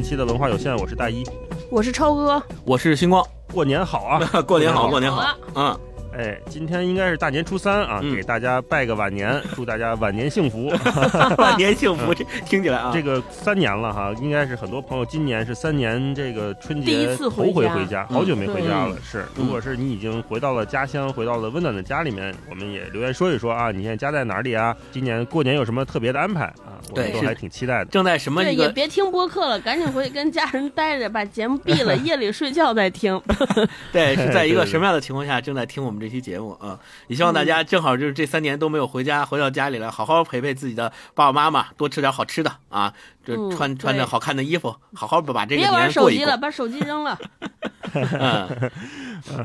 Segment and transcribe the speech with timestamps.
[0.00, 1.22] 新一期的文化有限，我是大一。
[1.68, 3.22] 我是超哥，我是星光，
[3.52, 4.18] 过年好啊！
[4.48, 5.78] 过年好，过过年好嗯，
[6.16, 10.72] 哎，今天应该是大年初三啊，嗯给大家拜个晚年， 祝大家晚年幸福。
[11.36, 18.94] 晚年幸福，这听起来啊，这个三年了哈，应该是很多朋友今年是三年这个春第一节头次回家回回家，嗯好久没回家了。
[18.94, 24.74] 对是，如果是你已经回到了家乡，回到了温暖的家里面，我们也留言说一说啊，你现在家在哪里啊？
[24.90, 26.69] 今年过年有什么特别的安排啊？
[26.90, 27.84] 我们对是都还挺期待的。
[27.86, 33.20] 正在什么对，也别听播客了，赶紧回去跟家人待着，把节目闭了， 夜里睡觉再听。
[33.92, 36.78] 对，是在一个什么样的情况下正在听我们这期节目啊？
[37.08, 42.92] 也希望大家正好就是这三年都没有回家，回到家里来，好好陪陪自己的爸爸妈妈，多吃点好吃的啊，
[43.30, 46.36] 这嗯穿穿着好看的衣服，好好把这个别玩年过一过手机了，。
[46.36, 47.18] 把手机扔了。
[47.92, 48.70] 嗯，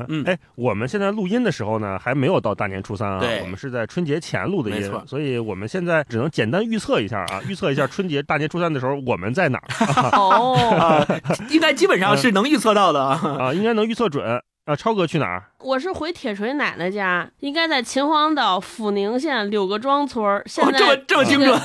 [0.08, 9.66] 嗯哎，我们现在录音的时候呢，还没有到大年初三啊，对我们是在春节前录的音没错，所以我们现在只能简单预测一下啊，预测一下 春节大年初三的时候我们在哪儿
[10.16, 11.06] 哦， 啊，
[11.50, 13.20] 应该基本上是能预测到的啊。
[13.40, 14.76] 啊，应该能预测准啊。
[14.76, 15.42] 超哥去哪儿？
[15.60, 20.42] 我是回铁锤奶奶家，应该在秦皇岛阜宁县柳各庄村儿。
[20.46, 21.60] 现哦，这么在这么精准，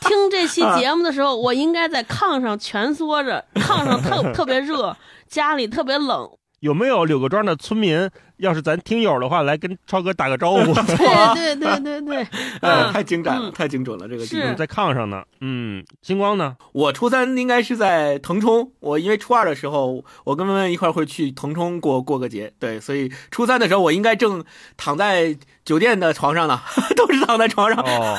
[0.00, 4.96] 听这期节目的时候，我应该在炕上蜷缩着，炕上特特别热，
[5.28, 6.30] 家里特别冷。
[6.60, 8.10] 有没有柳各庄的村民？
[8.38, 10.74] 要是咱听友的话，来跟超哥打个招呼。
[10.74, 12.16] 对对对对对，
[12.60, 15.22] 呃， 嗯太精湛了，嗯太精准了，这个地是方嗯，在炕上呢。
[15.40, 16.56] 嗯，星光呢？
[16.72, 24.44] 我初三应该是在腾冲，我因为初二的时候，我跟文文一块会去腾冲过过个节，对，所以初三的时候我应该正
[24.76, 26.60] 躺在酒店的床上呢，
[26.96, 27.82] 都是躺在床上。
[27.84, 28.16] 哦，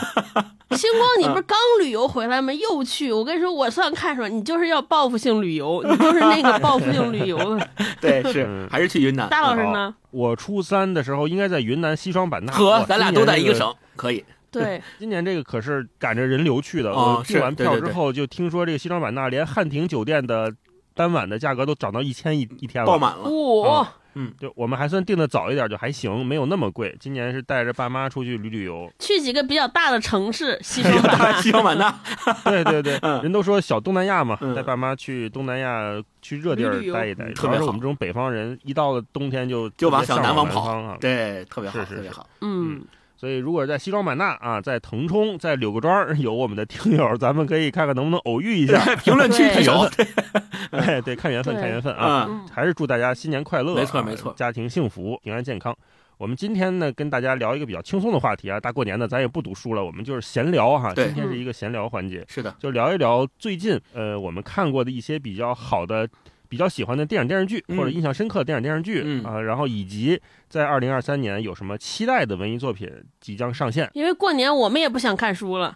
[0.71, 2.51] 星光，你不是刚旅游回来吗？
[2.53, 7.69] 又去，我跟你说，我算看出来，你就是要报复性旅游，你就是那个报复性旅游的。
[8.01, 9.27] 对，是嗯还是去云南。
[9.29, 9.93] 大老师呢？
[10.11, 12.53] 我初三的时候应该在云南西双版纳。
[12.53, 13.53] 和咱俩都在一个。
[13.53, 14.23] 省，可以。
[14.49, 16.91] 对， 今年这个可是赶着人流去的。
[16.91, 20.51] 哦我订完票之后，就听说这个西双版纳连汉庭酒店的
[20.93, 22.87] 单晚的价格都涨到一千一一天了。
[22.87, 23.29] 爆满了，
[23.61, 23.93] 哇，
[24.39, 26.95] 就我们还算定的早一点，就还行，没有那么贵。
[26.99, 28.91] 今年是带着爸妈出去旅旅游。
[28.99, 31.31] 去几个比较大的城市，西双版纳。
[31.41, 31.99] 西双版纳。
[32.43, 35.81] 对 对对，嗯 人都说小东南亚嘛，嗯带爸妈去东南亚
[36.21, 37.25] 去热地儿待一待。
[37.25, 40.97] 嗯特别是我们这种北方人，一到了冬天就就往小南方跑啊。
[40.99, 42.27] 对，特别好，是是是特别好。
[42.41, 42.81] 嗯，
[43.17, 48.79] 所以如果在西双版纳啊，在腾冲，在柳各庄有我们的听友，咱们可以看看能不能偶遇一下。
[49.03, 49.89] 评论区对有，
[50.69, 52.45] 哎，对，看缘分，看缘分啊！
[52.51, 55.75] 还是祝大家新年快乐啊，没错没错家庭幸福，平安健康。
[56.19, 60.93] 我们今天呢，跟大家聊一个比较轻松的话题啊，大过年的，咱也不读书了，我们就是闲聊哈。
[60.93, 66.07] 对今天是一个闲聊环节，是的，就聊一聊最近呃我们看过的一些比较好的、
[66.49, 67.77] 比较喜欢的电影电视剧，嗯。
[67.77, 69.23] 或者印象深刻的电影电视剧嗯。
[69.23, 70.19] 啊，然后以及
[70.49, 75.75] 在二零二三年有什么期待的文艺作品即将上线，因为过年我们也不想看书了。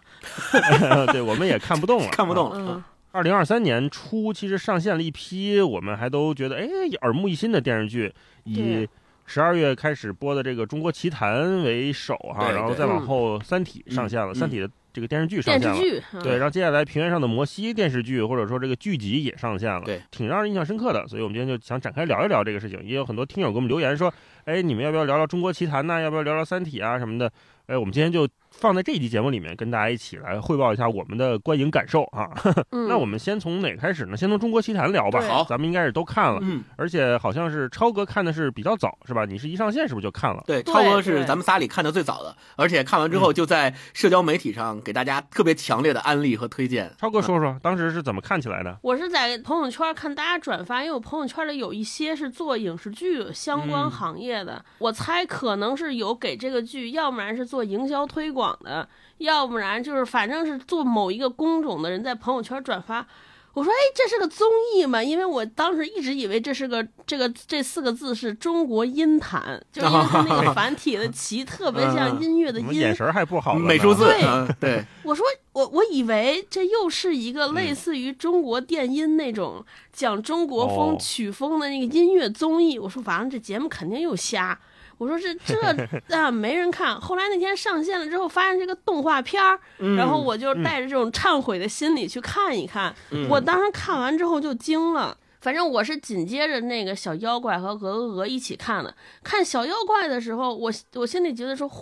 [1.12, 2.58] 对，我们也看不动了， 看不动啊。
[2.58, 2.64] 了。
[2.76, 6.66] 嗯，二零二三年初，其实上线了一批我们还都觉得哎
[7.02, 8.12] 耳目一新的电视剧，
[8.44, 8.88] 以对。
[9.24, 13.06] 十二月开始播的这个《中国奇谭》为首哈，然后再往嗯。
[13.06, 15.74] 后《三体》上线了，嗯三体》的这个电视剧上线了。
[15.74, 16.04] 电视剧。
[16.14, 21.06] 嗯对，然后接下来《平原上的摩西》电视剧或者说这个剧集也上线了，对，挺让人印象深刻的。
[21.08, 22.80] 所以我们今天就想展开聊一聊这个事情。
[22.84, 24.12] 也有很多听友给我们留言说，
[24.44, 26.00] 哎，你们要不要聊聊《中国奇谭》呢？
[26.00, 27.32] 要不要聊聊《三体》啊什么的？
[27.66, 32.30] 哎，我们今天就放在这一期节目里面，跟大家一起来汇报一下我们的观影感受啊。
[32.70, 34.16] 嗯那我们先从哪开始呢？
[34.16, 35.20] 先从《中国奇谭》聊吧。
[35.22, 39.24] 好咱们应该是都看了，嗯，而且好像是超哥看的是比较早，是吧？
[39.24, 40.44] 你是一上线是不是就看了？
[40.46, 46.92] 对，超哥是咱们仨里看的最早的，而且看完之后就在社交媒体上给大家特别强烈的安利和推荐。
[46.98, 48.76] 超哥说说当时是怎么看起来的？
[48.82, 63.06] 我是在朋友圈看大家转发，因为我朋友圈里有一些是做影视剧相关嗯行业的，我猜可能是有给这个剧，要不然是做营销推广的，要不然就是反正是做某一个工种的人在朋友圈转发。
[63.54, 65.02] 我说，哎，这是个综艺嘛？
[65.02, 73.52] 因为我当时一直以为这是个这个这四个字是中国音坛，就因为它那个 繁体的齐特别像音乐的音怎么眼，神还不好？
[73.52, 79.62] 美术字，对嗯，对，我说我我以为这又是一个嗯类似于中国电音那种
[79.92, 82.78] 讲中国风哦曲风的那个音乐综艺。
[82.78, 84.58] 我说完了，这节目肯定又瞎。
[85.02, 85.56] 我说这这
[86.16, 87.00] 啊没人看。
[87.00, 92.94] 后来那天上线了之后，发现是个动画片儿，嗯然后我就带着这种忏悔的心理去看一看。
[93.10, 95.16] 嗯我当时看完之后就惊了。
[95.40, 98.94] 反正我是紧接着那个小妖怪和鹅鹅鹅一起看的。
[99.24, 101.80] 看小妖怪的时候，我我心里觉得说，嚯，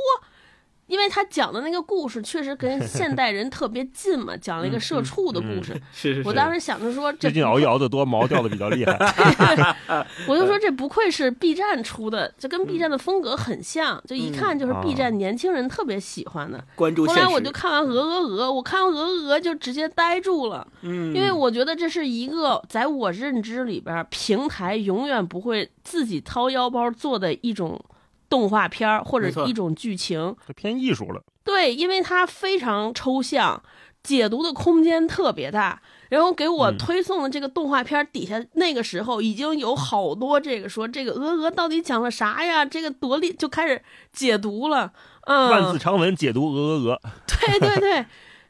[0.91, 5.73] 因为他讲的那个故事确实跟现代人特别近嘛， 讲了一个社畜的故事。
[5.95, 8.99] 是是是，我当时想着说，这最近熬夜熬得多，毛掉的比较厉害。
[10.27, 16.63] 我就说这不愧是 B 站出的，就跟 B 站的风格很像，就一看就是 B 站年轻人特别喜欢的。
[16.75, 17.07] 关注。
[17.07, 27.81] 后来我就看完《鹅鹅鹅》，我看完《鹅鹅鹅》就直接呆住了，嗯，因为我觉得这是一个在我认知里边，平台永远不会自己掏腰包做的一种
[28.31, 30.35] 动画片儿或者一种剧情。
[30.47, 31.23] 这偏艺术了。
[31.45, 33.63] 对，因为它非常抽象，
[34.03, 35.83] 解读的空间特别大。
[36.09, 42.65] 然后给我嗯推送的这个动画片底下，那个时候已经有好多这个说这个鹅鹅到底讲了啥呀？
[42.65, 43.81] 这个多厉就开始
[44.13, 44.93] 解读了，
[45.27, 47.91] 嗯，万字长文解读鹅鹅鹅， 对对对。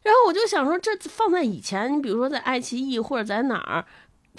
[0.02, 3.84] 然后我就想说，这放在以前，你比如说在爱奇艺或者在哪儿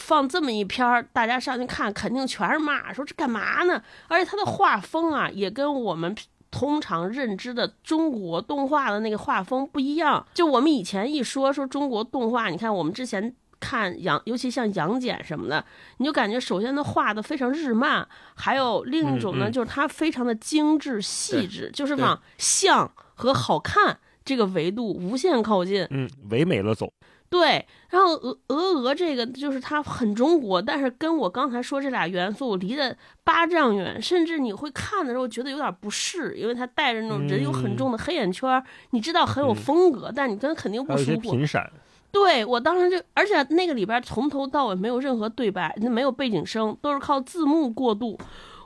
[0.01, 3.81] 放这么一篇儿，大家上去看，肯定全是骂，说这干嘛呢？
[4.07, 6.15] 而且它的画风啊，也跟我们
[6.49, 10.25] 通常认知的中国动画的那个画风不一样。
[10.33, 13.35] 就我们以前一说说中国动画，你看我们之前。
[13.63, 15.63] 看杨，尤其像杨戬什么的，
[15.97, 25.85] 你就感觉首先他画的非常日漫，还有另一种呢，嗯嗯就是它非常的精致细致，就是往像和好看这个维度无限靠近。
[25.91, 26.91] 嗯，唯美了走。
[27.31, 41.31] 对，然后鹅鹅鹅这个就是它很中国，但是跟我刚才说这俩元素离得八丈远，甚至你会看的时候觉得有点不适，因为它带着那种人有很重的黑眼圈儿，你知道很有嗯风格，但你跟肯定不舒服。
[41.31, 41.71] 频闪，
[42.11, 48.19] 对我当时就，而且那个里边从头到尾没有任何对白，那没有背景声，都是靠字幕过渡。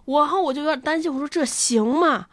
[0.06, 2.26] 我然后我就有点担心，我说这行吗？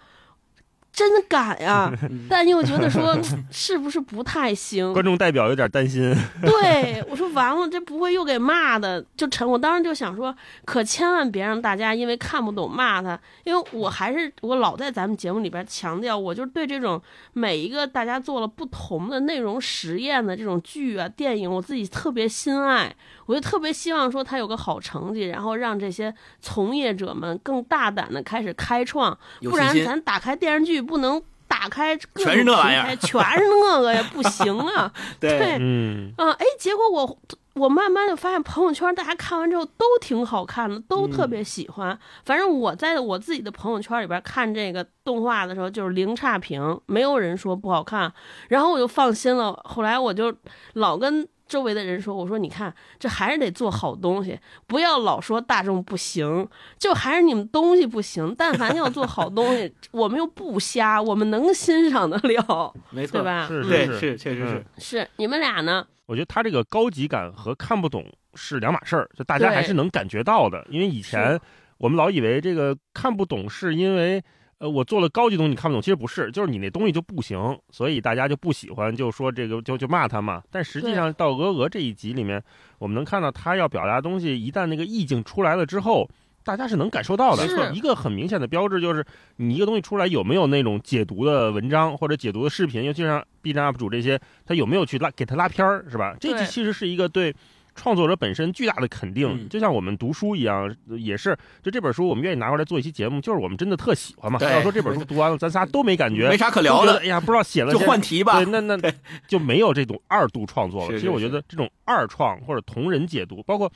[0.93, 1.91] 真的敢呀？
[2.29, 3.19] 但又觉得说
[3.51, 4.93] 是不是不太行？
[4.93, 6.15] 观众代表有点担心。
[6.43, 9.51] 对，我说完了，这不会又给骂的，就成。
[9.51, 10.35] 我当时就想说，
[10.65, 17.01] 可千万别让大家因为看不懂骂他，因为我还是我老在咱们节目里边强调，我就对这种
[17.33, 22.95] 每一个大家做了不同的内容实验的这种剧啊、电影，我自己特别心爱，
[23.27, 29.73] 我就特别希望说他有个好成绩，然后让这些从业者们更大胆的开始开创，不然。
[29.83, 34.93] 咱打开电视剧不能打开各全是种那玩意儿平台全是那个呀，不行啊。
[35.21, 37.19] 对，对嗯，啊，哎，结果我
[37.55, 41.99] 我慢慢的发现朋友圈大家看完之后都挺好看的，都特别喜欢。
[42.25, 48.13] 反正我在我自己的朋友圈里边看这个动画的时候，就是零差评，没有人说不好看，
[48.49, 49.59] 然后我就放心了。
[49.65, 50.35] 后来我就
[50.75, 51.29] 老跟。
[51.53, 58.35] 周围的人说：“我说你看，这还是得做好东西，不要老说大众不行，就还是你们东西不行。
[58.39, 63.47] 但凡要做好东西， 我们又不瞎，我们能欣赏得了，没错，对吧？
[63.47, 65.87] 是对，是是确实是嗯，是你们俩呢？
[66.07, 70.67] 我觉得他这个高级感和看不懂是两码事儿，就大家还是能感觉到的。
[70.71, 71.39] 因为以前
[71.77, 74.25] 我们老以为这个看不懂是因为。
[74.63, 80.41] 呃，我做了高级东西你看不懂，其实不是，就是你那东西就不行，所以大家就不喜欢，就说这个就就骂他嘛。
[80.53, 82.41] 但实际上到鹅鹅这一集里面，
[82.79, 86.09] 我们能看到他要表达的东西，一旦那个意境出来了之后，
[86.45, 87.49] 大家是能感受到的。
[87.49, 89.05] 是一个很明显的标志就是
[89.35, 94.17] 你一个东西出来有没有那种解读的文章或者解读的视频，尤其像 B 站 UP 主这些，
[94.47, 96.17] 他有没有去拉给他拉片儿，是吧？
[96.21, 97.35] 这其实是一个对。
[97.75, 99.49] 创作者本身巨大的肯定，嗯。
[99.49, 104.39] 就像我们读书一样，也是就这本书我们愿意拿过来做一期节目，就是我们真的特喜欢嘛。
[104.41, 108.43] 要说这本书读完了，咱仨都没感觉，没啥可聊的，哎呀，不知道写了就换题吧。
[108.45, 108.45] 对，。
[108.47, 108.93] 那那
[109.27, 110.99] 就没有这种二度创作了。
[110.99, 113.71] 其实我觉得这种二创或者同人解读，包括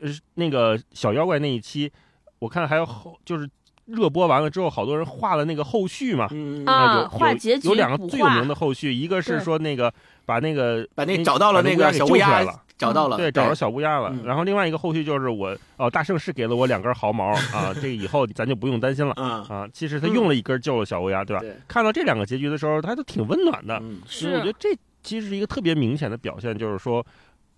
[0.00, 1.90] 呃那个小妖怪那一期，
[2.38, 3.48] 我看还有后就是
[3.86, 6.28] 热播完了之后，好多人画了那个后续嘛。
[6.30, 9.92] 嗯，啊那有有画结局有两个最有名的后续，一个是说那个
[10.26, 14.10] 把那个把那找到了那个小乌鸦救出来了，找到了，对，找着小乌鸦了。
[14.12, 19.68] 嗯然后另外一个后续就是我哦，大圣是给了我两根毫毛啊，这个以后咱就不用担心了嗯，啊。
[19.72, 21.44] 其实他用了一根救了小乌鸦，对吧？
[21.66, 23.78] 看到这两个结局的时候，他都挺温暖的。
[23.82, 27.04] 嗯，所以我觉得这其实是一个特别明显的表现，就是说，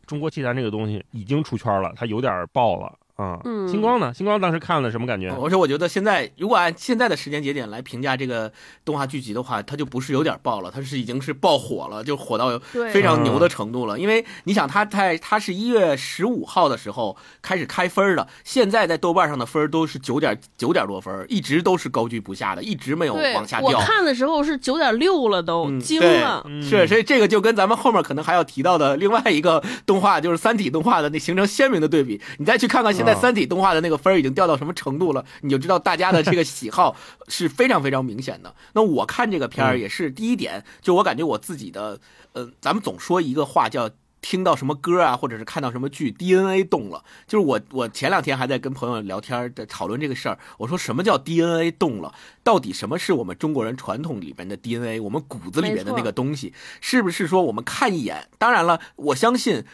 [0.07, 3.41] 中国奇谭这个东西已经出圈了，它有点爆了啊。
[3.45, 4.13] 嗯星光呢？
[4.15, 5.29] 星光当时看了什么感觉？
[5.31, 8.51] 而且我觉得现在如果按现在的时间节点来评价这个
[8.85, 12.59] 动画剧集的话，它就不是有点爆了，它是已经是爆火了，就火到，
[12.93, 13.99] 非常牛的程度了。
[13.99, 23.79] 因为你想，它在它是一月十五号的时候开始开分的，现在在豆瓣上的分都是九点九点多分，一直都是高居不下的，一直没有往下掉。
[23.79, 26.43] 我看的时候是九点六了都，嗯惊了。
[26.47, 32.21] 嗯是，所以这个就跟咱们后面可能还要提到的另外一个动画，就是《三体》动画的那形成鲜明的对比。
[32.39, 36.97] 你再去看看现在《啊三体》动画的那个分儿已经掉到什么程度了，你就知道大家的这个喜好
[37.29, 38.55] 是非常非常明显的。
[38.73, 41.99] 那我看这个片儿嗯也是第一点，就我感觉我自己的，
[42.33, 43.91] 呃，咱们总说一个话叫
[44.23, 47.03] 听到什么歌啊，或者是看到什么剧，DNA 动了。
[47.27, 50.39] 就是我，我前两天还在跟朋友聊天，在讨论这个事儿。
[50.59, 52.15] 我说什么叫 DNA 动了？
[52.43, 55.01] 到底什么是我们中国人传统里边的 DNA？
[55.01, 56.53] 我们骨子里边的那个东西，
[56.83, 58.29] 是不是说我们看一眼？
[58.37, 59.65] 当然了，我相信。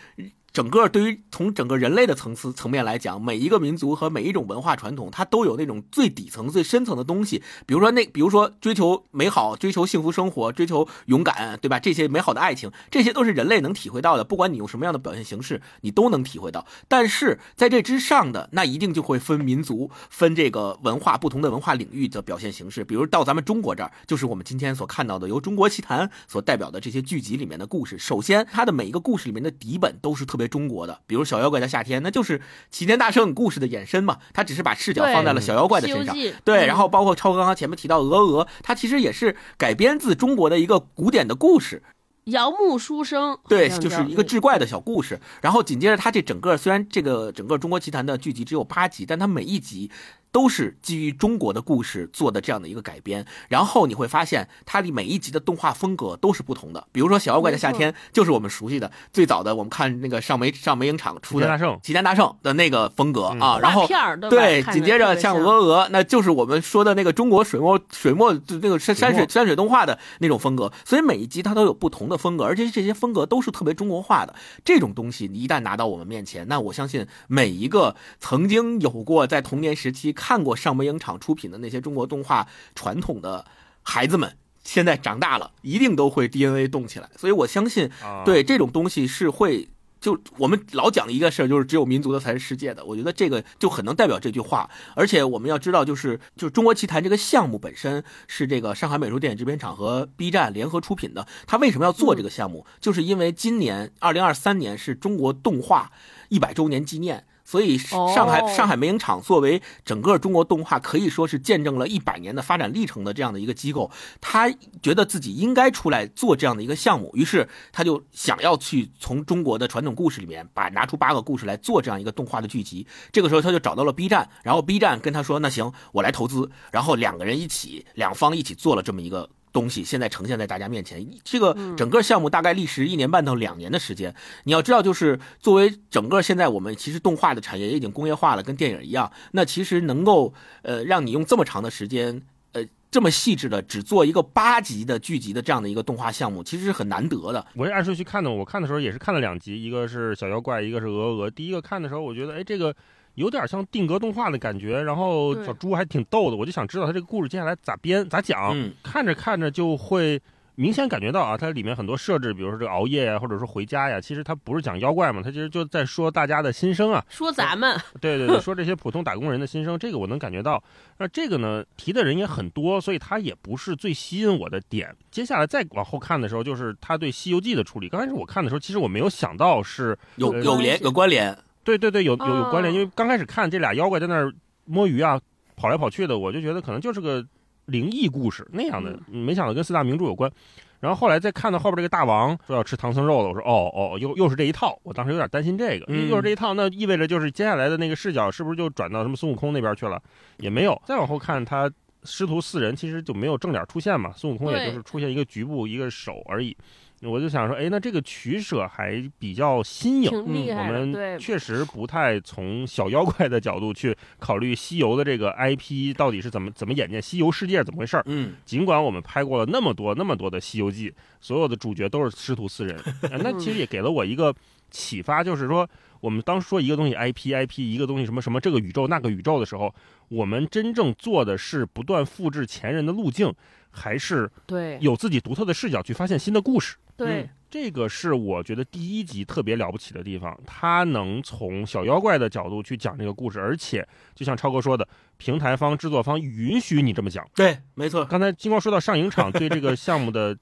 [0.57, 7.43] 整个对于从整个人类的层次层面来讲，每一个民族和每一种文化传统，它都有那种最底层、最深层的东西。
[7.67, 11.79] 比如说那，比如说追求美好、追求幸福生活、追求勇敢，对吧？
[11.79, 14.25] 这些美好的爱情，这些都是人类能体会到的。
[14.25, 16.67] 不管你用什么样的表现形式，你都能体会到。
[16.89, 22.83] 但是在这之上的，那一定就会分民族、分这个文化不同的文化领域的表现形式。
[22.83, 27.99] 比如到咱们中国这儿，就是我们今天所看到的由中国奇谭所代表的这些剧集里面的故事。
[27.99, 30.46] 首先，它的每一个故事里面的底本都是特别。
[30.49, 34.19] 中国的，比如小妖怪的夏天，那就是齐天大圣故事的衍生嘛。
[34.33, 36.67] 他只是把视角放在了小妖怪的身上，对。
[36.67, 41.83] 然后包括超哥刚刚前面提到鹅鹅，它其实也是改编自中国的一个古典的故事，
[42.25, 45.21] 摇木书生，对，就是一个志怪的小故事。
[45.43, 49.91] 然后紧接着他这整个虽然这个整个中国奇谭的剧集只有八集，但它每一集。
[50.37, 56.87] 都是基于中国的故事做的这样的一个改编，然后你会发现它的每一集的动画风格都是不同的。
[56.93, 61.47] 比如说《小妖怪的夏天》，就是我们熟悉的最早的，我们看那个上梅上梅影厂出的
[61.83, 63.59] 《齐天大圣》的那个风格啊。
[63.62, 63.87] 然后
[64.28, 70.71] 对，紧接着像《鹅鹅》，那就是我们说的那个中国水墨水墨那个山山水山水动画的那种风格。
[70.85, 74.35] 所以每一集它都有不同的风格，而且这些风格都是特别中国化的。
[74.62, 80.25] 这种东西你一旦拿到我们面前，那我相信每一个曾经有过在童年时期看。
[80.26, 83.47] 看过上美影厂出品的那些中国动画传统的
[83.85, 87.09] 孩子们，现在长大了，一定都会 DNA 动起来。
[87.16, 87.88] 所以我相信，
[88.25, 89.68] 对这种东西是会，
[90.00, 92.85] 就我们老讲的一个事儿，就是只有民族的才是世界的。
[92.85, 94.68] 我觉得这个就很能代表这句话。
[94.97, 101.25] 而且我们要知道，就是就是中国奇谭这个项目本身是这个上海美术电影制片厂和 B 站联合出品的。
[101.47, 102.66] 他为什么要做这个项目？
[102.80, 105.92] 就是因为今年二零二三年是中国动画
[106.30, 107.26] 一百周年纪念。
[107.47, 113.88] 所以，上海上海美影厂作为整个中国动画可以说是见证了一百年的发展历程的这样的一个机构，
[114.21, 114.50] 他
[114.83, 122.85] 觉得自己应该出来做这样的一个项目，于是他就想要去从中国的传统故事里面把拿出八个故事来做这样一个动画的剧集。
[123.12, 129.31] 这个时候他就找到了 B 站，然后 B 站跟他说：“那行，我来投资。”然后两个人一起，两方一起做了这么一个。
[129.57, 134.15] 东西现在呈现在大家面前，这个整个项目大概历时一年半到两年的时间。
[134.45, 139.11] 你要知道，就是作为整个现在我们其实动画的产业也已经工业化了，跟电影一样。
[139.33, 142.21] 那其实能够呃让你用这么长的时间，
[142.53, 147.47] 呃这么细致的只做一个八集的剧集的这样的一个动画项目，其实是很难得的。
[147.55, 151.31] 我是按顺序看的，我看的时候也是看了两集，一个是小妖怪，一个是鹅鹅。
[151.31, 152.77] 第一个看的时候，我觉得哎这个。
[153.16, 158.56] 有点像定格动画的感觉，然后小猪还挺逗的，我就想知道他这个故事接下来咋编咋讲。
[158.82, 160.20] 看着看着就会
[160.54, 170.62] 明显感觉到啊，它里面很多设置，比如说这个熬夜呀，或者说回家呀，其实它不是讲妖怪嘛，它其实就在说大家的心声啊，说咱们，对对对， 说这些普通打工人的心声，这个我能感觉到。
[170.99, 174.94] 那这个呢，提的人也很多，所以它也不是最吸引我的点。
[175.11, 177.88] 接下来再往后看的时候，就是他对《西游记》的处理。
[177.88, 181.37] 刚开始我看的时候，其实我没有想到是有有联有关联。
[181.66, 184.32] 对对对，有有有关联，因为刚开始看这俩妖怪在那儿
[184.64, 185.20] 摸鱼啊，
[185.56, 187.26] 跑来跑去的，我就觉得可能就是个
[187.64, 190.30] 灵异故事那样的，没想到跟四大名著有关。
[190.78, 200.00] 然后后来再看到后边这个大王说要吃唐僧肉了，我说哦哦，又又是这一套，我当时有点担心这个，又是这一套，那意味着就是接下来的那个视角是不是就转到什么孙悟空那边去了？
[200.37, 200.80] 也没有。
[200.85, 201.68] 再往后看，他
[202.04, 206.56] 师徒四人其实就没有正脸出现嘛，孙悟空也就是出现一个局部一个手而已。
[207.03, 210.11] 我就想说，哎，那这个取舍还比较新颖。
[210.11, 218.03] 我们确实不太从小妖怪的角度去考虑西游的这个 IP 到底是怎么怎么演变，西游世界怎么回事儿。
[218.07, 222.79] 嗯，尽管我们拍过了那么多那么多的《西游记》，所有的主角都是师徒四人，
[223.23, 224.35] 那其实也给了我一个
[224.71, 225.69] 启发，就是说，
[226.00, 229.73] 我们当说一个东西 IP，IP 一个东西什么什么这个宇宙那个宇宙的时候，
[230.09, 233.33] 我们真正做的是不断复制前人的路径，
[233.76, 236.76] 还是对有自己独特的视角去发现新的故事？
[236.97, 247.23] 对，这个是我觉得第一集特别了不起的地方，他能从小妖怪的角度去讲这个故事，而且就像超哥说的，平台方、制作方允许你这么讲。
[247.35, 248.02] 对，没错。
[248.06, 250.37] 刚才金光说到上影厂对这个项目的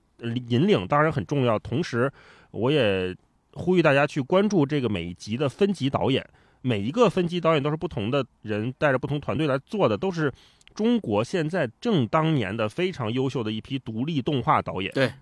[0.48, 2.10] 引领当然很重要，同时
[2.52, 3.14] 我也
[3.54, 6.24] 呼吁大家去关注这个每一集的分级导演，
[6.62, 10.32] 每一个分级导演都是不同的人带着不同团队来做的，都是
[10.74, 14.92] 中国现在正当年的非常优秀的一批独立动画导演。
[14.92, 15.12] 对。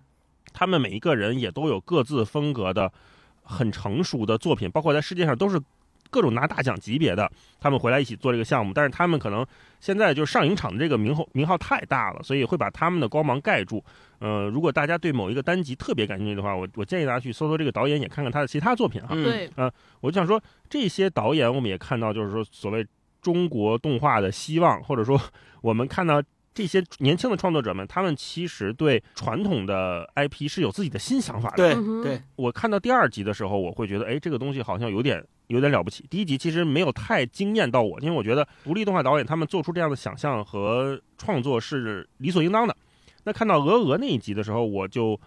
[0.54, 2.92] 他们每一个人也都有各自风格的
[3.42, 5.58] 很成熟的作品，包括在世界上都是
[6.10, 9.46] 各种拿大奖级别的，他们回来一起做这个项目，但是他们可能
[9.80, 13.82] 现在就是上影厂的这个名号名号太大了，所以会把他们的光芒盖住。
[14.18, 19.08] 呃，如果大家对某一个单集特别感兴趣的话，我我建议大家去搜搜这个导演，也看看他的其他作品哈。
[19.12, 19.50] 嗯对，
[20.02, 22.86] 我就想说，这些导演我们也看到，就是说所谓
[23.22, 25.18] 中国动画的希望，或者说
[25.62, 31.56] 我们看到这些年轻的创作者们，他们其实对传统的 IP 是有自己的新想法的。
[31.56, 36.04] 对对，我看到第二集的时候，我会觉得，哎，这个东西好像有点有点了不起。
[36.10, 42.76] 第一集其实没有太惊艳到我，因为我觉得独立动画导演他们做出这样的想象和创作是理所应当的。
[43.24, 45.18] 那看到鹅鹅那一集的时候，我就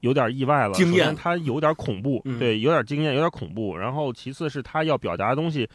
[0.00, 0.74] 有点意外了。
[0.74, 3.76] 惊艳首先它有点恐怖，嗯对，有点惊艳，有点恐怖。
[3.76, 5.68] 然后其次是他要表达的东西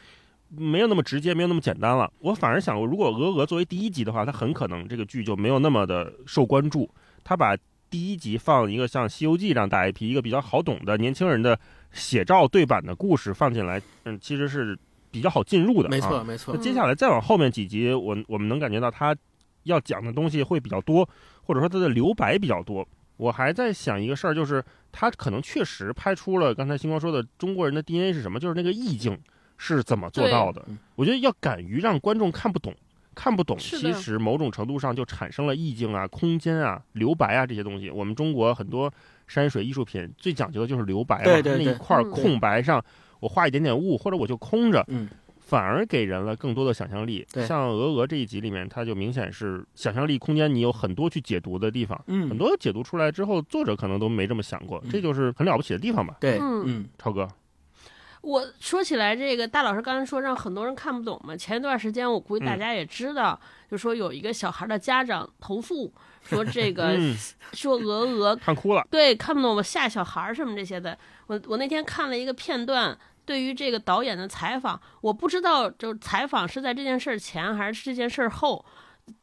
[0.49, 2.11] 没有那么直接，没有那么简单了。
[2.19, 6.89] 我反而想，如果鹅鹅作为第一集的话，它很可能这个剧就没有那么的受关注。
[7.23, 7.55] 他把
[7.89, 11.59] 第一集放一个像《西游记》这样大 IP，一个比较好懂的年轻人的
[11.91, 14.77] 写照对版的故事放进来，嗯，其实是
[15.11, 15.89] 比较好进入的。
[15.89, 19.15] 没啊错没错那，接下来再往后面几集，我我们能感觉到他
[19.63, 21.07] 要讲的东西会比较多，
[21.43, 22.87] 或者说他的留白比较多。
[23.17, 29.17] 我还在想一个事儿，就是他可能确实拍出了刚才星光说的中国人的 DNA 是什么，就是那个意境
[29.57, 30.63] 是怎么做到的。
[30.95, 32.73] 我觉得要敢于让观众看不懂，
[33.15, 37.89] 看不懂，其实某种程度上就产生了意境啊、空间啊、留白啊这些东西。
[37.89, 38.91] 我们中国很多
[39.27, 42.83] 山水艺术品最讲究的就是留白嘛，对对对那一块嗯空白上，
[43.19, 45.09] 我画一点点雾，或者我就空着，嗯
[45.39, 47.25] 反而给人了更多的想象力。
[47.47, 51.97] 像鹅鹅这一集里面，它就明显是想象力空间，你有很多去解读的地方。
[52.07, 56.17] 嗯，很多解读出来之后，作者可能都没这么想过，嗯这就是很了不起的地方吧。
[56.19, 57.25] 对嗯嗯超哥，
[58.21, 61.35] 我说起来，这个大老师刚才说让很多人看不懂嘛。
[61.35, 67.15] 前一段时间我估计大家也知道，就说有一个小孩的家长投诉说这个、嗯，
[67.53, 68.85] 说鹅鹅看哭了。
[68.89, 70.97] 对看不懂我吓小孩儿什么这些的。
[71.27, 78.65] 我我那天看了一个片段，对于这个导演的采访，我不知道就采访是在这件事儿前还是这件事儿后。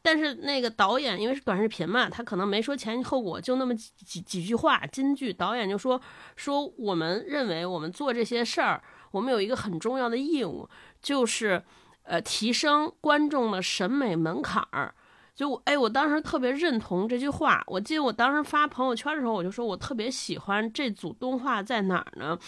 [0.01, 5.31] 但是那个导演因为是短视频嘛，他可能没说前因后果，就那么几几几句话金句。
[5.31, 6.01] 导演就说
[6.35, 10.67] 说我们认为我们做这些事儿，我们有一个很重要的义务，
[11.01, 11.63] 就是
[12.03, 14.93] 呃提升观众的审美门槛儿。
[15.35, 17.61] 就我哎，我当时特别认同这句话。
[17.67, 22.39] 我记得我当时发朋友圈的时候，我就说我特别喜欢这组动画在哪儿呢？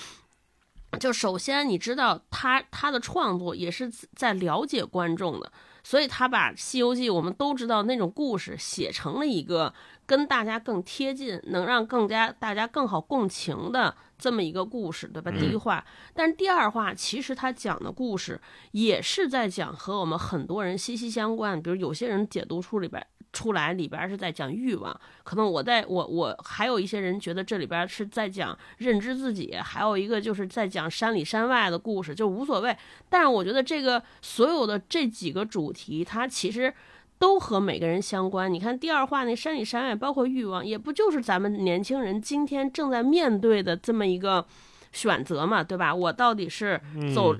[0.99, 5.51] 就首先你知道他他的创作也是在了解观众的，
[5.87, 9.73] 所以他把《西游记》我们都知道那种故事写成了一个
[10.05, 15.31] 跟大家更贴近，能让更加大家更好共情的这么一个故事，对吧？
[15.31, 18.37] 第一话，但是第二话其实他讲的故事
[18.73, 32.75] 也是在讲和我们很多人息息相关，比如有些人解读出里边出来里边是在讲欲望，可能我在我我还有一些人觉得这里边是在讲认知自己，还有一个就是在讲山里山外的故事，就无所谓。
[33.09, 36.73] 但是我觉得这个所有的这几个主题，它其实。
[37.19, 38.53] 都和每个人相关。
[38.53, 44.45] 你看第二话那山里山外，包括欲望，也不就是咱们年轻人今天正在面对的这么一个
[44.91, 45.95] 选择嘛，对吧？
[45.95, 46.79] 我到底是
[47.15, 47.35] 走、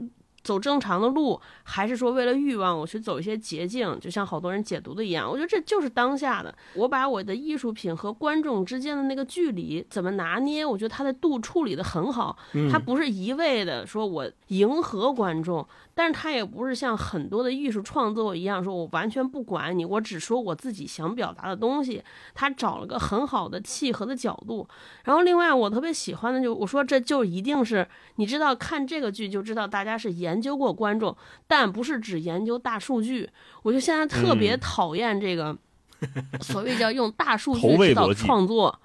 [0.48, 4.00] 走正常的路，还是说为了欲望我去走一些捷径？
[4.00, 6.56] 就像好多人解读的一样，我觉得这就是当下的。
[6.74, 12.38] 我把我的艺术品和观众之间的那个距离怎么拿捏，我觉得他的度处理的很好。
[12.54, 22.04] 嗯他不是一味的说我迎合观众，但是他也不是像很多的艺术创作一样，说我完全不管你，我只说我自己想表达的东西。
[22.36, 24.70] 他找了个很好的契合的角度。
[25.06, 33.28] 然后另外我特别喜欢的就我说这就一定是你知道看这个剧就知道大家是研究过观众，但不是只研究大数据。
[33.64, 35.58] 我就现在特别嗯讨厌这个、
[36.42, 38.80] 所谓叫用大数据指导创作，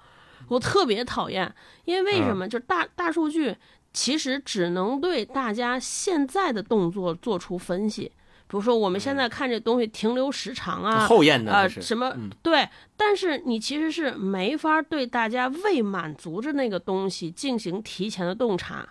[0.47, 1.53] 我特别讨厌，
[1.85, 2.49] 因为为什么？
[2.49, 3.55] 就是大大数据
[3.93, 8.11] 其实只能对大家现在的动作做出分析。
[8.45, 18.87] 比如说，我们现在看这东西停留时长啊，后验的呃，什么、嗯对，但是你其实是没法对大家未满足着那个东西进行提前的洞察。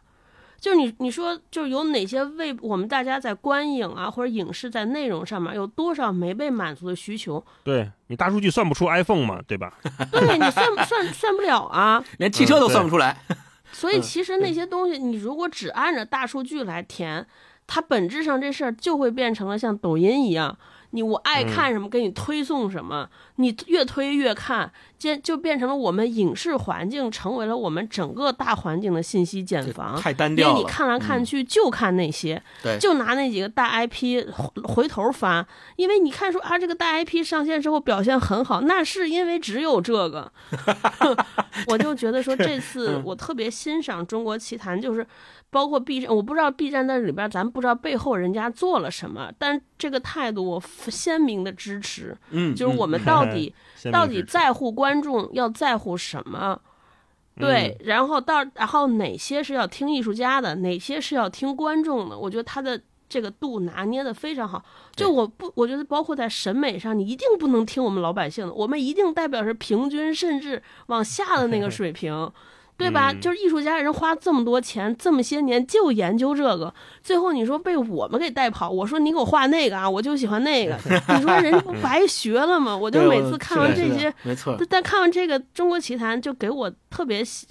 [0.58, 7.44] 就是你你说，就是有哪些为我们大家在观影啊或者影视在内容上面有多少没被满足的需求？
[7.62, 9.74] 对你大数据算不出 iPhone 嘛，对吧？
[10.10, 12.02] 对你算算算不了啊。
[12.18, 13.16] 连汽车都算不出来。
[13.72, 17.26] 所以其实那些东西，你如果只按着大数据来填，
[17.66, 20.56] 它本质上这事儿就会变成了像抖音一样，
[20.92, 30.00] 你我爱看什么给你推送什么，你越推越看，就就变成了我们影视环境成为了我们整个大环境的信息茧房。
[30.00, 30.55] 太单因调了。
[30.55, 40.31] 为你看来看去就看那些，对就拿那几个大 IP 回回头翻，因为你看说啊，这个大 IP 上线之后表现很好，那是因为只有这个
[41.68, 45.07] 我就觉得说这次我特别欣赏中国奇谭，就是
[45.52, 53.54] 包括 B 站，我不知道 B 站在里边，咱不知道背后人家做了什么，但这个态度我鲜明的支持，嗯，就是我嗯们 到底
[53.92, 56.58] 到底在乎观众要在乎什么？
[57.38, 62.18] 对，然后到然后哪些是要听艺术家的，哪些是要听观众的？
[62.18, 64.64] 我觉得他的这个度拿捏的非常好。
[64.96, 72.32] 就我不，我觉得包括在审美上，你一定不能听我们老百姓的，我们一定代表是平均甚至往下的那个水平。
[72.82, 73.12] 对吧？
[73.12, 80.76] 嗯就是艺术家人花这么多钱，这么些年就研究这个，最后你说被我们给带跑，我说你给我画那个啊，我就喜欢那个，
[81.14, 82.76] 你说人家不白学了吗？
[82.76, 87.46] 我就每次看完这些，没错，但但看完这个《中国奇谭》，就给我特别喜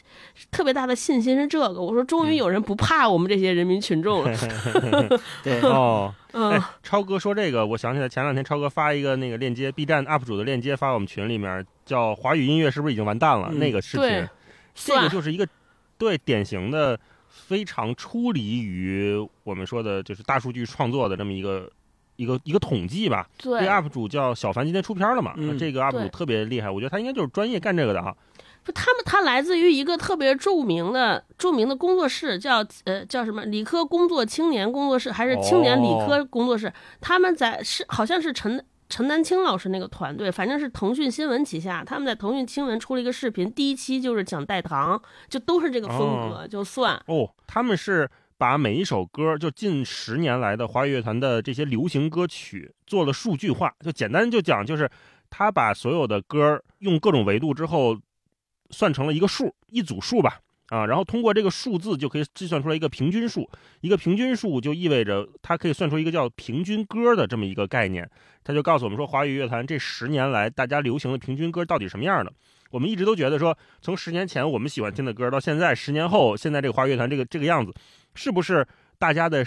[0.52, 1.82] 特别大的信心是这个。
[1.82, 4.38] 我说，终于有人不怕我们这些人民群众了。
[5.44, 13.48] 对， 哦，嗯哎，超哥说这个，我想起来前两天超哥发一个那个链接，B 站 UP 主的链接发我们群里面，叫华语音乐是不是已经完蛋了？
[13.52, 14.30] 嗯那个视对频，
[14.74, 15.48] 这个就是一个
[15.98, 21.72] 对典型的非常出离于我们说的就是大数据创作的这么一个
[22.16, 23.28] 一个一个统计吧。
[23.38, 25.34] 这对个，UP 主叫小凡，今天出片了嘛？
[25.38, 28.16] 嗯这个 UP 主特别厉害，我觉得他应该就是专业干这个的哈。
[28.64, 36.72] 不他们他来自于一个特别著名的著名的工作室，叫呃叫什么理科工作青年工作室，还是青年理科工作室？
[37.00, 38.64] 他们在是好像是陈。
[38.92, 54.92] 陈丹青老师那个团队，反正是腾讯新闻旗下，他们在腾讯新闻出了一个视频，第一期就是讲代糖，就都是这个风格，就算哦，他们是把每一首歌，就近十年来的华语乐坛的这些流行歌曲做了数据化，就简单就讲，就是
[55.30, 57.98] 他把所有的歌用各种维度之后
[58.72, 60.42] 算成了一个数，一组数吧。
[60.72, 63.48] 啊，然后通过这个数字就可以计算出来一个平均数，
[63.82, 68.10] 一个平均数就意味着它可以算出一个叫平均歌的这么一个概念。
[68.42, 72.32] 他就告诉我们说，华语乐坛这十年来大家流行的平均歌到底什么样的？
[72.70, 77.74] 我们一直都觉得说，从十年前我们喜欢听的歌到现在十年后，现在这个华语乐坛这个这个样子，
[78.16, 78.66] 是不是
[78.98, 79.46] 大家的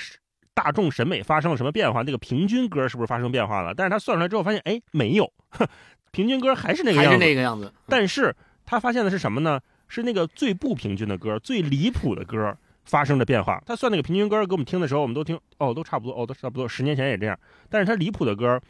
[0.52, 2.02] 大众审美发生了什么变化？
[2.02, 3.72] 那个平均歌是不是发生变化了？
[3.74, 5.32] 但是他算出来之后发现，哎，没有，
[6.12, 7.16] 平均歌还是那个还是。
[7.16, 7.72] 那个样子。
[7.86, 9.58] 但是他发现的是什么呢？
[9.94, 13.62] 是那个最不平均的歌，最离谱的歌发生的变化。
[13.64, 16.68] 他算那个平均歌给我们听的时候，我们都听哦，都差不多，哦，都差不多。
[16.68, 17.38] 十年前也这样，
[17.70, 18.60] 但是他离谱的歌，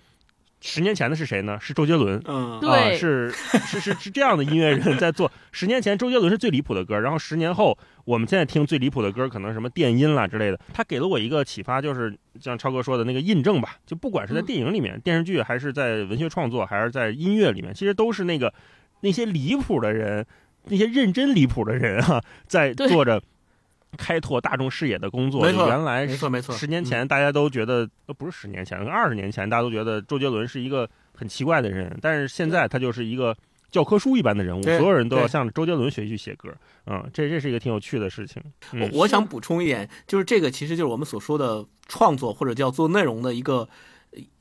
[0.60, 1.58] 十年前的是谁呢？
[1.60, 2.22] 是周杰伦。
[2.26, 5.30] 嗯，对啊，是是是是这样的音乐人在做。
[5.50, 10.60] 十年前周杰伦是最离谱的歌，然后十年后我们现在听最离谱的歌，可能什么电音啦之类的。
[10.72, 18.54] 他给了我一个启发，就是像超哥说的那个印证吧，就不管是在嗯电影里面、电视剧，还是在文学创作，还是在音乐里面，其实都是那个
[19.00, 20.24] 那些离谱的人，
[20.64, 23.22] 那些认真离谱的人啊，在做着。
[23.96, 33.32] 开拓大众视野的工作，没错原来没错没错十年前大家都觉得，呃，不是十年前，二十年前大家都觉得周杰伦是一个很奇怪的人，但是现在他就是一个
[33.70, 36.52] 教科书一般的人物，所有人都要向着周杰伦学习写歌，
[36.86, 38.42] 嗯，这这是一个挺有趣的事情。
[38.72, 43.68] 我嗯，我想补充一点，就是这个其实就是我们所说的创作或者叫做内容的一个呃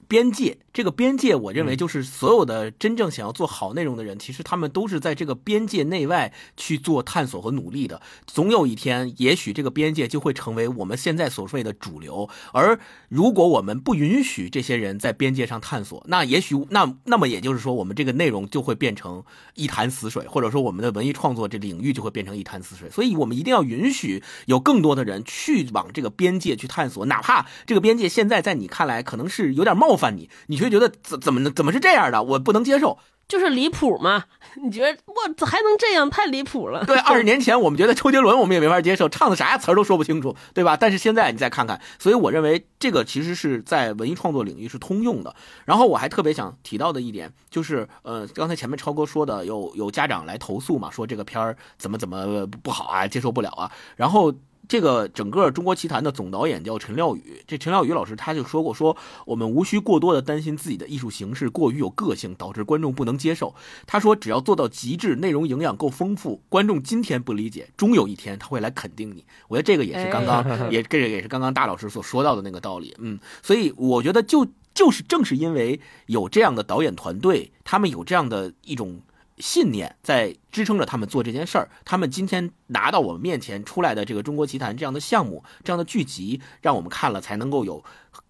[0.08, 0.58] 边界。
[0.74, 8.02] 这个边界，我认为嗯就是所有的真正想要做好内容的人，其实他们都是在这个边界内外去做探索和努力的。
[8.26, 12.28] 总有一天，也许这个边界就会成为我们现在所谓的主流。
[12.54, 22.90] 而如果我们不允许这些人在边界上探索，那也许那那么也就是说，我们这个内容就会变成一潭死水，或者说我们的文艺创作这领域就会变成一潭死水。
[22.90, 32.98] 所以我们一定要允许有更多的人去往这个边界去探索，哪怕这个边界现在在你看来可能是有点冒犯你，你却觉得怎怎么能怎么是这样的，我不能接受。
[33.26, 34.26] 就是离谱嘛。
[34.62, 36.10] 你觉得我咋还能这样？
[36.10, 36.86] 太离谱了。
[36.86, 40.76] 对，二十年前我们觉得周杰伦我们也没法接受，唱的啥词儿都说不清楚，对吧？
[40.76, 45.34] 但是现在你再看看，所以我认为这个其实是在文艺创作领域是通用的。
[45.66, 54.34] 然后我还特别想提到的一点就是，呃，刚才前面超哥说的，有有家长来投诉嘛，说这个片儿怎么怎么不好啊，接受不了啊，然后。
[54.68, 58.96] 这个整个《中国奇谭》的总导演叫陈廖宇，这陈廖宇老师他就说过，说
[59.26, 63.54] 我们无需过多的担心自己的艺术形式过于有个性，导致观众不能接受。
[63.86, 69.26] 他说，只要做到极致，内容营养够丰富，观众今天不理解，终有一天他会来肯定你。
[69.50, 72.96] 我觉得这个也是刚刚、也这个也是刚刚大老师所说到的那个道理。
[73.00, 79.02] 嗯，所以我觉得就就是正是因为有这样的导演团队，他们有这样的一种。
[79.38, 81.70] 信念在支撑着他们做这件事儿。
[81.86, 87.84] 他们今天拿到我们面前出来的这个《中国奇谭》这样的项目、这样的剧集，让我们看了才能够有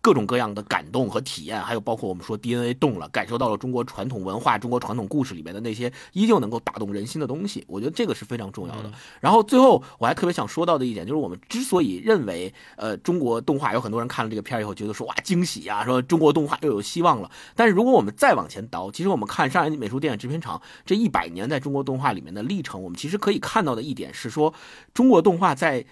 [0.03, 7.63] 各种各样的感动和体验，还有包括我们说 DNA 动了，感受到了中国传统文化、中国传统故事里面的那些依旧能够打动人心的东西。
[7.69, 8.91] 我觉得这个是非常重要的。
[9.21, 17.31] 然后最后我还特别想说到的一点，就是我们之所以认为，呃，中国动画有很多人看了这个片儿以后觉得说哇惊喜啊，说中国动画又有希望了。
[17.55, 24.53] 但是如果我们再往前倒，其实我们看上海美术电影制片厂这一百年在中国动画里面的历程，我们其实可以看到的一点是说，
[24.93, 25.85] 中国动画在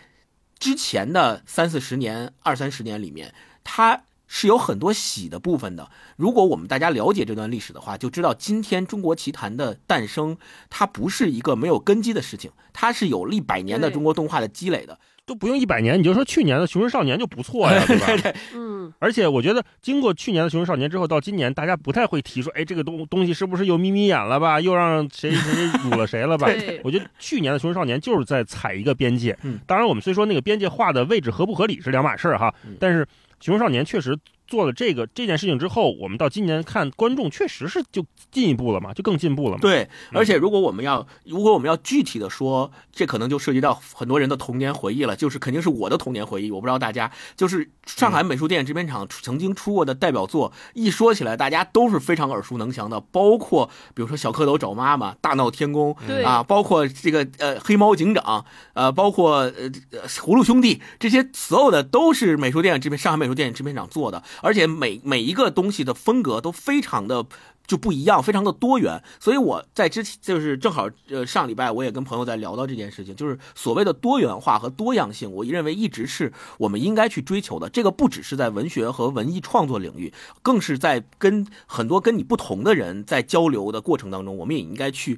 [0.59, 5.89] 之前的三四十年、二三十年里面，它是有很多喜的部分的。
[6.15, 10.37] 如果我们大家了解这段历史的话，就知道今天中国奇谭的诞生，
[10.69, 14.97] 它不是一个没有根基的事情，它是有历百年的中国动画的积累的。
[15.23, 18.33] 都不用一百年，你就说去年的《熊出少年》就不错呀， 对吧？
[18.53, 26.47] 嗯，而且我觉得，经过去年的《熊出少年》之后，到今年，大家不太会提说，哎，这个东东西是不是又眯眯眼了吧， 又让谁谁谁辱了谁了吧？
[26.83, 29.37] 我觉得去年的《熊出少年》就是在踩一个边界。
[29.43, 33.05] 嗯当然，我们虽说那个边界画的位置合不合理是两码事儿哈，嗯但是
[33.41, 34.17] 《熊出少年》确实
[34.51, 39.59] 做了这个这件事情之后，我们到今年看观众确实是就进一步了嘛，就更进步了嘛。
[39.61, 46.51] 对，而且如果我们要，如果我们要具体的说，这可能就涉及到很多人的童年回忆了，就是肯定是我的童年回忆。
[46.51, 67.25] 我不知道大家，就是上海美术电影制片厂曾经出过的代表作，一说起来大家都是非常耳熟能详的，包括比如说小蝌蚪找妈妈、大闹天宫，对啊，包括这个呃黑猫警长，呃，包括呃呃葫芦兄弟这些所有的都是美术电影制片上海美术电影制片厂做的，而且每每一个东西的风格都非常的。
[67.67, 77.69] 就不一样，非常的多元，所以我在之前就是正好呃上礼拜我也跟朋友在聊到这件事情，就是所谓的多元化和多样性，我认为一直是我们应该去追求的。
[77.69, 85.17] 这个不只是在文学和文艺创作领域，更是在跟很多跟你不同的人在交流的过程当中，我们也应该去，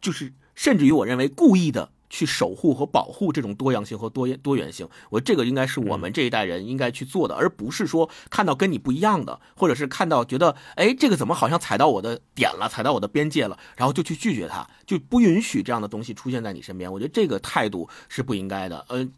[0.00, 1.90] 就是甚至于我认为故意的。
[2.10, 16.92] 去守护和保护这种多样性和多多元性，我这个应该是我们这一代人应该去做的，而不是说看到跟你不一样的，或者是看到觉得哎这个怎么好像踩到我的点了，踩到我的边界了，然后就去拒绝它，就不允许这样的东西出现在你身边。
[16.92, 18.84] 我觉得这个态度是不应该的。
[18.88, 19.08] 呃，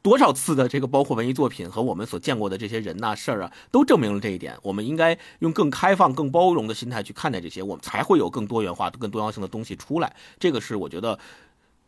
[0.00, 4.56] 多少次的这个包括文艺作品和我们所见过的这些人呐、事儿啊，都证明了这一点。
[4.62, 10.16] 我们应该用更开放、更包容的心态去看待这些，我们才会有更多元化、更多样性的东西出来。
[10.40, 11.18] 这个是我觉得。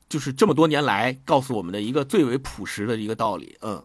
[0.08, 3.82] 就是这么多年来告诉我们的一个最为朴实的一个道理，嗯。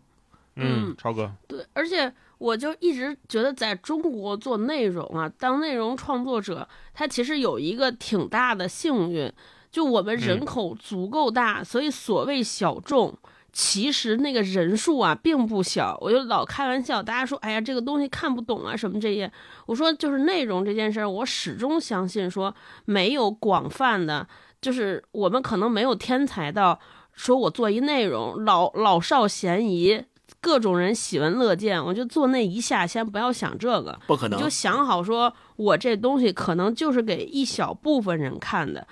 [0.61, 9.31] 嗯嗯，超哥，对，而且我就一直觉得，在中国做内容啊，当内容创作者，他其实有一个挺大的幸运，
[9.71, 10.45] 就我们人嗯。
[10.45, 13.17] 口足够大，所以所谓小众。
[13.51, 19.31] 其实那个人数啊并不小，我就老开玩笑，大家说，哎呀，这个东西看不懂啊什么这些。
[19.65, 22.53] 我说就是内容这件事儿，我始终相信说
[22.85, 24.27] 没有广泛的，
[24.61, 26.79] 就是我们可能没有天才到
[27.13, 30.03] 说我做一内容老老少咸宜，
[30.41, 31.83] 各种人喜闻乐见。
[31.83, 34.49] 我就做那一下，先不要想这个，不可能你就。
[34.49, 38.85] 想好说我这东西可能就是给一小部分人看的。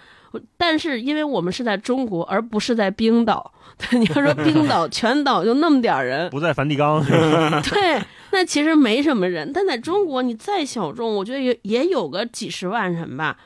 [0.56, 3.52] 但是，因为我们是在中国，而不是在冰岛。
[3.80, 8.02] 对，你要说冰岛全岛就那么点儿人，不在梵蒂冈， 对，
[8.32, 9.52] 那其实没什么人。
[9.52, 13.38] 但在中国，你再小众，我觉得也也有个几十万人吧。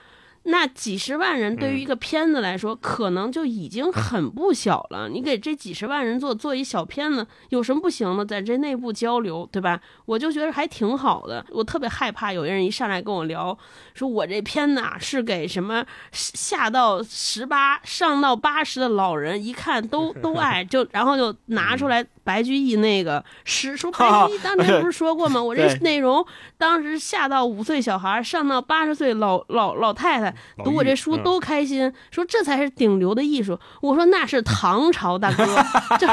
[0.43, 5.07] 那几十万人对于一个片子来说，可能就已经很不小了。
[5.07, 8.25] 你给这几十万人做做一小片子，有什么不行的？
[8.25, 9.79] 在这内部交流，对吧？
[10.05, 11.45] 我就觉得还挺好的。
[11.51, 13.55] 我特别害怕有人一上来跟我聊，
[13.93, 25.41] 说我这片子啊是给什么下到十八、上到八十的老人，一看都 都爱，就然后就拿出来白居易那个诗，说 白居易当年不是说过吗？
[25.41, 26.25] 我这内容
[26.57, 30.30] 当时下到五岁小孩，上到八十岁老老老太太。
[30.57, 33.57] 老读我这书都开心，说这才是顶流的艺术。
[33.81, 35.45] 我说那是唐朝大哥，
[35.99, 36.07] 这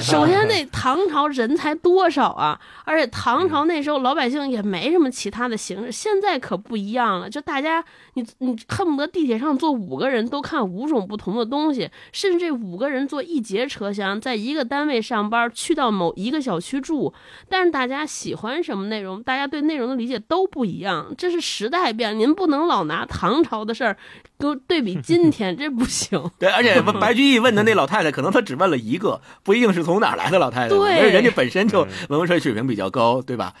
[0.00, 2.60] 首先那唐朝人才多少啊？
[2.84, 7.30] 而且唐朝那时候老百姓也没什么其他的形式，现在可不一样了。
[7.30, 7.84] 就大家
[8.14, 17.12] 你你恨不得地铁上坐五个人都看五种不同的东西，甚至这五个人坐一节车厢，在一个单位上班，去到某一个小区住。
[17.48, 22.16] 但是大家喜欢什么内容，大家对内容的理解都不一样，这是时代变了。
[22.16, 23.96] 您不能老拿唐朝的事儿
[24.38, 26.22] 跟对比今天，这不行。
[26.38, 33.54] 对，而且白居易问的那老太太，可能他只问了一个，不一定是从哪儿来的老太太，对因为人家本身就文化水平比较高，对吧？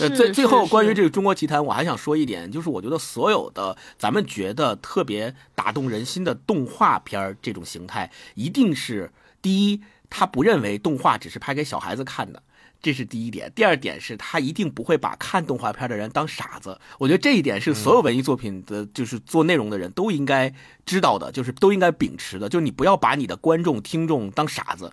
[0.00, 9.10] 呃，最最后关于这个中国奇谭，我还想说一点，就是我觉得所有的咱们觉得特别打动人心的动画片儿这种形态，一定是
[9.42, 12.42] 第一，他不认为动画只是拍给小孩子看的。
[12.84, 16.78] 这是第一点，第二点是他一定不会把看动画片的人当傻子。
[16.98, 20.52] 我觉得这一点是所有文艺作品的，就是做内容的人都应该
[20.84, 22.46] 知道的，就是都应该秉持的。
[22.46, 24.92] 就是你不要把你的观众、听众当傻子。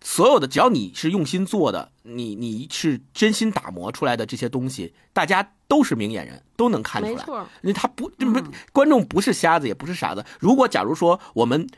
[0.00, 7.14] 所有的只要你是用心做的，你你是真心打磨出来的这些东西，大家都是明眼人，都能看出来。
[7.14, 8.40] 没错，因为他不，这不
[8.72, 10.24] 观众不是瞎子，也不是傻子。
[10.38, 11.68] 如果假如说我们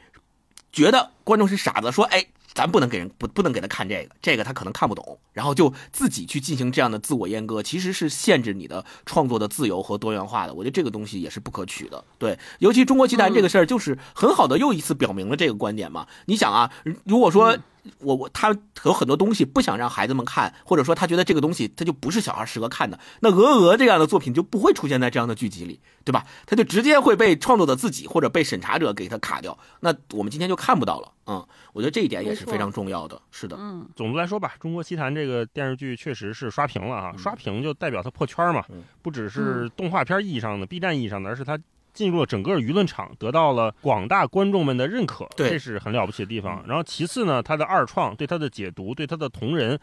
[0.72, 10.54] 觉得观众是傻子，说哎，咱不能给人不不能给他看这个，这个他可能看不懂，然后就自己去进行这样的自我阉割，其实是限制你的创作的自由和多元化的。
[10.54, 12.04] 我觉得这个东西也是不可取的。
[12.18, 16.06] 对，尤其中国奇谭这个事儿，就是很好的又一次表明了这个观点嘛。
[16.26, 16.70] 你想啊，
[17.04, 17.58] 如果说。
[17.98, 26.24] 我我他有很多东西不想让孩子们看，或者说他觉得这个东西他就不是小孩适合看的，那《鹅鹅》这样的作品就不会出现在这样的剧集里，对吧？
[26.46, 31.12] 他就直接会被创作者自己或者被审查者给他卡掉，那我们今天就看不到了。
[31.26, 33.20] 嗯，我觉得这一点也是非常重要的。
[33.30, 38.64] 是的，嗯，总的来说吧，《中国奇谭》这个电视剧确实是刷屏了啊，刷屏就代表它破圈嘛，
[39.02, 41.58] 不只是动画片意义上的、B 站意义上的，而是它。
[41.94, 46.60] 进入了整个舆论场，得到了广大观众们的认可，这是很了不起的地方。
[46.66, 49.78] 然后其次呢，它的二创对它的解读，对它的同人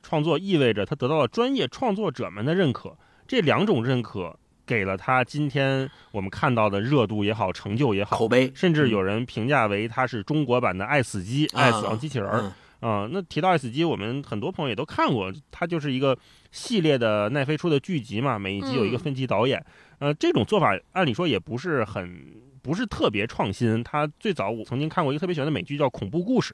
[0.00, 2.96] 创作，意味着它得到了专业创作者们的认可。
[3.26, 12.52] 这两种认可给了他今天我们看到的热度也好，成就也好，口碑，甚至有人评价为他是中国版的《爱死机》《爱死亡机器人儿》
[12.86, 13.08] 啊。
[13.10, 16.18] 那提到《爱死机》，我们很多朋友也都看过，它就是一个
[16.50, 19.64] 系列的奈飞出的剧集嘛，每一集有一个分级导演。
[19.98, 23.82] 呃，这种做法按理说也不是很不是特别创新。
[23.84, 26.52] 他最早我曾经看过一个特别喜欢的美剧叫《恐怖故事》，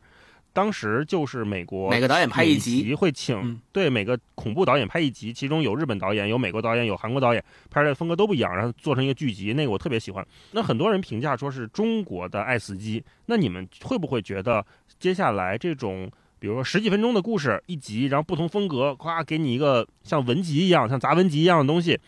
[0.52, 10.26] 当时就是美国每个导演拍一集会请对每个恐怖导演拍一集，其中有日本导演、有美国导演、有韩国导演，拍出来风格都不一样，然后做成一个剧集，那个我特别喜欢。
[10.50, 14.64] 那很多人评价说是中国的《爱死机》，那你们会不会觉得
[14.98, 21.98] 接下来这种比如说十几分钟的故事一集，然后不同风格，咵给你一个像文集一样、像杂文集一样的东西？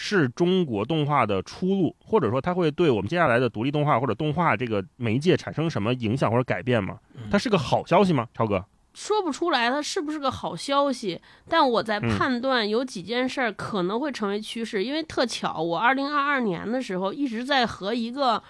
[0.00, 7.00] 是中国动画的出路，或者说它会对我们接下来的独立动画或者动画这个媒介产生什么影响或者改变吗？
[7.28, 8.28] 它是个好消息吗？
[8.32, 11.20] 超哥说不出来，它是不是个好消息？
[11.48, 18.40] 但我在判断有几件事儿可能会成为趋势，因为特巧，我二零二二年的时候一直在和一个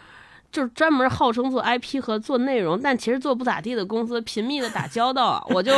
[0.52, 5.72] 就是专门号称做 IP 和做内容，但其实做不咋地的公司频密的打交道，我就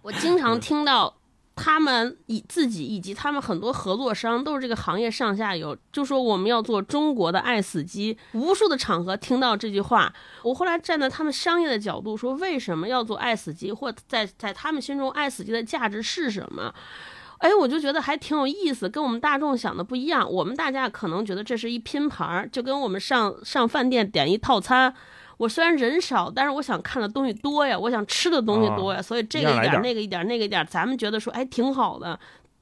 [0.00, 1.14] 我经常 听到。
[1.54, 8.16] 他们以自己以及他们很多合作商都是这个行业上下游，就说我们要做中国的爱死机。
[8.32, 10.12] 无数的场合听到这句话，
[10.42, 16.72] 我后来站在他们商业的角度说，为什么要做爱死机，或在在他们心中爱死机的价值是什么？
[17.38, 20.30] 哎，我就觉得还挺有意思，跟我们大众想的不一样。
[20.30, 24.94] 我们大家可能觉得这是一拼盘，就跟我们上上饭店点一套餐。
[25.42, 32.16] 我虽然人少，但是我想看的东西多呀，我想吃的东西多呀，所以这个一点那个一点那个一点，咱们觉得说哎挺好的，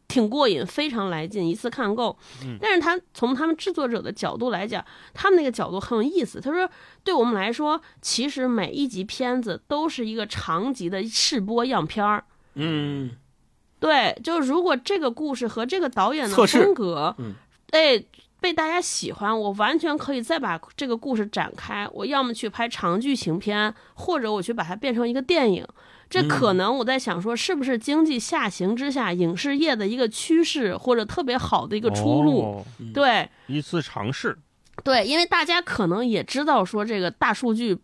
[0.08, 2.16] 挺过瘾，非常来劲，一次看够。
[2.58, 6.40] 但是他从他们制作者的角度来讲，他们那个角度很有意思。
[6.40, 6.66] 他说，
[7.04, 12.24] 对我们来说，其实每一集片子都是一个长集的试播样片儿。
[12.54, 13.10] 嗯，
[13.78, 17.14] 对，就如果这个故事和这个导演的风格，
[17.72, 18.02] 哎。
[18.40, 21.86] 被大家喜欢，我完全可以再把这个故事展开。
[21.92, 25.66] 我要么去拍长剧情片，或者我去把它变成一个电影。
[26.08, 32.64] 这可能我在想说，是不是经济下行之下，影视业的一个趋势，或者特别好的一个出路？
[32.92, 34.36] 对，一次尝试。
[34.82, 37.78] 对，因为大家可能也知道说，这个大数据。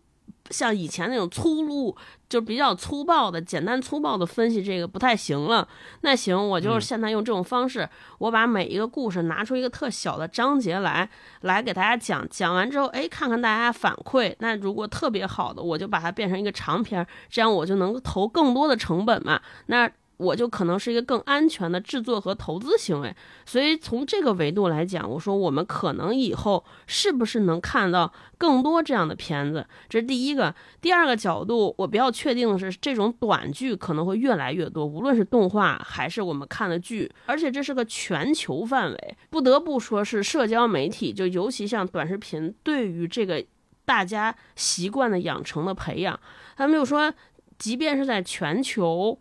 [0.49, 1.95] 像以前那种粗鲁，
[2.29, 5.67] 就比较粗暴的、简单粗暴的分析这个不太行了。
[6.01, 7.87] 那行，我就是现在用这种方式，
[8.19, 11.09] 我把每一个故事拿出一个特小的章节来，
[11.41, 12.27] 来给大家讲。
[12.29, 14.35] 讲完之后，哎，看看大家反馈。
[14.39, 19.41] 那如果特别好的，我就把它变成一个长篇，这样我就能投更多的成本嘛。
[19.67, 19.89] 那。
[20.17, 29.65] 我就可能是一个更安全的制作和投资行为，所以从这个维度来讲，我说我们可能以后是不是能看到更多这样的片子？
[29.87, 30.53] 这是第一个。
[30.81, 39.17] 第二个角度，我比较确定的是，这种短剧可能会越来越多，无论是动画还是我们看的剧，而且这是个全球范围。
[39.29, 43.45] 不得不说是社交媒体，就尤其像短视频，对于这个
[43.85, 46.19] 大家习惯的养成的培养，
[46.55, 47.13] 他没有说，
[47.59, 49.19] 即便是在全球。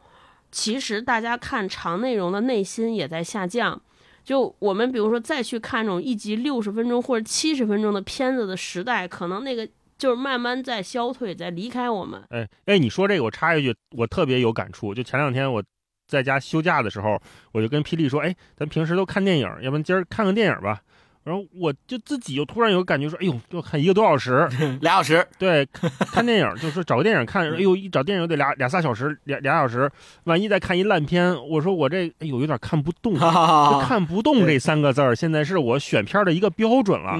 [0.50, 3.80] 其实大家看长内容的内心也在下降，
[4.24, 12.22] 就我们比如说再去看这种一集六十分钟或者七十分钟的片子的时代，可能那个就是慢慢在消退，在离开我们。
[12.30, 14.94] 哎哎，你说这个我插一句，我特别有感触。
[14.94, 15.62] 就前两天我
[16.06, 17.20] 在家休假的时候，
[17.52, 20.80] 我就跟霹雳说，哎，咱平时都看电影，要不然今儿看个电影吧。
[21.26, 24.48] 然后我就自己又突然有感觉说，哎呦，要看一个多小时，
[24.80, 25.66] 俩小时，对，
[26.12, 29.90] 看电影就是找个电影看，哎呦，一找电影得俩俩仨小时，俩俩小时，
[30.22, 33.14] 万一再看一烂片，我说我这哎呦有点看不动，
[33.82, 37.14] 看不动这三个字儿，现在是我选片的一个标准了，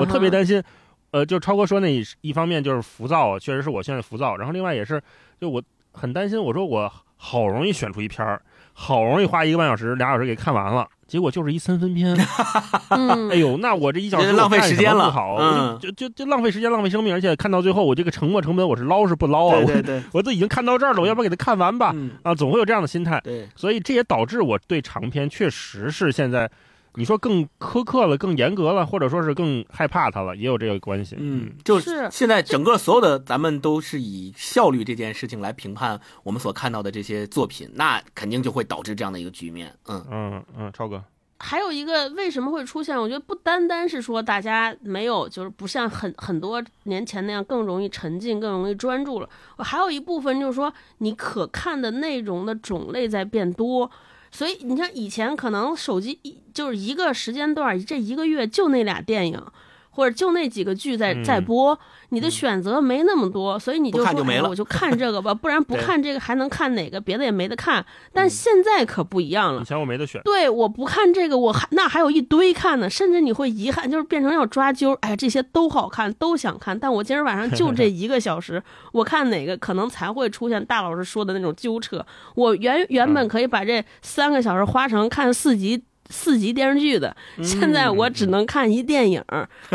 [0.00, 0.62] 我特别担心，
[1.10, 4.98] 呃，就超哥说那一方面就是浮躁，确实是我现在浮躁，然后另外也是，
[5.38, 8.40] 就我很担心，我说我好容易选出一片儿，
[8.72, 10.88] 好容易花一个半小时俩小时给看完了。
[11.10, 12.16] 结果就是一三分片。
[12.90, 19.56] 嗯，哎呦，那我这一小时浪费时间了好，嗯就就就就浪费时间，浪费生命，而且看到最后，我这个沉没成本我是捞是不捞啊？
[19.66, 21.90] 对对对，我我都已经看到这儿了，我要不要给他看完吧？
[21.94, 26.48] 嗯，啊，总会有这样的心态，对，所以这也导致我对长篇确实是现在。
[26.96, 31.16] 你说更苛刻了，更严格了，或者说是更害怕他了，也有这个关系。
[31.18, 39.72] 嗯，就是现在整个所有的咱们都是以效率这件事情来评判我们所看到的这些作品，那肯定就会导致这样的一个局面。
[39.86, 41.02] 嗯嗯嗯，超哥，
[41.38, 42.98] 还有一个为什么会出现？
[42.98, 49.28] 我觉得不单单是说大家没有，就是不像很很多年前那样更容易沉浸、更容易专注了。
[49.58, 53.88] 还有一部分就是说，你可看的内容的种类在变多。
[54.32, 59.42] 所以你看，以前可能手机一就是一个时间段，这一个月就那俩电影，
[59.90, 61.78] 或者就那几个剧在在播，
[62.10, 67.00] 你的选择没那么多，所以你就说，哎，我就看这个吧，不然不 看这个还能看哪个？
[67.00, 67.84] 别的也没得看。
[68.12, 74.94] 但现在可不一样了，以前我没得选，对，我不看这个，我还那还有一堆看呢，甚至你会遗憾，就是变成要抓阄。
[75.00, 78.62] 哎呀，这些都好看，都想看，但我今儿晚上就这 一个小时，
[78.92, 82.04] 我看哪个可能才会出现大老师说的那种纠扯。
[82.34, 85.84] 我原原本可以把这三个小时花成看四集。
[86.10, 89.24] 四集电视剧的，现在我只能看一电影，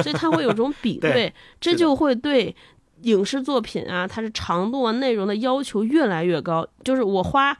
[0.04, 2.54] 所以它会有种比 对，这就会对
[3.02, 6.68] 影视作品啊，它是长度啊、内容的要求越来越高。
[6.84, 7.58] 就是我花，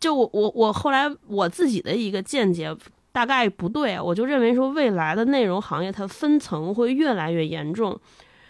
[0.00, 2.74] 就我我我后来我自己的一个见解，
[3.12, 7.98] 大概不对，我就认为说未来的内容行业它分层会越来越严重。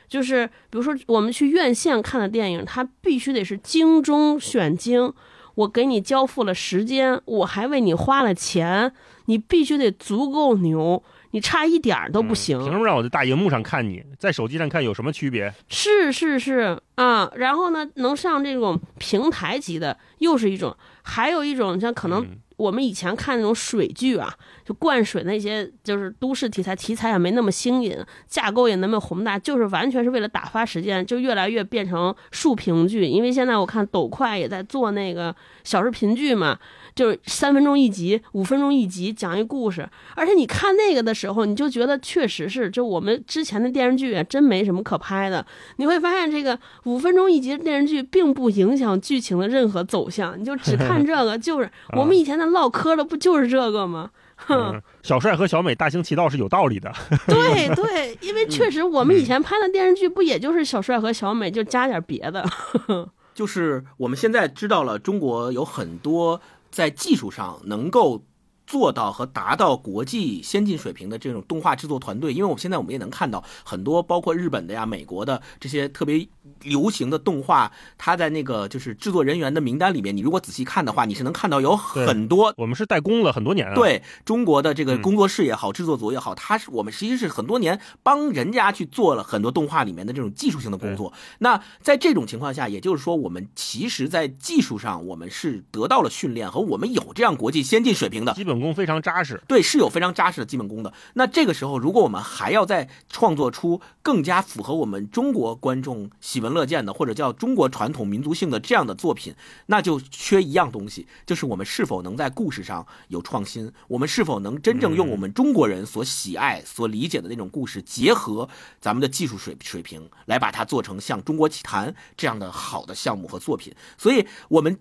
[0.08, 5.12] 就是比如说我们去院线看的电影，它必须得是精中选精。
[5.54, 8.92] 我给你交付了时间，我还为你花了钱，
[9.28, 11.02] 你必须得足够牛，
[11.32, 12.58] 你差一点儿都不行。
[12.58, 15.52] 凭什么让我在大荧幕上看你，在手机上看有什么区别？
[15.68, 22.26] 是是是啊，然后呢，能上这种平台级的又是一种，还有一种像可能
[22.56, 33.04] 我们以前看那种水剧啊，就灌水那些就是都市题材，题材也没那么新颖，架构也那么宏大，就是完全是为了打发时间，就越来越变成竖屏剧。
[33.04, 36.58] 因为现在我看抖快也在做那个小视频剧嘛，
[36.99, 39.88] 就是三分钟一集，五分钟一集讲一故事。
[40.16, 45.46] 而且你看那个的时候，你就觉得确实是，就我们之前的电视剧啊，真没什么可拍的。
[45.76, 54.11] 你会发现这个五分钟一集的电视剧并不影响剧情的任何走向，你就只看这个，就是 我们以前的唠嗑的不就是这个吗？
[54.49, 56.92] 嗯，小帅和小美大行其道是有道理的。
[57.28, 62.44] 对对，因为确实我们以前拍的电视剧不也就是小帅和小美，就加点别的。
[63.38, 66.40] 就是我们现在知道了，中国有很多
[66.70, 68.24] 在技术上能够。
[68.70, 76.28] 做到和达到国际先进水平的这种动画制作团队，因为我们现在我们也能看到很多，包括日本的呀、美国的这些特别
[76.62, 82.53] 流行的动画，它在那个就是制作人员的名单里面，你如果仔细看的话，你是能看到有很多。
[82.59, 83.74] 我们是代工了很多年啊。
[83.74, 91.11] 对中国的这个工作室也好，制作组也好，它是我们其实是很多年帮人家去做了很多动画里面的这种技术性的工作。
[91.38, 98.59] 那在这种情况下，也就是说，我们其实在技术上我们是得到了训练，和我们有这样国际先进水平的基本。
[98.59, 100.92] 功非常扎实，对，是有非常扎实的基本功的。
[101.14, 109.34] 那这个时候，如果我们还要再创作出更加符合我们中国观众喜闻乐见的，或者叫中国传统民族性的这样的作品，
[109.66, 118.49] 那就缺一样东西，就是我们是否能在故事上有创新，我们是否能真正用我们中国人所喜爱、所理解的那种故事，结合
[118.80, 123.74] 咱们的技术水水平，来把它做成像《中国奇谭》这样的好的项目和作品。
[123.97, 124.78] 所以，我们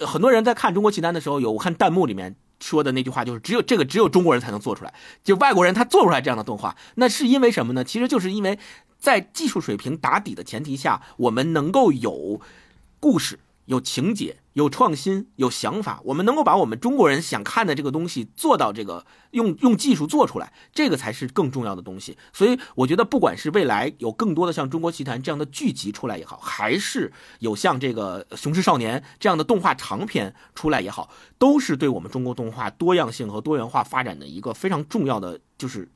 [0.00, 2.36] 很多人在看《中国奇谭》的时候，有我看弹幕里面。
[2.60, 7.84] 说的那句话就是只有这个只有中国人才能做出来，就外国人他做不出来这样的动画，那是因为什么呢？
[7.84, 8.58] 其实就是因为
[8.98, 12.40] 在技术水平打底的前提下，我们能够有
[13.00, 22.18] 故事、有情节、有创新、有想法，我们能够把我们中国人想看的这个东西做到这个用用技术做出来，这个才是更重要的东西。
[22.32, 35.88] 所以我觉得，不管是未来有更多的像《中国奇谭》这样的剧集出来也好，还是有像这个《雄狮少年》这样的动画长片出来也好，都是对我们中国动画多样性和多元化发展的一个非常重要的，就是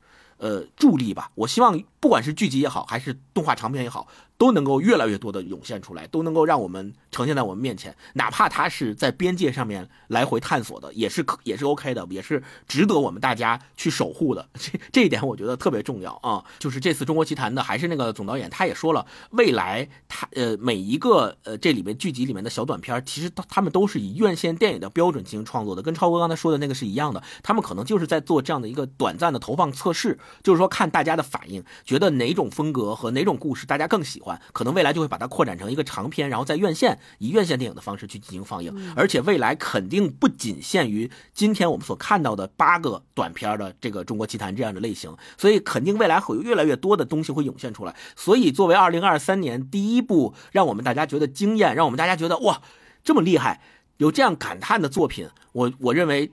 [0.43, 1.31] 呃助力吧。
[1.35, 4.07] 我希望不管是剧集也好，还是动画长片也好。
[4.43, 14.45] 都能够越来越多的涌现出来，都能够让我们呈现在我们面前，哪怕它是在边界上面来回探索的，也是可也是 OK 的，也是值得我们大家去守护的。
[14.59, 16.43] 这这一点我觉得特别重要啊！
[16.59, 27.23] 就是这次中国奇谭的，还是那个总导演，他也说了，未来他呃每一个呃这里面剧集里面的小短片，其实他他们都是以院线电影的标准进行创作的，跟超哥刚才说的那个是一样的。
[27.41, 38.73] 他们可能就是在做这样的一个短暂的投放测试，就是说看大家的反应，觉得哪种风格和哪种故事大家更喜欢，可能未来就会把它扩展成一个长片，然后在院线以院线电影的方式去进行放映。
[38.95, 47.95] 而且未来肯定不仅限于今天我们所看到的八个短片的这个《中国奇谭》这样的类型，所以肯定未来会有越来越多的东西会涌现出来。
[48.15, 52.61] 所以作为二零二三年第一部让我们大家觉得惊艳，让我们大家觉得哇
[53.03, 53.61] 这么厉害，
[53.97, 56.31] 有这样感叹的作品，我我认为。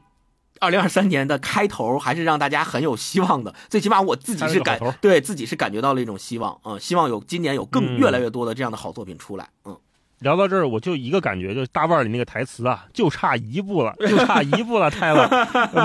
[0.60, 9.76] 二零二三年的开头还是让大家很有希望的，最起码我自己是感对自己是感觉到了一种希望，嗯，希望有今年有更嗯越来越多的这样的好作品出来，嗯，
[10.18, 15.28] 聊到这儿，我就一个感觉，就是大腕儿里那个台词啊，就差一步了， 就差一步了，泰勒，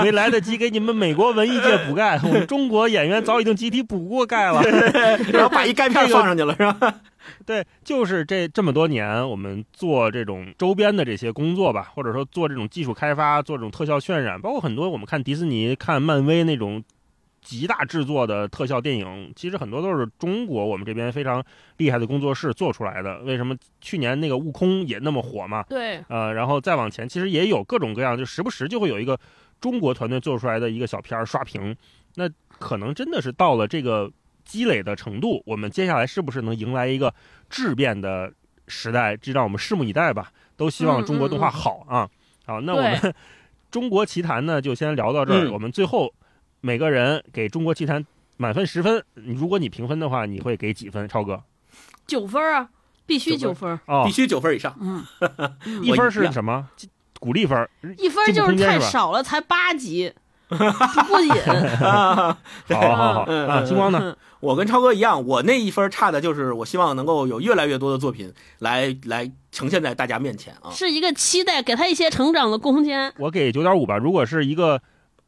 [0.04, 4.62] 没来得及给你们美国文艺界补钙，我们中国演员早已经集体补过钙了。
[5.32, 6.94] 然后把一钙片放上去了，是吧？
[7.46, 16.82] 对，就是这这么多年，我们做这种周边的这些工作吧，或者说做这种技术开发，做这种特效渲染，包括很多我们看迪士尼、看漫威那种
[17.42, 21.44] 极大制作的特效电影，其实很多都是中国我们这边非常
[21.76, 23.20] 厉害的工作室做出来的。
[23.20, 25.62] 为什么去年那个悟空也那么火嘛？
[25.68, 29.16] 对，呃，然后再往前，其实也有各种各样，就时不时就会有一个
[29.60, 31.76] 中国团队做出来的一个小片儿刷屏，
[32.16, 34.10] 那可能真的是到了这个
[34.46, 37.12] 积累的程度，我们接下来是不是能迎来一个
[37.50, 38.32] 质变的
[38.68, 39.14] 时代？
[39.16, 40.32] 这让我们拭目以待吧。
[40.56, 42.08] 都希望中国动画好啊！
[42.46, 43.14] 好，那我们
[43.70, 45.44] 中国奇谭呢，就先聊到这儿。
[45.44, 46.14] 嗯我们最后
[46.62, 48.02] 每个人给中国奇谭
[48.38, 51.06] 满分十分，如果你评分的话，你会给几分？
[51.06, 51.42] 超哥
[52.06, 52.70] 九分啊，
[53.04, 53.78] 必须九九分。
[53.84, 54.74] 哦必，须九分以上。
[54.80, 55.04] 嗯，
[55.82, 56.66] 一分是什么？
[57.20, 57.68] 鼓励分，
[57.98, 60.12] 一分就是太少了，才八集，
[60.48, 60.56] 不
[61.08, 61.30] 过瘾。
[61.82, 62.36] 啊，
[62.68, 63.24] 好好好啊！
[63.28, 64.00] 嗯嗯星光呢？
[64.02, 70.70] 嗯我跟超哥一样，我那一分差的就是我希望能够有越来越多的作品来来呈现在大家面前啊。
[70.70, 73.12] 是一个期待，给他一些成长的空间。
[73.18, 73.96] 我给九点五吧。
[73.96, 74.80] 如果是一个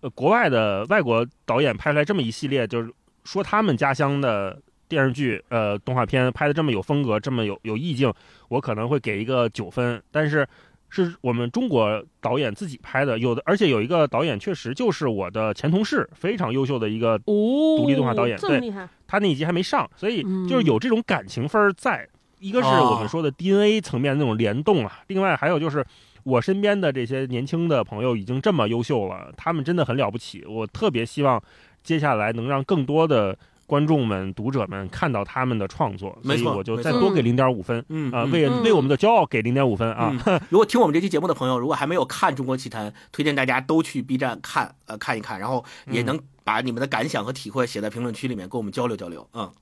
[0.02, 2.92] 呃国外的外国导演拍出来这么一系列，就是
[3.24, 4.56] 说他们家乡的
[4.88, 8.12] 电视剧、呃动画片拍的这么有风格、这么有有意境，
[8.48, 10.00] 我可能会给一个九分。
[10.12, 10.46] 但是
[10.90, 18.72] 是我们中国导演自己拍的，有的而且有一个导演确实就是我的前同事，非常优秀的一个，哦，独立动画导演对
[19.06, 22.08] 他那一集还没上，所以嗯就是有这种感情分儿在。
[22.40, 25.84] 一个是我们说的 DNA 层面那种联动啊，另外还有就是
[26.22, 30.44] 我身边的这些年轻的朋友已经这么优秀了，他们真的很了不起。
[30.46, 31.42] 我特别希望
[31.82, 33.36] 接下来能让更多的
[33.68, 40.10] 观众们、读者们看到他们的创作，所以没错我就再多给零点五分啊，嗯嗯为嗯为我们的骄傲给零点五分啊。
[40.24, 49.28] 嗯，如果听我们这期节目的朋友，如果还没有看《中国奇谭》，推荐大家都去 B 站看，呃，看一看，然后也嗯能把你们的感想和体会写在评论区里面，跟我们交流交流。
[49.34, 49.52] 嗯，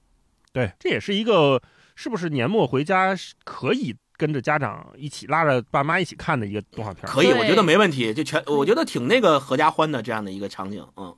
[0.52, 1.61] 对，这也是一个
[1.96, 7.04] 是不是年末回家可以跟着家长一起拉着爸妈一起看的一个动画片。
[7.09, 10.86] 可以，我觉得没问题，就全，我觉得挺那个合家欢的这样的一个场景。
[10.96, 11.16] 嗯，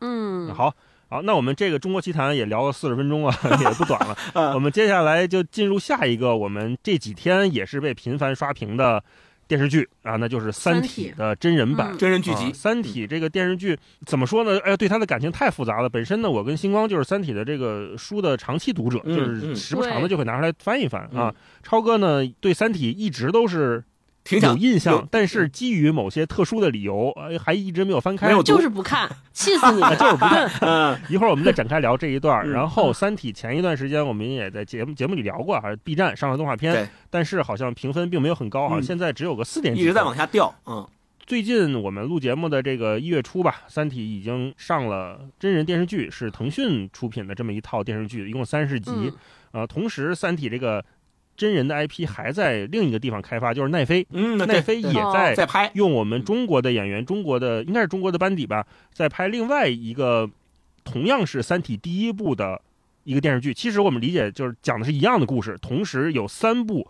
[0.00, 0.74] 嗯，好。
[1.10, 4.16] 好，那我们这个中国奇谭也聊了四十分钟啊， 也不短了。
[4.32, 9.02] 啊我们接下来就进入下一个，我们这几天也是被频繁刷屏的
[9.48, 11.88] 电视剧啊，那就是《三三体体》的真人版。
[11.90, 14.56] 嗯真人剧集啊，三体》这个电视剧怎么说呢？
[14.60, 15.88] 哎呀，对它的感情太复杂了。
[15.88, 21.34] 本身呢，我跟星光就是《三体》的这个书的长期读者，嗯就是嗯时不常的就会拿出来翻一翻嗯啊。
[21.64, 23.82] 超哥呢，对《三体》一直都是
[24.22, 28.26] 挺想有印象，但是基于某些特殊的理由，呃，还一直没有翻开。
[28.26, 29.96] 没有就是不看，气死你啊，了。
[29.98, 30.50] 就是不看。
[30.60, 32.46] 嗯一会儿我们再展开聊这一段。
[32.46, 40.14] 嗯然后，《三体》前一段时间我们也在节目节目里聊过，还是 B 站上了动画片，但是好像评分并没有很高，好像嗯现在只有个四点几，一直在往。
[40.14, 40.54] 下掉。
[40.66, 40.86] 嗯，
[41.24, 48.90] 最近我们录节目的这个一月初吧，《三体》已经上了真人电视剧，是腾讯出品的这么一套电视剧，一共三十集。
[48.92, 49.12] 嗯
[49.52, 50.84] 呃，同时，《三体》这个
[51.40, 54.06] 真人的 IP 还在另一个地方开发，就是奈飞。
[54.10, 55.70] 嗯，奈飞也在在拍。
[55.72, 60.28] 用我们中国的演员，中国的应该是中国的班底吧，在拍另外一个
[60.84, 62.60] 同样是《三体》第一部的
[63.04, 63.54] 一个电视剧。
[63.54, 66.86] 其实我们理解就是讲的是一样的故事，同时有三部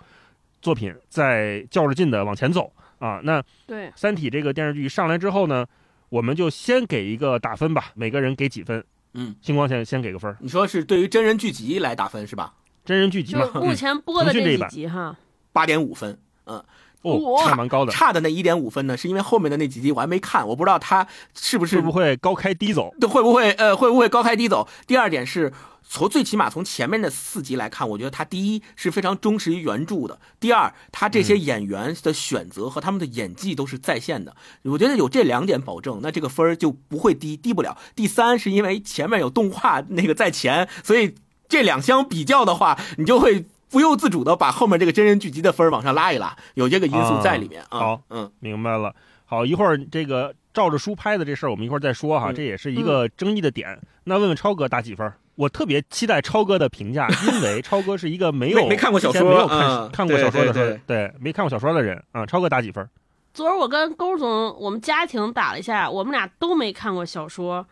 [0.61, 3.21] 作品在较着劲的往前走啊。
[3.23, 5.65] 那《对，三体》这个电视剧上来之后呢，
[6.09, 8.85] 我们就先给一个打分吧，每个人给几分？
[9.15, 12.55] 嗯，星光先先给个分儿，你说是对于真人剧集来打分是吧？
[12.91, 15.17] 真人剧集嘛就，目前播的这一集哈，
[15.53, 16.19] 八点五分。
[16.47, 16.61] 嗯
[17.03, 22.93] 哦，差蛮高的，差的那一点五分呢，是因为后面的那几集我还没看，我不知道他是不是会不会高开低走？
[23.01, 24.69] 对，会不会呃会不会高开低走？
[24.89, 34.35] 第二点是从最起码从前面的四集来看，我觉得他第一是非常忠实于原著的，第二他这些演员的选择和他们的演技都是在线的，
[34.65, 37.79] 我觉得有这两点保证，那这个分儿就不会低，低不了。
[37.95, 41.15] 第三是因为前面有动画那个在前，所以
[41.51, 43.45] 这两相比较的话，你就会。
[43.73, 47.79] 不由自主的把后面这个真人剧集的分儿往上拉一拉，有这个因素在里面啊。
[47.79, 48.93] 好嗯，明白了。
[49.25, 53.79] 好，一会儿这个照着书拍的这事儿，我们一会儿再说哈，嗯这也是一个争议的点。
[54.03, 55.15] 那问问超哥打几分儿？
[55.37, 62.27] 我特别期待超哥的评价，因为超哥是一个没有没没看过小说没有看、嗯看过小说的对人，对没看过小说的人啊。
[62.27, 62.85] 超哥打几分？
[63.33, 64.29] 昨儿我跟勾总
[64.59, 67.65] 我们家庭打了一下，我们俩都没看过小说，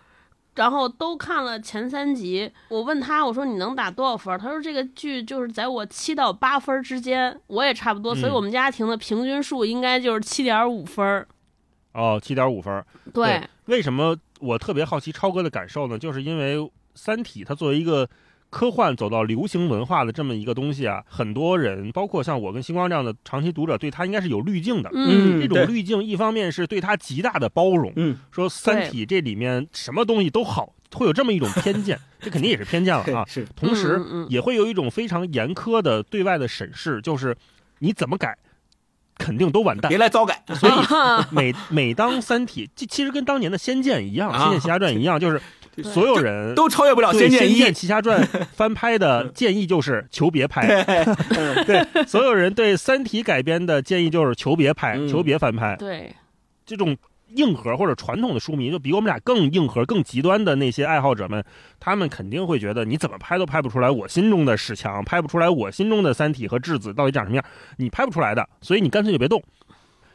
[0.59, 2.51] 然后都看了前三集。
[2.69, 4.37] 我问他，我说你能打多少分？
[4.39, 11.25] 他说这个剧就是在我七到八分之间，我也差不多，嗯所以我们家庭的平均数应该就是七点五分。
[11.93, 12.85] 哦，七点五分。
[13.15, 15.99] 对，为什么我特别好奇超哥的感受呢？
[15.99, 16.59] 就是因为
[16.95, 18.09] 《三体》它作为一个
[18.51, 24.91] 科幻走到流行文化的这么一个东西啊，很多人，包括像我跟星光这样的长期读者，对他应该是有滤镜的。
[24.95, 33.25] 嗯，这种滤镜，一方面是对他极大的包容，嗯，说《三体》这里面什么东西都好，会有这么一种偏见， 这肯定也是偏见了啊。
[33.27, 33.47] 是。
[33.55, 37.37] 同时也会有一种非常严苛的对外的审视，就是
[37.81, 38.37] 你怎么改，
[39.19, 39.89] 肯定都完蛋。
[39.89, 39.99] 别。
[39.99, 40.73] 来糟改，所以
[41.35, 45.41] 每每当《三体》，其其实跟当年的《仙剑》一样，《啊仙剑奇侠传》一样，就是
[45.83, 48.23] 所有人都超越不了《对《仙剑一仙剑》奇侠传》
[48.55, 50.67] 翻拍的建议就是求别拍。
[51.31, 55.09] 嗯 对，所有人对《三体》改编的建议就是求别拍，嗯。
[55.09, 55.77] 求别翻拍。
[55.77, 56.15] 对，
[56.65, 56.97] 这种
[57.35, 61.45] 硬核或者传统的书迷，就比我们俩更硬核、更极端的那些爱好者们，
[61.79, 67.45] 他们肯定会觉得你怎么拍都拍不出来我心中的史强，拍不出来我心中的三体和质子到底长什么样，
[67.77, 69.43] 你拍不出来的，所以你干脆就别动。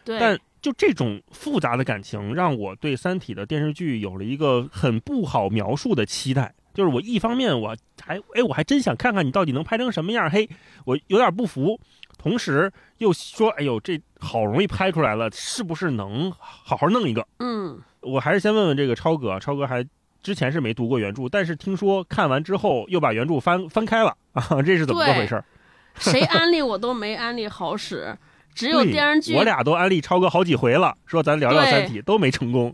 [0.03, 6.53] 对，但就这种复杂的感情，让我对《三体》的电视剧有了一个很不好描述的期待。
[6.74, 10.49] 就是我一方面我还哎，我还真想看看你到底能拍成什么样，嘿，
[10.86, 11.80] 我有点不服。
[12.24, 17.28] 同时又说，哎呦，这好容易拍出来了，是不是能好好弄一个？
[17.39, 19.86] 嗯，我还是先问问这个超哥，超哥还
[20.21, 25.43] 之前是没读过原著，但是听说看完之后又把原著翻翻开了啊，这是怎么个回事儿？
[25.99, 28.17] 谁安利我都没安利好使，
[28.55, 32.74] 只有电视剧我俩都安利超哥好几回了，说咱聊聊《三体》，都没成功。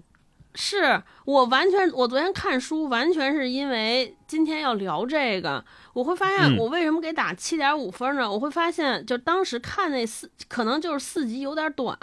[0.56, 5.64] 是我完全，我昨天看书完全是因为今天要聊这个，
[5.94, 8.32] 我会发现嗯我为什么给打七点五分呢？
[8.32, 11.98] 我会发现，就当时看那四，可能就是四集有点短，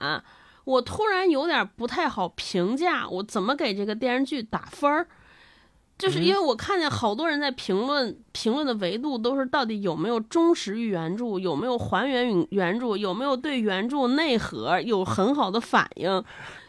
[0.65, 5.07] 我突然有点不太好评价，我怎么给这个电视剧打分儿？
[5.99, 16.23] 就是因为我看见好多人在评论，评论的维度都是到底有没有忠实于原著，有没有还原原原著，有没有对原著内核有很好的反应。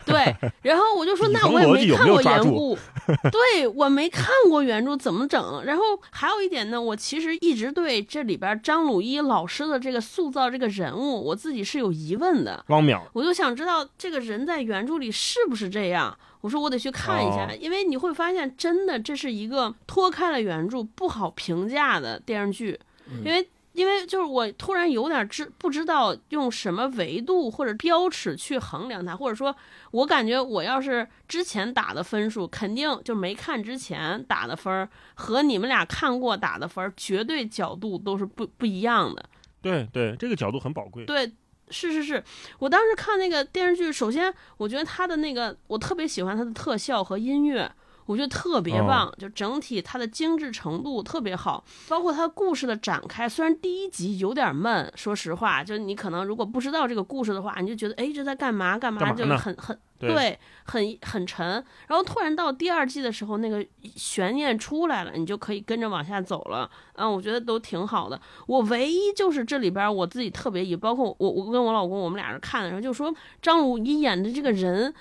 [0.05, 2.77] 对， 然后我就说，那我也没看过原著，
[3.29, 5.61] 对我没看过原著，怎么整？
[5.65, 12.63] 然后还有一点呢，我其实一直对这里边张鲁一老师的这个塑造这个人物，我自己是有疑问的。
[12.69, 16.17] 汪淼，我就想知道这个人在原著里是不是这样。
[16.41, 22.79] 我说我得去看一下，哦因为你会发现，真的这是一个脱开了原著不好评价的电视剧，
[23.09, 23.47] 嗯因为。
[23.73, 29.55] 因为就是我突然有点知不知道用什么维度或者标尺去衡量它，或者说，
[29.91, 39.23] 我感觉我要是之前打的分数，肯定就没看之前打的分儿和你们俩看过打的分儿，绝对角度都是不不一样的。
[39.61, 41.05] 对对，这个角度很宝贵。
[41.05, 41.31] 对，
[41.69, 42.23] 是是是，
[42.59, 47.71] 我当时看那个电视剧，首先我觉得他的那个，我特别喜欢他的特效和音乐。
[48.07, 53.29] 我觉得特别棒，就整体它的精致程度特别好，包括它故事的展开。
[53.29, 61.45] 虽然第一集有点闷，说实话，就你可能如果不知道这个故事的话，你就觉得哎这在干嘛干嘛，就很很对对，很很沉。
[61.87, 66.69] 然后突然到第二季的时候，那个悬念出来了，你就可以跟着往下走了。
[66.93, 68.19] 嗯，我觉得都挺好的。
[68.47, 74.93] 我唯一就是这里边我自己特别疑，包括我我跟我老公我们俩人看的时候，就说张鲁一演的这个人。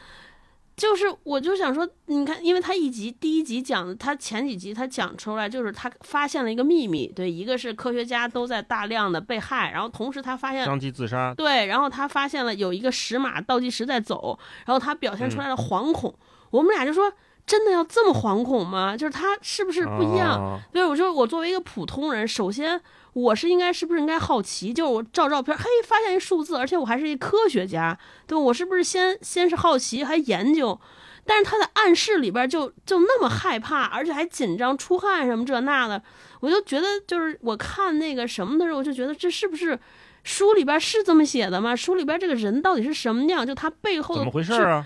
[0.77, 16.14] 就是，我就想说，你看，因为他一集第一集讲的，他前几集他讲出来，就是他发现了一个秘密，对，一个是科学家都在大量的被害，然后同时他发现相继自杀，对，然后他发现了有一个石马倒计时在走，然后他表现出来了惶恐。
[16.51, 17.11] 我们俩就说，
[17.47, 18.95] 真的要这么惶恐吗？
[18.95, 20.39] 就是他是不是不一样？
[20.39, 22.79] 哦对，我说我作为一个普通人，首先
[23.17, 24.75] 我是应该是不是应该好奇？
[24.75, 30.79] 就是我照照片，嘿，发现一数字，而且我还是一科学家，对吧我是不是先先是好奇，还研究？
[31.25, 36.03] 但是他在暗示里边就就那么害怕，而且还紧张、出汗什么这那的，
[36.41, 39.79] 我就觉得就是我看那个什么的时候，我就觉得这是不是
[40.23, 41.75] 书里边是这么写的吗？
[41.75, 43.47] 书里边这个人到底是什么样？
[43.47, 44.85] 就他背后的怎么回事儿啊？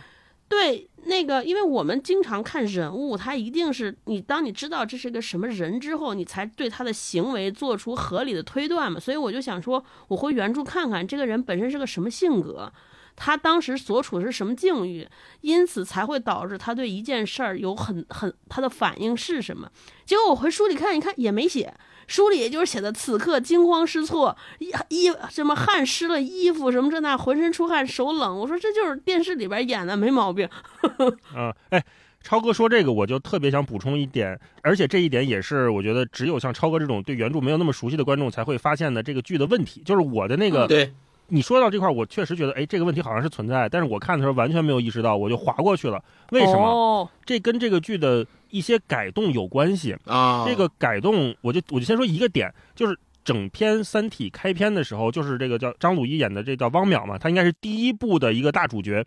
[0.50, 8.98] 对，那个，因为我们经常看人物，他一定是你当你知道这是个什么人之后，你才对他的行为做出合理的推断嘛。
[8.98, 12.70] 所以我就想说，我回原著看看这个人本身是个什么性格，
[13.14, 15.06] 他当时所处是什么境遇，
[15.42, 19.70] 因此才会导致他对一件事儿有很很他的反应是什么。
[20.04, 21.72] 结果我回书里看一看，也没写。
[22.10, 28.36] 书里也就是写的此刻惊慌失措，衣衣什么汗湿了衣服什么这那，浑身出汗手冷。
[28.36, 30.44] 我说这就是电视里边演的，没毛病。
[31.32, 31.80] 啊， 哎，
[32.20, 40.92] 超哥说这个，我就特别想补充一点，而且这一点也是我觉得只有像超哥这种对原著没有那么熟悉的观众才会发现的这个剧的问题，就是我的那个，对，
[41.28, 46.02] 你说到这块儿，我确实觉得，哎，这个问题好像是存在，但是我看的时候完全没有意识到，我就划过去了。
[46.32, 46.66] 为什么？
[46.66, 49.96] 哦，这跟这个剧的一些改动有关系。
[50.04, 59.04] 啊，这个改动，我就我就先说一个点，就是整篇《三体》开篇的时候，就是这个叫张鲁一演的这叫汪淼嘛，他应该是第一部的一个大主角，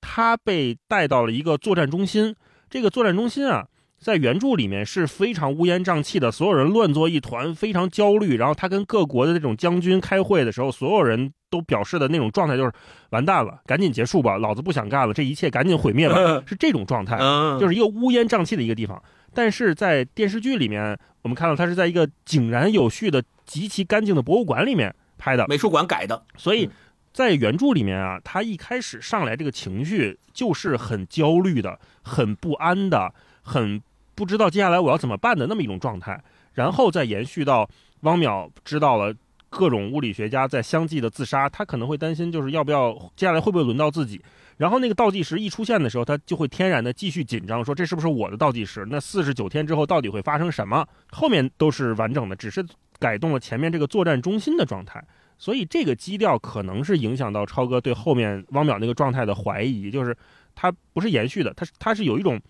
[0.00, 2.34] 他被带到了一个作战中心。
[2.70, 3.66] 这个作战中心啊，
[4.02, 8.36] 在原著里面是非常乌烟瘴气的，所有人乱作一团，非常焦虑。
[8.36, 12.72] 然后他跟各国的这种将军开会的时候，所有人都表示的那种状态就是
[13.10, 17.16] 完蛋了，赶紧结束吧，老子不想干了，这一切赶紧毁灭吧， 是这种状态。
[17.20, 19.00] 嗯，就是一个乌烟瘴气的一个地方。
[19.32, 26.68] 但是在电视剧里面，我们看到它是在一个井然有序的、极其干净的博物馆里面拍的，美术馆改的，所以
[27.12, 33.80] 在原著里面啊，他一开始上来这个情绪就是很焦虑的、很不安的、很
[34.14, 37.68] 不知道接下来我要怎么办的那么一种状态，然后再延续到
[38.00, 39.14] 汪淼知道了。
[39.54, 44.18] 各种物理学家在相继的自杀，他可能会担心，就是要不要接下来会不会轮到自己。
[44.56, 48.86] 然后那个倒计时一出现的时候，他就会天然的继续紧张，说这是不是我的倒计时？
[48.88, 50.88] 那四十九天之后到底会发生什么？
[51.10, 52.64] 后面都是完整的，只是
[52.98, 55.04] 改动了前面这个作战中心的状态。
[55.36, 60.16] 所以这个基调可能是影响到超哥对后面汪淼那个状态的怀疑，就是
[60.54, 62.40] 他不是延续的，他是他是有一种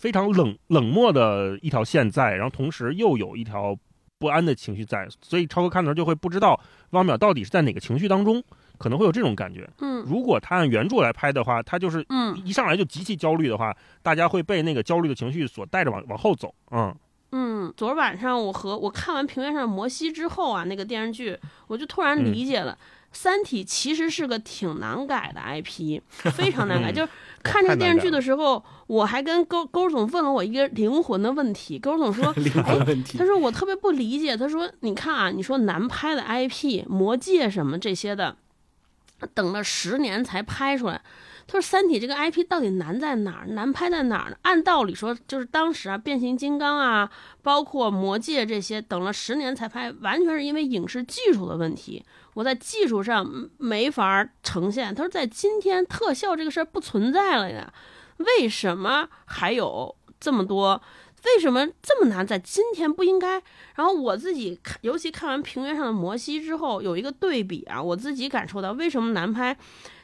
[0.00, 3.76] 非常冷冷漠的一条线在，然后同时又有一条
[4.18, 6.58] 不安的情绪在，所以超哥看的时候就会不知道
[6.90, 8.42] 汪淼到底是在哪个情绪当中，
[8.78, 9.68] 可能会有这种感觉。
[9.80, 16.54] 嗯如果他按原著来拍的话，他就是嗯一上来就极其焦虑的话，大家会被那个焦虑的情绪所带着往往后走。
[16.70, 16.94] 嗯
[17.32, 21.38] 嗯，昨儿晚上我和我看完《平原上的摩西》之后啊，那个电视剧，
[21.68, 22.76] 我就突然嗯理解了，
[23.12, 26.00] 三体》其实是个挺难改的 IP，
[26.34, 26.90] 非常难改。
[26.90, 33.24] 嗯 就是看这个电视剧的时候，我还跟勾勾总问了我一个灵魂的问题，勾总说 灵魂问题他。
[33.24, 38.34] 说我特别不理解，他说你看啊，你说难拍的 IP，魔戒什么这些的，
[39.32, 41.00] 等了十年才拍出来。
[41.46, 43.46] 他说《三体》这个 IP 到底难在哪儿？
[43.46, 44.36] 难拍在哪儿呢？
[44.42, 47.08] 按道理说，就是当时啊，变形金刚啊，
[47.44, 52.04] 包括魔戒这些，等了十年才拍，完全是因为影视技术的问题。
[52.34, 54.92] 我在技术上嗯没法呈现。
[54.92, 57.72] 他说，在今天特效这个事儿不存在了呀，
[58.20, 60.80] 为什么还有这么多？
[61.24, 62.26] 为什么这么难？
[62.26, 63.42] 在今天不应该？
[63.74, 69.54] 然后我自己看，尤其看完《平原上的摩西》之后，有一个对比啊，我自己感受到为什么难拍，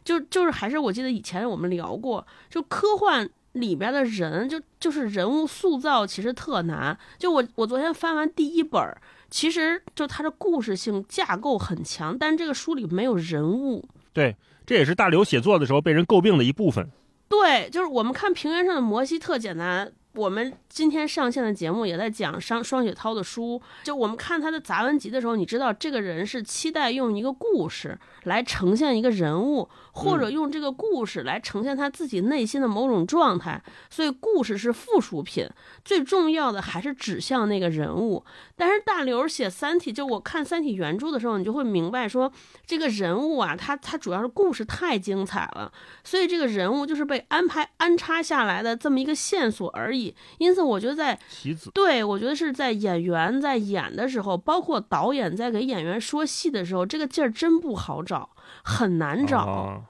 [0.05, 6.99] 就就是还是我记得以前我们聊过，就科幻里边的人，就就是人物塑造其实特难。
[7.19, 8.95] 就我我昨天翻完第一本，
[9.31, 13.89] 其实就它的故事性架构很强，但这个书里没有人物。
[14.13, 14.37] 对，
[14.67, 16.91] 这也是大刘写作的时候被人诟病的一部分。
[17.29, 19.93] 对，就是我们看平原上的摩西特简单。
[20.17, 35.47] 我们今天上线的节目也在讲双双雪涛的书，就我们看他的杂文集的时候，你知道这个人是期待用一个故事来呈现一个人物，或者用这个故事来呈现他自己内心的某种状态，所以故事是附属品，
[35.85, 38.25] 最重要的还是指向那个人物。
[38.57, 42.33] 但是大刘写《三体》，就我看《三体》原著的时候，你就会明白说，
[42.65, 45.71] 这个人物啊，他他主要是故事太精彩了，
[46.03, 50.06] 所以这个人物就是被安排安插下来的这么一个线索而已。
[50.39, 58.31] 因此，我觉得在棋子，对我觉得是在演员在演的时候，包括导演在给演员说戏的时候，这个劲儿真不好找，
[58.63, 59.39] 很难找。
[59.39, 59.83] 啊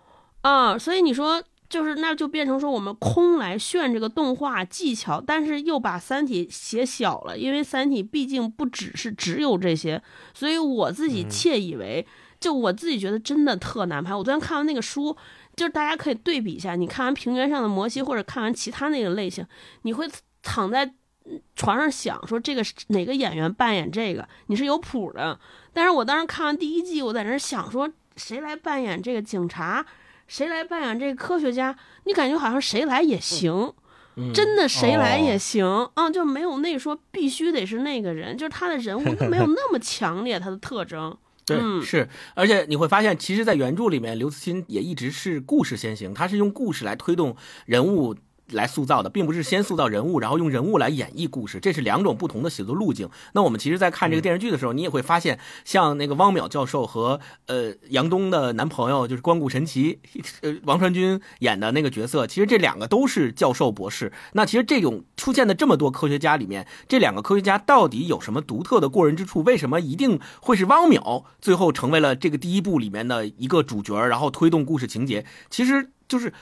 [0.42, 10.00] 啊，所以你说就是那就变成说我们空来炫这个动画技巧，但是又把《三体》写小了，因为《三体》毕竟不只是只有这些，
[10.32, 12.06] 所以我自己嗯窃以为，
[12.38, 14.14] 就我自己觉得真的特难拍。
[14.14, 15.16] 我昨天看完那个书，
[15.56, 19.44] 就是大家可以对比一下，你看完《平原上的摩西》或者看完其他那个类型，
[19.82, 20.06] 你会
[20.42, 20.84] 躺在
[21.24, 25.40] 嗯床上想说这个是哪个演员扮演这个，你是有谱的。
[25.72, 29.84] 但是我当时看完第一季，我在那想说，谁来扮演这个警察？
[30.28, 31.74] 谁来扮演这个科学家？
[32.04, 33.72] 你感觉好像谁来也行，
[34.16, 41.16] 嗯真的谁来也哦行，嗯，就没有那说必须得是那个人，就是他的人物 没有那么强烈，他的特征。
[41.46, 41.80] 对，嗯。
[41.82, 48.16] 是，而且你会发现，其实，在原著里面，刘慈欣也一直是故事先行，他是用故事来推动人物
[48.52, 53.08] 来塑造的，并不是先塑造人物，然后用人物来演绎故事，这是两种不同的写作路径。
[53.32, 59.98] 那我们其实，在看这个电视剧的时候，你也会发现，像那个汪淼教授和呃杨东的男朋友，就是关谷神奇，
[60.42, 64.12] 呃王传君演的那个角色，其实这两个都是教授博士。
[64.32, 69.42] 那其实这种出现的这么多科学家里面，这两个科学家到底有什么独特的过人之处？
[69.42, 75.24] 为什么一定会是汪淼最后成为了这个第一部里面的一个主角，然后推动故事情节？
[75.50, 76.32] 其实就是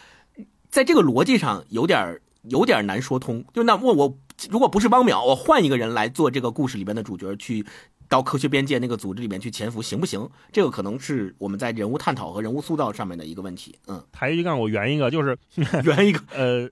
[0.74, 3.44] 在这个逻辑上有点儿有点难说通。
[3.54, 4.18] 就那我我
[4.50, 7.64] 如果不是汪淼，我换一个人来做这个故事里边的主角，去
[8.08, 10.28] 到科学边界那个组织里面去潜伏，行不行？
[10.50, 13.78] 这个可能是我们在人物探讨和人物塑造上面的一个问题。
[13.86, 15.38] 嗯，抬一杠，我圆一个，就是
[15.84, 16.68] 圆一个，呃，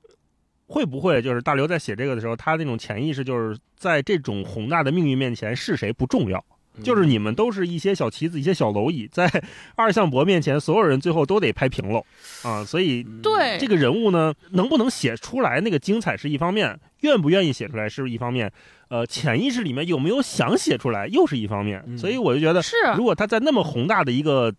[0.66, 6.44] 会不会就是大刘在写这个的时候，他那种潜意识就是在这种宏大的命运面前，是谁不重要？
[6.82, 9.28] 就是你们都是一些小棋子，一些小蝼蚁，在
[9.76, 12.04] 二向箔面前，所有人最后都得拍平喽
[12.42, 12.64] 啊！
[12.64, 13.58] 所以对。
[13.58, 18.50] 这个人物呢，能不能写出来那个精彩是一方面，愿不愿意写出来是一方面，
[18.88, 21.98] 呃，潜意识里面有没有想写出来又是一方面。
[21.98, 24.52] 所以我就觉得，是如果他在那么宏大的一个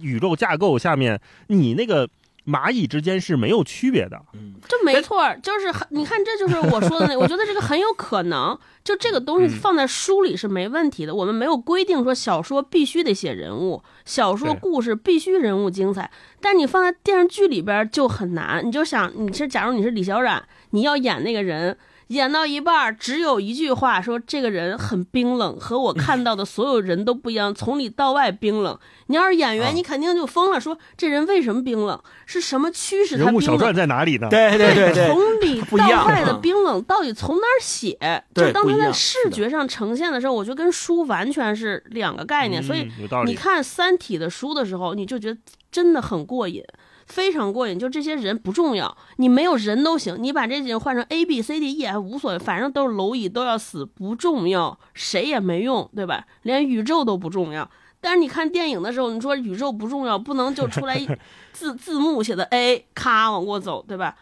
[0.00, 2.08] 宇宙架构下面，你那个
[2.48, 4.18] 蚂蚁之间是没有区别的。
[4.32, 11.14] 嗯，这没错儿，就是很，你看，这就是我说的那， 我觉得这个很有可能，就这个东西嗯放在书里是没问题的。
[11.14, 18.66] 我们没有规定说小说必须得写人物，小说故事必须人物精彩，但你放在电视剧里边就很难。
[18.66, 21.76] 你就想，你是假如你是李小冉，你要演那个人。
[22.08, 28.78] 演到一半儿，只有一句话说这个人很冰冷，和我看到的所有人都不一样，从里到外冰冷。
[29.06, 31.98] 你要是演员，啊你肯定就疯了，说这人为什么冰冷？
[32.26, 33.26] 是什么驱使他冰冷？
[33.26, 34.28] 人物小传在哪里呢？
[34.28, 37.96] 对对对对，从里到外的嗯冰冷到底从哪儿写？
[38.34, 42.62] 就当他在视觉上呈现的时候，我觉得跟书完全是两个概念。
[42.62, 42.88] 所以。
[43.26, 45.38] 你看《三体》的书的时候，你就觉得
[45.70, 46.62] 真的很过瘾。
[47.08, 56.24] 非常过瘾，就这些人不重要，你没有人都行，你把这些人换成 A B C D E 还无所谓，反正都是蝼蚁，都要死，不重要，谁也没用，对吧？
[56.42, 57.68] 连宇宙都不重要。
[58.00, 60.96] 但是你看电影的时候，你说宇宙不重要，不能就出来
[61.52, 64.14] 字字幕写的 A，咔往过走，对吧？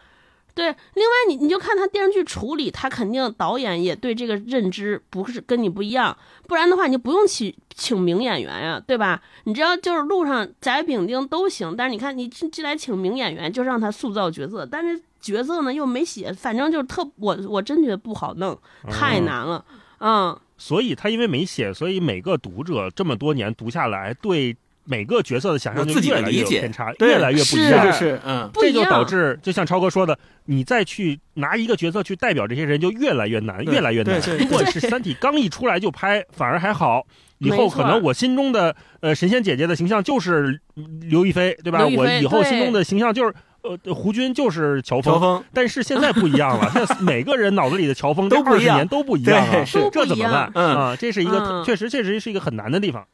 [0.57, 9.21] 对，另外你你就看他电视剧处理，他肯定导演也对这个认知不是跟你不一样，不然的话你就不用请请名演员呀，对吧？
[9.43, 18.57] 你只要就是路上甲乙丙丁都行，但是你看你进进来请名演员，就让他塑造角色，但是角色呢又没写，反正就是特我我真觉得不好弄，
[18.89, 19.63] 太嗯难了，
[19.99, 24.57] 嗯，所以他因为没写，所以每个读者这么多年读下来，对
[24.89, 27.91] 每个角色的想象就有自己越来越理解有偏差，越来越不一样。
[27.91, 34.17] 是是，嗯，这就导致，就像超哥说的，你再去拿一个角色去代表这些人，就越来越难，越来越难。
[34.39, 37.05] 如果是《三体》刚一出来就拍，反而还好。
[37.39, 40.59] 以后可能我心中的呃神仙姐姐的形象就是
[41.01, 41.85] 刘亦菲，对吧？
[41.85, 45.13] 我以后心中的形象就是呃胡军就是乔峰。
[45.13, 49.45] 乔峰但是现在不一样了，现在每个人脑子里的乔峰 都不一样二十年都不一样
[49.91, 50.51] 这怎么办？
[50.55, 50.95] 嗯啊？
[50.95, 53.05] 这是一个嗯确实确实是一个很难的地方。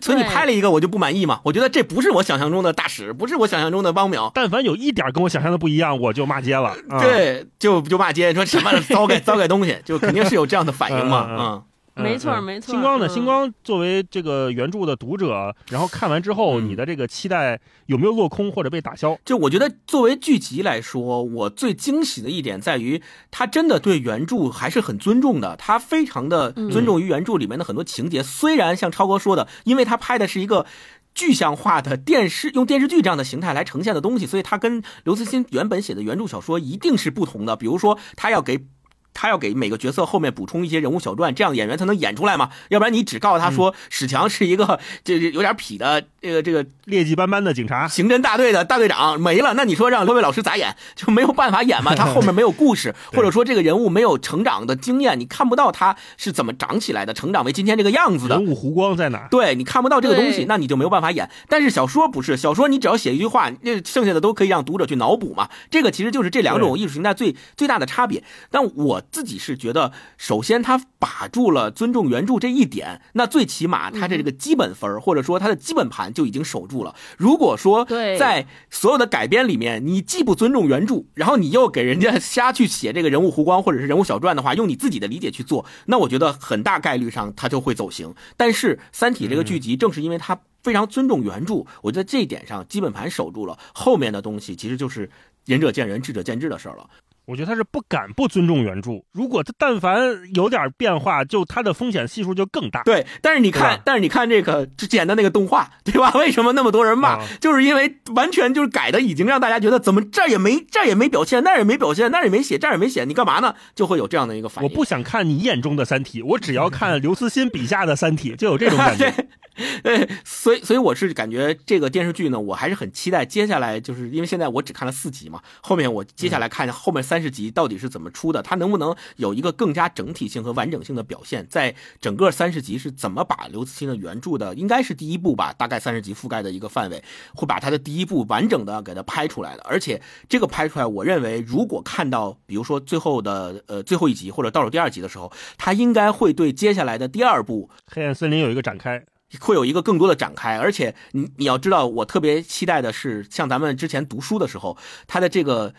[0.00, 1.40] 所以你拍了一个我就不满意嘛？
[1.44, 4.30] 我觉得这不是我想象中的大使，不是我想象中的汪淼。
[4.34, 6.74] 但凡有一点跟我想象的不一样，我就骂街了。
[6.88, 11.26] 啊、对，就就骂街，说什么 糟改糟改东西，就肯定是有这样的反应嘛。
[11.28, 11.62] 嗯嗯嗯，
[12.00, 13.06] 没错嗯没错星光呢？
[13.06, 19.18] 嗯星光作为这个原著的读者， 然后看完之后，嗯你的这个期待有没有落空或者被打消？
[19.24, 28.22] 就我觉得作为剧集来说，我最惊喜的一点在于，他真的对原著还是很尊重的，他非常的尊重于原著里面的很多情节。
[28.22, 30.66] 虽然像超哥说的，因为他拍的是一个。
[31.12, 37.56] 具象化的电视用电视剧这样的形态来呈现的东西，所以他跟刘慈欣原本写的原著小说一定是不同的。
[37.56, 38.64] 比如说，他要给
[39.12, 42.50] 他要给每个角色后面补充一些人物小传，这样演员才能演出来嘛。
[42.68, 51.94] 要不然你只告诉他说史强是一个这这有点痞的这个这个劣迹斑斑的警察，刑侦大队的大队长没了，那你说让罗伟老师咋演就没有办法演嘛？
[51.96, 58.44] 他后面没有故事，或者说这个人物没有成长的经验，你看不到他是怎么长起来的，成长为今天这个样子的人。
[58.44, 59.28] 物弧光在哪？
[59.30, 61.28] 对你看不到这个东西，那你就没有办法演。
[61.48, 65.48] 但是小说不是，小说你只要写一句话，那剩下的都可以让读者去脑补嘛。
[65.70, 68.22] 这个其实就是这两种艺术形态最最大的差别。
[68.50, 76.94] 但我自己是觉得，首先他把住了尊重原著这一点，那最起码他的这个基本分儿或者说他的基本盘就已经守住了。
[77.16, 88.14] 如果说对在所有的改编里面，你既不尊重原著，然后你又给人家瞎去写这个人物弧光或者是人物小传的话，用你自己的理解去做，那我觉得很大概率上他就会走形。
[88.36, 95.10] 但是《三体》这个剧集正是因为它非常尊重原著，我觉得这一点上基本盘守住了，后面的东西其实就是
[95.46, 96.90] 仁者见仁，智者见智的事儿了。
[97.26, 99.02] 我觉得他是不敢不尊重原著。
[99.12, 100.00] 如果他但凡
[100.34, 102.82] 有点变化，就他的风险系数就更大。
[102.82, 106.10] 对，但是你，看但是你看这个之前的那个动画，对吧？
[106.18, 107.10] 为什么那么多人骂？
[107.10, 113.54] 啊就是因为完全就是改的，已经让大家觉得怎么这也没这也没表现，那也没表现，那也没写，这也没写，你干嘛呢？
[113.74, 114.70] 就会有这样的一个反应。
[114.70, 119.12] 我不想看你眼中的《三体》，我只要看刘慈欣笔下的《三体》，就有这种感觉。
[119.82, 137.02] 对， 所以所以我是感觉这个电视剧呢，我还是很期待接下来，就是因为现在我只看了四集嘛，后面我接下来看后面三十集到底是怎么出的，它能不能有一个更加整体性和完整性的表现，在整个三十集是怎么把刘慈欣的原著的，应该是第一部吧，大概三十集覆盖的一个范围，
[137.34, 149.04] 会把他的第一部完整的给它拍出来的，而且这个拍出来，我认为如果看到比如说最后的呃最后一集或者倒数第二集的时候，它应该会对接下来的第二部黑暗森林有一个展开。
[149.40, 155.74] 会有一个更多的展开，而且你你要知道，我特别期待的是，像咱们之前读书的时候，他的这个。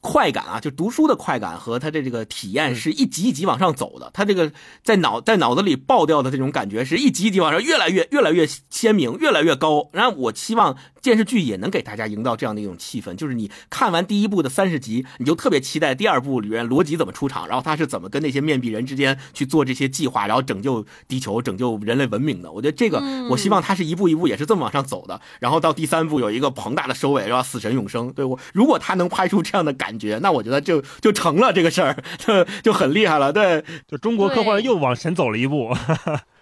[0.00, 4.10] 快感啊，就读书的快感和他的这个体验是一级一级往上走的。
[4.14, 4.50] 他这个
[4.82, 9.90] 在脑在脑子里爆掉的这种感觉是一级一级往上，越来越越来越鲜明，越来越高。
[9.92, 22.50] 然后我希望电视剧也能给大家营造这样的一种气氛，就是你看完第一部的三十集，你就特别期待第二部里面罗辑怎么出场，然后他是怎么跟那些面壁人之间去做这些计划，然后拯救地球、拯救人类文明的。
[22.50, 25.20] 我觉得这个，我希望他是一步一步也是这么往上走的。
[25.40, 28.10] 然后到第三部有一个庞大的收尾，然后死神永生。
[28.14, 29.90] 对我，如果他能拍出这样的感。
[29.90, 33.32] 感觉，那我觉得就就成了这个事儿， 就就很厉害了。
[33.32, 35.76] 对，就中国科幻又往前走了一步。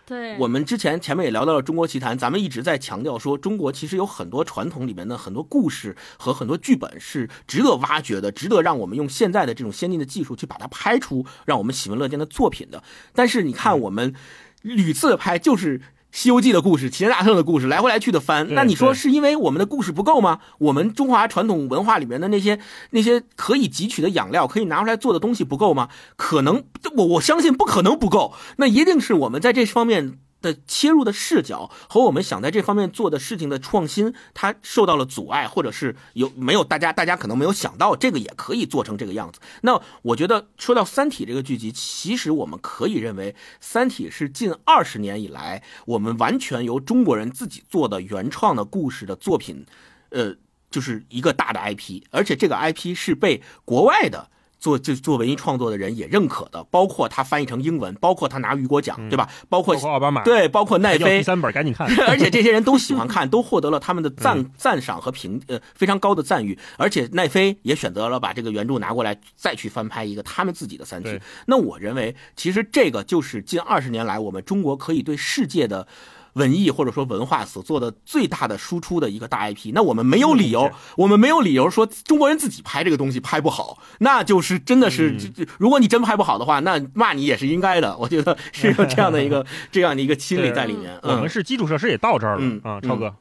[0.08, 12.82] 对，我们之前前面也聊到了中国奇谭，咱们一直在强调说，中国其实有很多传统里面的很多故事和很多剧本是值得挖掘的，值得让我们用现在的这种先进的技术去把它拍出让我们喜闻乐见的作品的。
[13.12, 14.14] 但是你看，我们
[14.62, 15.78] 屡次拍就是。
[16.18, 18.52] 《西游记》的故事，齐天大圣的故事，来回来去的翻。
[18.52, 20.40] 那你说是因为我们的故事不够吗？
[20.58, 22.58] 我们中华传统文化里面的那些
[22.90, 25.88] 那些可以汲取的养料，可以拿出来做的东西不够吗？
[26.16, 26.64] 可能，
[26.96, 28.34] 我我相信不可能不够。
[28.56, 30.18] 那一定是我们在这方面。
[30.40, 39.40] 的切入的视角和我们想在这方面做的事情的创新，它受到了阻碍，或者是有没有大家大家可能没有想到这个也可以做成这个样子。
[39.62, 49.66] 那我觉得说到《三体》这个剧集，其实我们可以认为，《三体》是近二十年以来我们完全由中国人自己做的原创的故事的作品，
[50.10, 50.34] 呃，
[50.70, 54.30] 就是一个大的 IP，而且这个 IP 是被国外的。
[54.58, 59.28] 做就做文艺创作的人也认可的，包括他翻译成英文，包括他拿雨果奖，对吧？
[59.48, 71.18] 包括奥巴马，对，包括奈飞第三本赶紧看， 而且这些人都喜欢看，都获得了他们的赞赞赏和评呃非常高的赞誉，而且奈飞也选择了把这个原著拿过来再去翻拍一个他们自己的三体。
[71.46, 75.86] 那我认为，其实这个就是近二十年来我们中国可以对世界的。
[76.34, 85.16] 文艺或者说文化所做的最大的输出的一个大 IP，那我们没有理由，我们没有理由说中国人自己拍这个东西拍不好，那就是真的是，
[85.58, 87.96] 如果你真拍不好的话，那骂你也是应该的。
[87.98, 90.98] 我觉得是有这样的一个 这样的一个心理在里面。
[91.02, 93.14] 我们是基础设施也到这儿了啊，超哥。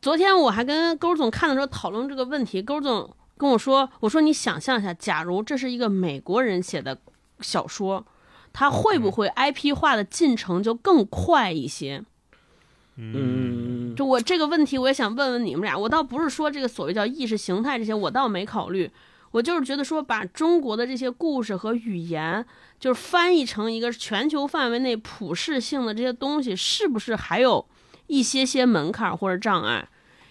[0.00, 6.98] 昨天我还跟勾总看的时候讨论这个问题，勾总跟我说，我说你想象一下，假如这是一个美国人写的
[7.40, 8.06] 小说，
[8.52, 12.04] 他会不会 IP 化的进程就更快一些？
[13.00, 15.78] 嗯，就我这个问题，我也想问问你们俩。
[15.78, 18.90] 我倒不是说这个所谓叫意识形态这些，我倒没考虑。
[19.30, 22.44] 我就是觉得说，把中国的这些故事和语言，
[22.80, 27.64] 就是翻译成一个全球范围内普世性的这些东西，是不是还有
[28.08, 29.86] 一些些门槛或者障碍？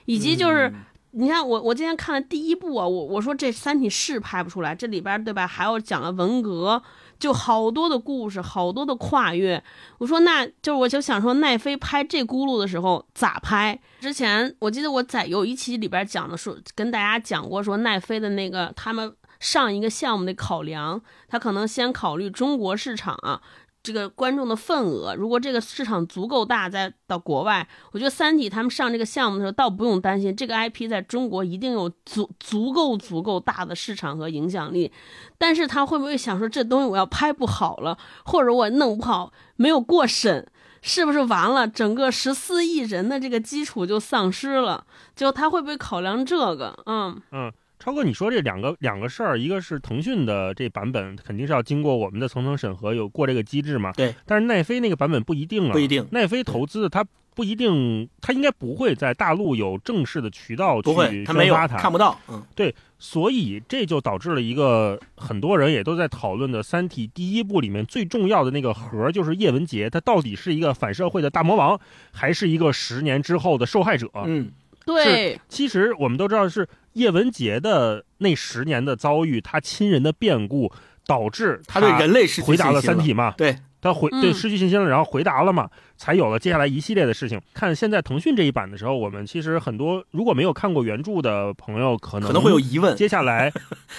[0.05, 0.73] 以及就是，
[1.11, 5.47] 你看我我今天看了第一部啊，我我说这《三体》是拍不出来，这里边对吧？
[5.47, 6.83] 还有讲了文革。
[7.19, 9.63] 就好多的故事，好多的跨越。
[9.97, 13.79] 我说，那就是我就想说，奈飞拍这轱辘的时候咋拍？
[13.99, 23.41] 之前我记得我在有一期里边讲的说，跟大家讲过说，奈飞的那个他们上一个项目的考量，他可能先考虑中国市场啊。
[23.87, 34.91] 这个观众的份额，如果这个市场足够大，再到国外，我觉得《三体》他们上这个项目的时候，倒不用担心这个 IP 在中国一定有足足够足够大的市场和影响力。
[35.37, 40.45] 但是他会不会想说，这东西我要拍不好了，或者我弄不好没有过审，
[40.81, 41.65] 是不是完了？
[41.65, 44.83] 整个十四亿人的这个基础就丧失了？
[45.15, 46.77] 就他会不会考量这个？
[46.87, 47.53] 嗯嗯。
[47.87, 53.93] 超哥，你说这两个两个事儿，一个是腾讯的这版本肯定是要经过我们的层层审核，有过这个机制嘛？
[53.93, 54.13] 对。
[54.25, 56.05] 但是奈飞那个版本不一定啊，不一定。
[56.11, 62.19] 奈飞投资的它不一定，它应该不会在大陆有正式的渠道去宣发它，看不到。
[62.27, 62.75] 嗯，对。
[62.99, 71.79] 所以这就导致了一个很多人也都在讨论的《三体》第一部里面最重要的那个核，就是叶文洁，他到底是一个反社会的大魔王，
[72.11, 74.09] 还是一个十年之后的受害者？
[74.25, 74.51] 嗯。
[74.87, 80.71] 对，其实我们都知道是叶文洁的那十年的遭遇，他亲人的变故，
[81.05, 83.33] 导致他对人类是回答了三体嘛？
[83.37, 87.39] 对，他回对失去信心了，然后回答了嘛，才有了接下来一系列的事情。
[87.53, 93.51] 看现在腾讯这一版的时候，我们其实很多如果没有看过原著的朋友，可能可能会有疑问，接下来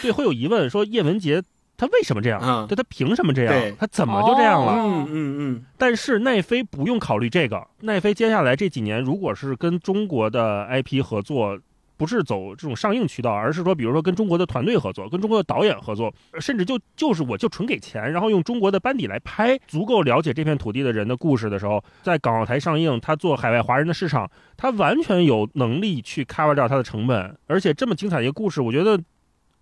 [0.02, 1.42] 对会有疑问，说叶文洁
[1.78, 2.38] 他为什么这样？
[2.44, 3.76] 嗯对他凭什么这样？
[3.78, 4.72] 他怎么就这样了？
[4.72, 11.58] 哦嗯嗯嗯，但是奈飞不用考虑这个，奈飞接下来这几年如果是跟中国的 IP 合作。
[11.98, 28.96] 不是走这种上映渠道，而是说，比如说跟中国的团队合作，跟中国的导演合作，甚至就就是我就纯给钱，然后用中国的班底来拍，足够了解这片土地的人的故事的时候，在港澳台上映，他做海外华人的市场，他完全有能力去 cover 掉它的成本，而且这么精彩的一个故事，我觉得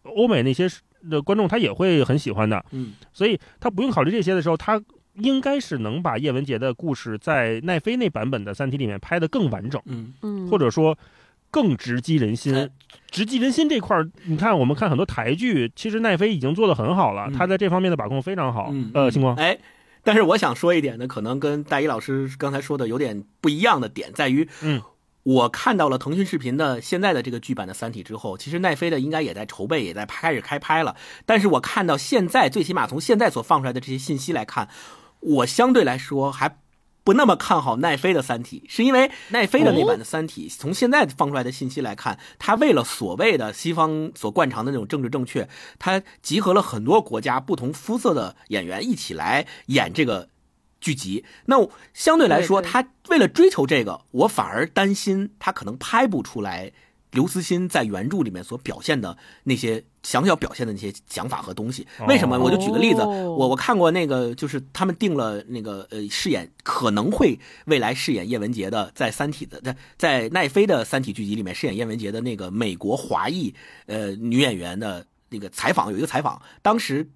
[0.02, 0.68] 欧美那些
[1.10, 2.64] 的观众他也会很喜欢的。
[2.72, 4.80] 嗯，所以他不用考虑这些的时候，他
[5.14, 10.98] 应该是能把叶文洁的故事在奈飞那版本的《三体》里面拍得更完整，嗯嗯，或者说
[11.50, 12.68] 更直击人心哎。
[13.10, 18.68] 直击人心这块儿，你看我们看很多台剧，其实奈飞已经做得很好了，嗯他在这方面的把控非常好。
[18.72, 19.58] 嗯，呃，嗯星光，哎，
[20.02, 24.82] 但是我想说一点呢，可能跟大一老师刚才说的有点不一样的点在于，嗯，
[25.26, 30.94] 我看到了腾讯视频的现在的这个剧版的《三体》之后，其实奈飞的应该也在筹备，也在开始开拍了。
[31.24, 34.68] 但是我看到现在，最起码从现在所放出来的这些信息来看，
[35.18, 36.58] 我相对来说还。
[37.02, 45.48] 不那么看好奈飞的《三体》，是因为奈飞的那版的《三体》，从现在放出来的信息来看，它为了所谓的西方所惯常的那种政治正确，
[45.78, 50.28] 它集合了很多国家不同肤色的演员一起来演这个
[50.86, 51.24] 剧集。
[51.46, 51.56] 那
[51.92, 56.70] 相对来说，他为了追求这个，我反而担心他可能拍不出来
[57.10, 61.84] 刘慈欣在原著里面所表现的那些想要表现的那些想法和东西。
[62.06, 62.36] 为什么？
[62.36, 73.52] 哦我就举个例子，哦我我看过那个，就是他们定了那个呃饰演可能会未来饰演叶文洁的，在《三体》的在在奈飞的《三体》剧集里面饰演叶文洁的那个美国华裔
[73.86, 77.08] 呃女演员的那个采访，有一个采访，当时。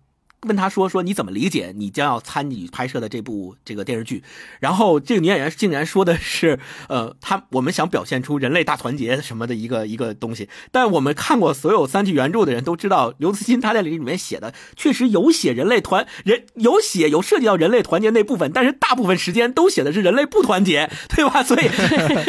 [0.47, 4.23] 问他说说你怎么理解你将要参与拍摄的这部这个电视剧？
[4.59, 10.49] 然后这个女演员竟然说的是，呃，他我们想表现出人类大团结什么的一个一个东西。
[10.73, 21.43] 但我们看过所有三体原著的人都知道，刘慈欣他在里面写的确实有写人类团人有写有涉及到人类团结那部分，但是大部分时间都写的是人类不团结， 对吧？
[21.43, 21.69] 所以，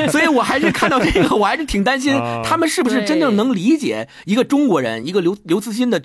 [0.09, 6.01] 所以我还是看到这个，我还是挺担心啊他们是不是真正能理解一个中国人，一个刘刘慈欣的。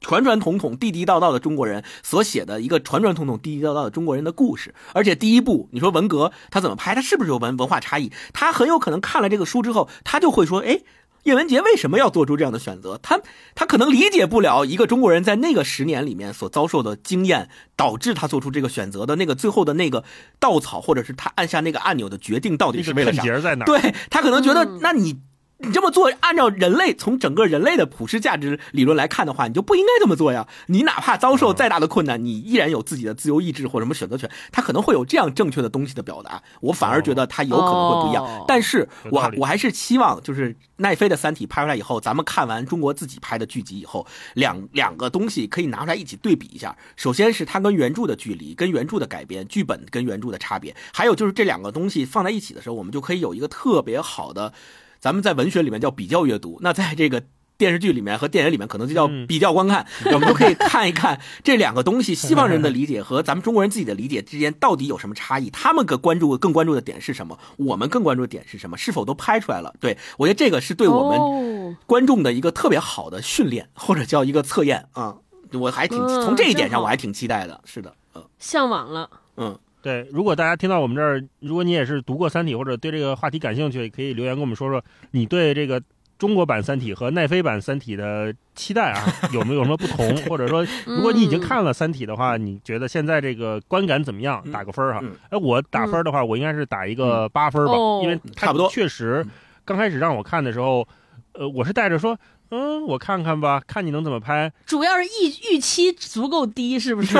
[0.00, 6.94] 传传统统、地地道道的中国人所写的一个传传统统、地地道道的中国人的故事，而且第一部，你说文革他怎么拍？
[6.94, 8.10] 他是不是有文文化差异？
[8.32, 10.80] 他很有可能看了这个书之后，他就会说：“哎，
[11.24, 12.98] 叶文洁为什么要做出这样的选择？
[13.02, 13.20] 他
[13.54, 20.02] 他可能理解不了一个中国人在那个十年里面所遭受的经验，导致他做出这个选择的那个最后的那个
[20.38, 23.22] 稻草，或者是他按下那个按钮的决定到底是为了啥？
[23.40, 23.66] 在哪？
[23.66, 25.20] 对他可能觉得嗯，那你
[25.62, 30.46] 你这么做，按照人类从整个人类的普世价值理论来看的话，你就不应该这么做呀。
[30.66, 34.30] 你哪怕遭受再大的困难，你依然有自己的自由意志或者什么选择权。
[34.50, 36.42] 他可能会有这样正确的东西的表达。
[36.60, 38.24] 我反而觉得他有可能会不一样。
[38.24, 46.76] 哦但是我我还是期望，就是奈飞的《三体》拍出来以后，咱们看完中国自己拍的剧集以后，两两个东西可以拿出来一起对比一下。
[46.96, 54.52] 首先是它跟原著的距离，跟原著的改编，剧本跟原著的差别，还有就是这两个东西放在一起的时候，我们就可以有一个特别好的，
[55.00, 57.22] 咱们在文学里面叫比较阅读，那在这个。
[57.60, 65.50] 电视剧里面和电影里面可能就叫嗯比较观看，我们就可以看一看这两个东西，西方人的理解和咱们中国人自己的理解之间到底有什么差异？
[65.50, 67.38] 他们更关注更关注的点是什么？
[67.58, 68.78] 我们更关注的点是什么？
[68.78, 69.74] 是否都拍出来了？
[69.78, 75.16] 对我觉得这个是对我们哦观众的一个特别好的训练，或者叫一个测验啊、
[75.52, 77.60] 我还挺嗯从这一点上我还挺期待的。
[77.66, 79.10] 是的，嗯向往了。
[79.36, 85.80] 嗯，对，如果大家听到我们这儿，如果你也是读过《三体》或者对这个话题感兴趣，可以留言跟我们说说你对这个
[86.18, 89.02] 中国版《三体》和奈飞版《三体》的期待啊，
[89.32, 90.14] 有没有什么不同？
[90.28, 94.42] 或者说，如果你已经看了《三体》的话，你觉得现在这个观感怎么样？
[94.44, 95.12] 嗯打个分儿哈嗯。
[95.30, 99.24] 哎，我打分儿的话，我应该是打一个八分儿吧，哦因为差不多确实
[99.64, 100.86] 刚开始让我看的时候，
[101.32, 102.18] 呃，我是带着说。
[102.50, 104.52] 嗯，我看看吧，看你能怎么拍。
[104.66, 107.16] 主要是预预期足够低，是不是？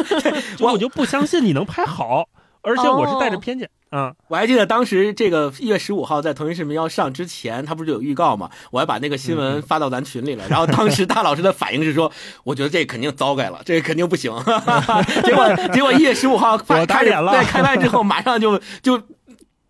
[0.60, 2.26] 我我就不相信你能拍好，
[2.62, 4.14] 而且我是带着哦偏见嗯。
[4.28, 8.50] 我还记得当时这个一月十五号在腾讯视频要上之前，他不是就有预告嘛？
[8.70, 10.44] 我还把那个新闻发到咱群里了。
[10.48, 12.10] 然后当时大老师的反应是说
[12.44, 14.32] ：“我觉得这肯定糟改了，这肯定不行。
[15.24, 18.98] ”结果结果一月十五号发开我打脸了对开拍之后，马上就就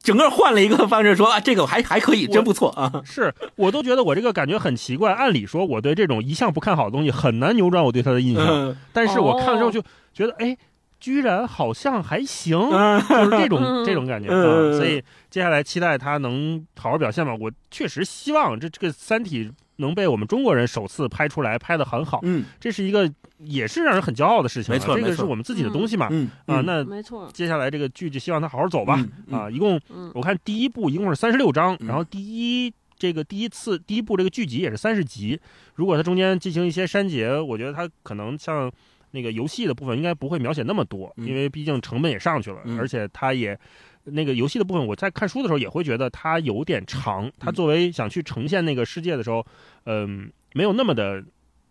[0.03, 3.03] 整个换了一个方式说啊，这个还还可以，真不错啊。
[3.05, 5.12] 是我都觉得我这个感觉很奇怪。
[5.12, 9.82] 按理说，我对这种一向不看好的东西很难扭转我对它的印象，嗯但是我看了之后哦就
[10.12, 10.57] 觉得，哎，
[10.98, 14.28] 居然好像还行，嗯就是这种 嗯这种感觉。
[14.76, 17.34] 所以接下来期待他能好好表现吧。
[17.38, 19.44] 我确实希望这这个《三体》
[19.76, 24.78] 能被我们中国人首次拍出来，拍得很好，嗯这是一个也是让人很骄傲的事情啊。
[24.78, 26.08] 这个没错这个是我们自己的东西嘛。
[26.10, 27.28] 嗯啊，那没错。
[27.32, 29.02] 接下来这个剧就希望他好好走吧。
[29.30, 35.40] 啊，一共嗯我看第一部一共是三十六章，嗯然后第一这个第一次第一部这个剧集也是三十集，
[35.74, 38.70] 如果它中间进行一些删节，我觉得它可能像
[39.12, 43.58] 那个游戏的部分应该不会描写那么多，嗯因为毕竟成本也上去了，嗯而且它也。
[44.04, 47.30] 那个游戏的部分，我在看书的时候也会觉得它有点长。
[47.38, 49.46] 它作为想去呈现那个世界的时候，
[49.87, 51.22] 嗯、没有那么的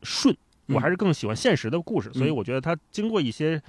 [0.03, 0.33] 顺。
[0.33, 0.37] 嗯
[0.75, 3.61] 我还是更喜欢现实的故事，所以嗯我觉得它经过一些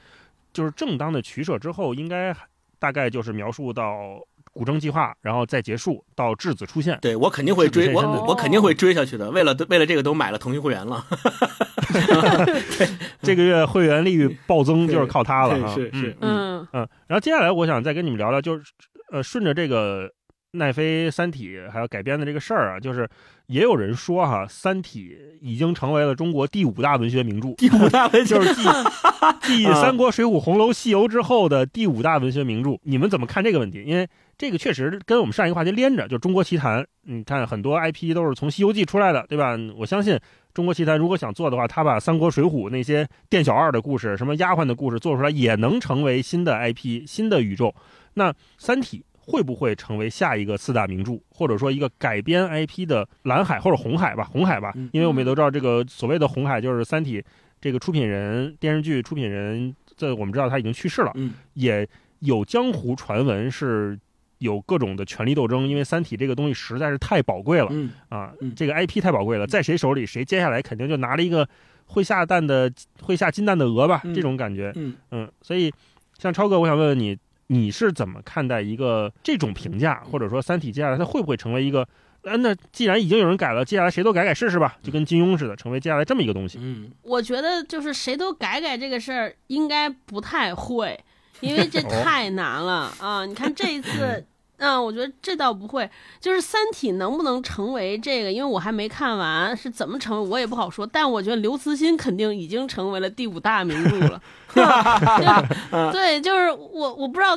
[0.53, 2.33] 就是正当的取舍之后，应该
[2.79, 4.21] 大概就是描述到
[4.53, 6.97] 古筝计划，然后再结束到质子出现。
[7.03, 9.29] 对我肯定会追，我我肯定会追下去的。
[9.33, 11.05] 为了为了这个都买了腾讯会员了。
[13.23, 15.75] 这个月会员利率暴增就是靠它了对哈。
[15.75, 16.89] 是是嗯嗯嗯。
[17.07, 18.65] 然后接下来我想再跟你们聊聊，就是
[19.11, 20.11] 呃，顺着这个
[20.53, 23.09] 奈飞《三体》还有改编的这个事儿啊，就是
[23.47, 27.53] 也有人说哈，《三体》已经成为了中国第五大文学名著。
[27.55, 28.63] 第五大文学就是继
[29.43, 33.83] 继《三国》《水浒》《红楼》《西游》之后的第五大文学名著，你们怎么看这个问题？
[33.87, 36.85] 因为这个确实跟我们上一个话题连着，就中国奇谭。
[37.05, 39.57] 你看很多 IP 都是从《西游记》出来的，对吧？
[39.77, 40.19] 我相信
[40.55, 47.75] 中国奇谭如果想做的话，他把《三国》《水浒》那些店小二的故事、什么丫鬟的故事做出来，也能成为新的 IP、新的宇宙。
[48.15, 54.25] 那《三体》会不会成为下一个四大名著，或者说一个改编 IP 的蓝海或者红海吧？
[54.25, 57.21] 红海吧嗯，因为我们也都知道，这个所谓的红海就是《三体》
[57.61, 61.89] 这个出品人、电视剧出品人，这我们知道他已经去世了，嗯也
[62.19, 63.99] 有江湖传闻是
[64.43, 71.49] 有各种的权力斗争，因为《三体》这个东西实在是太宝贵了嗯啊嗯，这个 IP 太宝贵了，在谁手里，谁接下来肯定就拿了一个
[71.87, 72.71] 会下蛋的、
[73.01, 74.73] 会下金蛋的鹅吧，嗯这种感觉。
[74.77, 75.73] 嗯嗯，所以
[76.19, 77.17] 像超哥，我想问问你，
[77.47, 81.87] 你是怎么看待一个这种评价，或者说《三体》接下来它会不会成为一个？
[82.23, 86.57] 呃，那既然已经有人改了，接下来谁都改改试试吧，就跟金庸似的，成为接下来这么一个东西。
[86.63, 90.97] 嗯我觉得就是谁都改改这个事儿，应该不太会，
[91.41, 93.27] 因为这哦太难了啊！
[93.27, 94.25] 你看这一次，
[94.63, 95.91] 嗯，我觉得这倒不会。
[96.21, 100.87] 就是《三体》能不能成为这个，因为我还没看完，是怎么成为我也不好说。
[100.87, 104.23] 但我觉得刘慈欣肯定已经成为了第五大名著了。
[104.55, 107.37] 对 对，就是我我不知道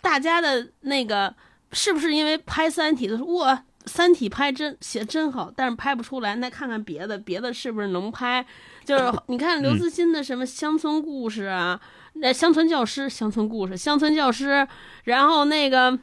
[0.00, 1.32] 大家的那个
[1.70, 3.54] 是不是因为拍《三体》的时候，哇，
[3.86, 8.44] 《三体》拍真写真好，但是拍不出来，那看看别的，别的是不是能拍？
[8.84, 11.80] 就是 你看刘慈欣的什么乡村故事啊，
[12.14, 14.66] 那、乡村教师、乡村故事、乡村教师，
[15.04, 15.98] 然后那个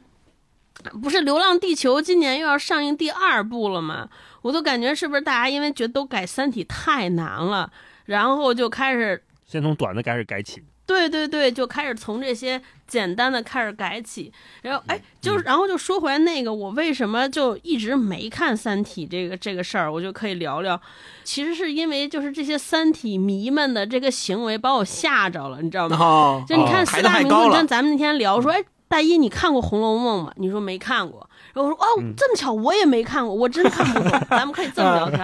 [0.90, 4.08] 不是《流浪地球》今年又要上映第二部了吗？
[4.42, 7.70] 我都感觉是不是大家因为觉得都改《三体》太难了，
[8.06, 10.62] 然后就开始先从短的开始改起。
[10.86, 14.30] 对对对，就开始从这些简单的开始改起，
[14.60, 20.78] 然后哎，就是然后就说回来那个，我为什么就一直没看《三体》这个这个事儿，我就可以聊聊。
[21.22, 25.96] 其实是因为就是这些《三体》迷们的这个行为把我吓着了，你知道吗？
[25.96, 28.62] 哦，就你看哦四大名著，排得太高了你看咱们那天聊说，哎，
[28.94, 30.32] 大一你看过《红楼梦》吗？
[30.36, 31.28] 你说没看过。
[31.52, 34.20] 然后我说哦，嗯这么巧，我也没看过，我真看不懂。
[34.30, 35.18] 咱们可以这么聊天。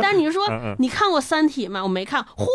[0.00, 0.42] 但是你说
[0.78, 1.82] 你看过《三体》吗？
[1.82, 2.22] 我没看。
[2.34, 2.46] 嚯，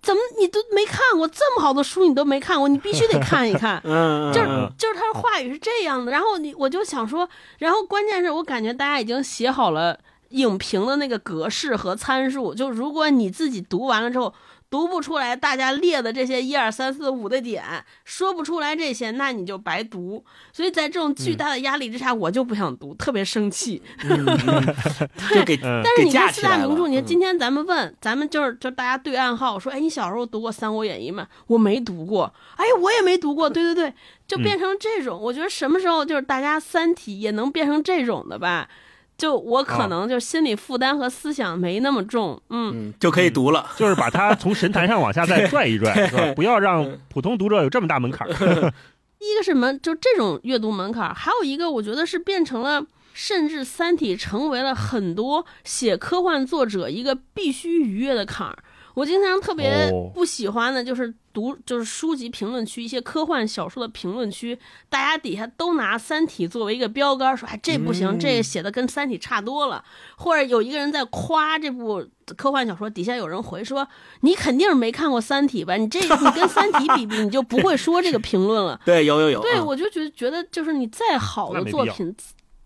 [0.00, 1.28] 怎么你都没看过？
[1.28, 3.78] 这么好的书你都没看过，你必须得看一看。
[4.32, 7.28] 就是嗯就是他的话语是这样的，然后你我就想说，
[7.58, 9.98] 然后关键是我感觉大家已经写好了
[10.30, 14.32] 影评的那个格式和参数，就如果你自己读完了之后
[14.74, 17.62] 读不出来大家列的这些一二三四五的点，
[18.04, 20.24] 说不出来这些，那你就白读。
[20.52, 23.80] 所以在这种巨大的压力之下，我就不想读，特别生气。
[24.02, 24.74] 嗯嗯
[25.32, 31.28] 就给嗯但是你看四大名著，你看嗯今天咱们问，咱们就是就大家对暗号说，哎，你小时候读过《三国演义》吗？
[31.46, 33.94] 我没读过，哎，我也没读过，对对对，
[34.26, 35.16] 就变成这种。
[35.16, 38.68] 我觉得什么时候就是大家《三体》也能变成这种的吧？
[39.16, 43.70] 就我可哦能就心理负担和思想没那么重，嗯，嗯就可以读了。
[43.76, 46.32] 就是把它从神坛上往下再拽一拽， 是吧？
[46.34, 48.32] 不要让普通读者有这么大门槛儿。
[49.20, 58.58] 一个是门，就这种阅读门槛儿，还有一个我觉得是变成了，甚至《三体》成为了很多写科幻作者一个必须逾越的坎儿。
[58.94, 64.58] 我经常特别哦不喜欢的就是读，就是书籍评论区一些科幻小说的评论区，
[64.88, 69.84] 大家底下都拿《三体》作为一个标杆，说哎这不行，嗯这写的跟《三体》差多了，
[70.16, 72.06] 或者有一个人在夸这部
[72.36, 73.86] 科幻小说，底下有人回说
[74.20, 75.76] 你肯定是没看过《三体》吧？
[75.76, 78.80] 你这 你跟《三体》比比，你就不会说这个评论了。
[78.84, 79.40] 对，有有有。
[79.40, 82.14] 对，嗯我就觉得觉得就是你再好的作品，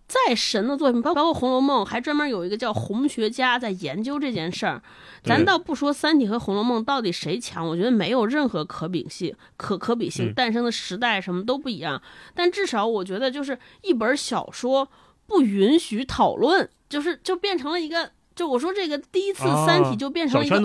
[0.08, 4.82] 再神的作品，包包括《红楼梦》，还专门有一个叫红学家在研究这件事儿。
[5.22, 12.00] 咱倒不说《三体》和《红楼梦》到底谁强，我觉得没有任何可比性，可可比性，嗯诞生的时代什么都不一样。
[12.34, 14.88] 但至少我觉得，就是一本小说
[15.26, 20.56] 不允许讨论，就是就变成了一个，就我说这个第一次《三体啊》就变成了一个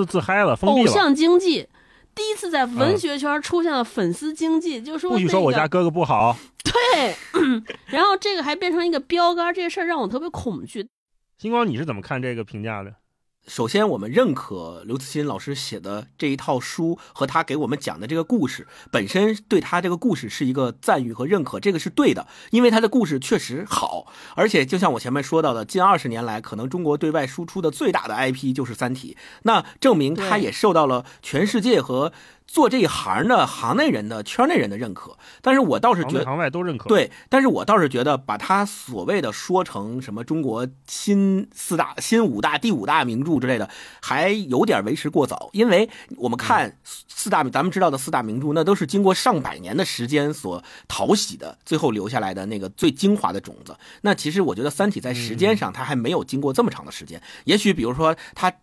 [0.61, 1.68] 偶像经济。
[2.15, 6.38] 第一次在文嗯学圈出现了粉丝经济，就说不许说我家哥哥不好。
[6.64, 7.15] 对，
[7.88, 10.88] 然后这个还变成一个标杆，这个事儿让我特别恐惧。
[11.38, 12.94] 星光，你是怎么看这个评价的？
[13.45, 32.14] 首先，我们认可刘慈欣老师写的这一套书和他给我们讲的这个故事本身，对他这个故事是一个赞誉和认可，这个是对的，因为他的故事确实好，而且就像我前面说到的，近二十年来，可能中国对外输出的最大的 IP 就是《三体》，那证明他也受到了全世界和。
[32.45, 36.88] 做这一行的行内人的圈内人的认可，但是我倒是觉得行外都认可。
[36.88, 43.70] 对，但是我倒是觉得把他所谓的说成什么中国新四大、新五大、第五大名著之类的，
[44.02, 45.49] 还有点为时过早。
[45.53, 53.76] 因为我们看四大，咱们知道的四大名著，那都是经过上百年的时间所淘洗的，最后留下来的那个最精华的种子。
[54.02, 57.22] 那其实我觉得《三体》在时间上，它还没有经过这么长的时间。
[57.45, 58.53] 也许比如说它。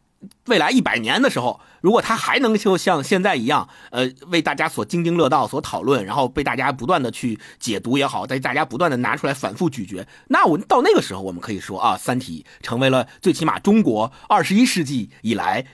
[0.46, 15.64] 未来一百年的时候，如果他还能就像现在一样，呃，为大家所津津乐道、所讨论，然后被大家不断的去解读也好，在大家不断的拿出来反复咀嚼，那我到那个时候，我们可以说啊，《三体》成为了最起码中国二十一世纪以来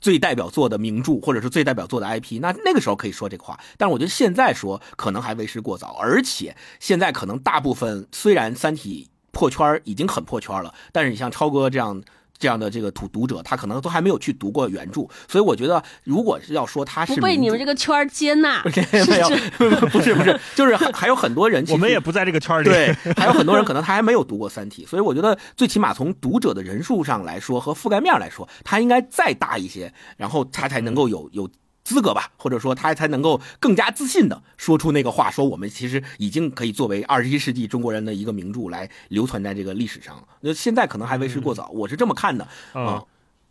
[0.00, 2.38] 最代表作的名著，或者是最代表作的 IP。
[2.40, 12.00] 那那个时候可以说这个话，但是我觉得现在说可能还为时过早，而且现在可能大部分虽然《三体》破圈已经很破圈了，但是你像超哥这样。
[12.38, 18.62] 这样的这个读读者，他可能都还没有去读过原著，所以我觉得，如果是要说他是不被你们这个圈接纳，
[19.08, 19.28] 没有，
[19.90, 31.48] 不是不是，就是还有很多人，我们也不在这个圈里，对，还有很多人可能他还没有读过《三体》，所以我觉得最起码从读者的人数上来说和覆盖面来说，他应该再大一些，然后他才能够有有。
[31.86, 40.26] 资格吧，或者说他才能够更加自信的说出那个话，说我们其实已经可以作为二十一世纪中国人的一个名著来流传在这个历史上。
[40.40, 43.04] 那现在可能还为时过早，我是这么看的啊。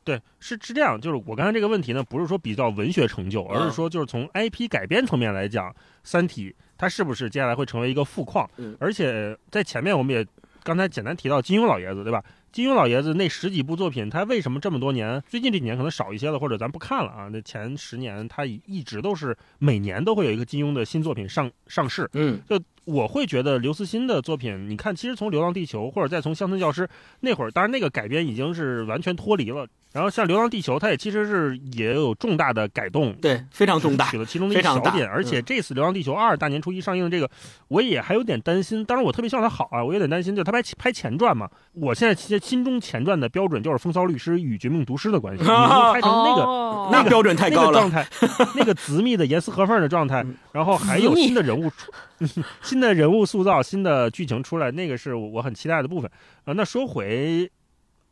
[0.04, 5.72] 对，是是这样，就是我刚才这个问题呢，不是说比较文学成就，而是说就是从 IP 改编层面来讲，
[6.04, 8.48] 《三体》它是不是接下来会成为一个富矿？
[8.80, 10.28] 而且在前面我们也
[10.62, 12.22] 刚才简单提到金庸老爷子，对吧？
[12.56, 15.22] 金庸老爷子那十几部作品，他为什么这么多年？
[15.28, 17.28] 最近这几年可能少一些了，或者咱不看了啊？
[17.30, 22.10] 那前十年他一直都是每年都会有一个金庸的新作品上上市。
[22.14, 26.84] 嗯，就我会觉得刘慈欣的作品，你看，其实从《流浪地球》或者再从《乡村教师》
[27.20, 29.68] 那会儿，当然那个改编已经是完全脱离了。
[29.96, 35.08] 然后像《流浪地球》，它也其实是也有重大的改动，对，非常重大，取了其中的一小点。
[35.08, 37.32] 而且这次《流浪地球二》大年初一上映的这个，
[37.70, 38.84] 我也还有点担心。
[38.84, 41.50] 当然，我特别希望它好啊，我有点担心，就它拍拍前传嘛。
[41.72, 48.06] 我现在其实心中前传的标准就是《风骚律师与绝命毒师》的关系，拍成那个那标准太高了，状态，
[48.54, 51.90] 那个缜密的严丝合缝的状态，然后还有新的人物出，
[52.62, 56.12] 新的人物塑造，新的剧情出来，那个是我很期待的部分
[56.44, 56.52] 啊。
[56.52, 57.50] 那说回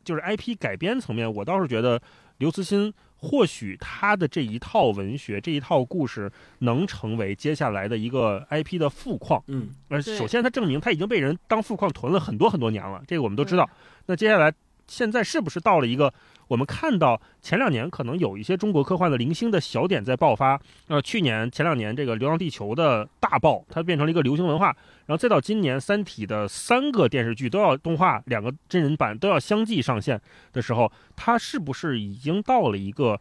[0.04, 2.00] 就是 IP 改编层面，我倒是觉得。
[2.38, 6.28] 刘慈欣或许他的这一套文学、这一套故事
[6.58, 9.40] 能成为接下来的一个 IP 的富矿。
[9.46, 13.70] 嗯，而首先他证明他已经被人当富矿囤了很多很多年了，这个我们都知道。
[14.06, 14.52] 那接下来
[14.88, 16.12] 现在是不是到了一个？
[16.48, 24.66] 我们看到前两年可能有一些中国科幻的零星的小点在爆发，呃，去年前两年这个《流浪地球》的大爆，它变成了一个流行文化，
[25.06, 30.20] 然后再到今年《三体》的三个电视剧都要动画，两个真人版都要相继上线
[30.52, 33.20] 的时候，它是不是已经到了一个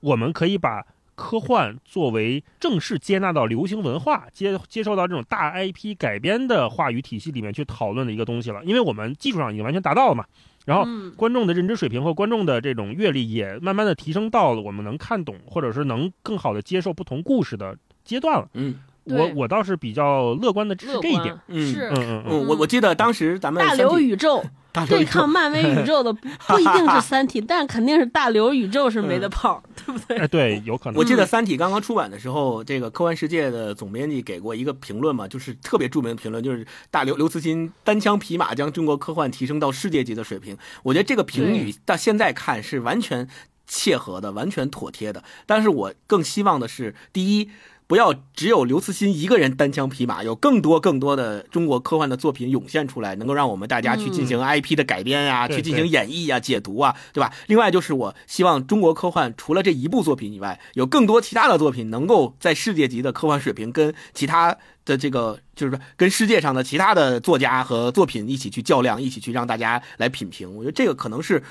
[0.00, 0.84] 我们可以把
[1.18, 8.62] 科幻作为正式接纳到流行文化、接接受到这种大 IP 改编的话语体系里面去讨论的一个东西了？
[8.64, 10.24] 因为我们技术上已经完全达到了嘛。
[10.64, 10.86] 然后
[11.16, 18.48] 观众的认知水平和观众的这种阅历也慢慢的提升到了我们能看懂或者是能更好的接受不同故事的阶段了。
[18.54, 21.36] 嗯，我我倒是比较乐观的支持这一点。
[21.48, 24.44] 嗯，是，嗯嗯嗯，我我记得当时咱们大刘宇宙。
[24.86, 30.18] 对抗漫威宇宙的不 不一定是三体，但肯定是大刘宇宙是没得跑，对不对？
[30.18, 30.98] 哎，对，有可能。
[30.98, 40.56] 我记得三体刚刚出版的时候，这个科幻世界的总编辑给过一个评论嘛，就是特别著名的评论，就是大刘刘慈欣单枪匹马将中国科幻提升到世界级的水平。
[40.82, 43.28] 我觉得这个评语到现在看是完全
[43.66, 45.22] 切合的，完全妥帖的。
[45.46, 47.50] 但是我更希望的是，第一。
[47.88, 57.32] 不要只有刘慈欣一个人单枪匹马，有更多更多的中国科幻的作品涌现出来，能够让我们大家去进行 IP 的改编呀，去进行演绎啊、解读啊，对吧？
[57.46, 64.54] 另外就是我希望中国科幻除了这一部作品以外，有更多其他的作品能够在世界级的科幻水平跟其他
[64.84, 70.54] 的这个就是说跟世界上的其他的作家和作品一起去较量，一起去让大家来品评。
[70.54, 71.42] 我觉得这个可能是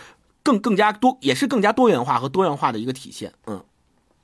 [0.44, 3.34] 更更加多，也是更加多元化和多样化的一个体现。
[3.48, 3.64] 嗯。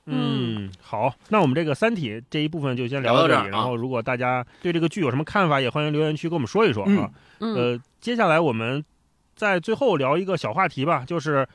[0.06, 3.48] 嗯，好，那我们这个《三体》这一部分就先聊到这里。
[3.48, 7.10] 然后，如果大家对这个剧有什么看法，也欢迎留言区跟我们说一说啊。
[7.38, 8.84] 呃，接下来我们
[9.34, 11.46] 在最后聊一个小话题吧，就是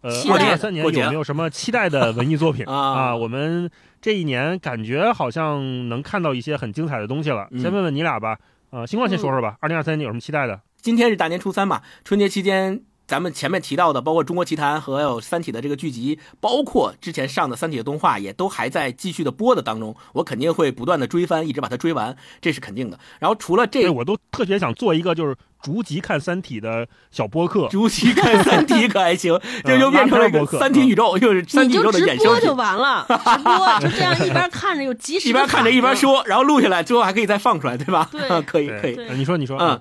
[0.00, 3.14] 呃，二零二三年有没有什么期待的文艺作品 啊？
[3.14, 3.70] 我们
[4.00, 7.48] 这一年感觉好像能看到一些很精彩的东西了。
[7.58, 8.38] 先问问你俩吧，
[8.70, 9.58] 呃，星光先说说吧。
[9.60, 10.58] 二零二三年有什么期待的？
[10.80, 12.80] 今天是大年初三嘛，春节期间。
[13.10, 19.96] 咱们前面提到的，包括《中国奇谭》和有《三体》的这个剧集，包括之前上的《三体》的动画，也都还在继续的播的当中。
[20.12, 22.96] 我肯定会不断的追番，一直把它追完，这是肯定的。
[23.18, 27.66] 然后除了这，我都特别想做一个就是逐集看《三体》的小播客。
[27.74, 32.18] 逐集看《三体》可还行，就又变成了一个《三体》宇宙，又是《三体》宇宙的衍生。
[32.18, 38.08] 直播就完了，直播就这样一边看着又及时，一边看着一边说，然后录下来之后还可以再放出来，对吧？
[38.12, 38.96] 对，可以可以。
[39.16, 39.80] 你说你说，嗯。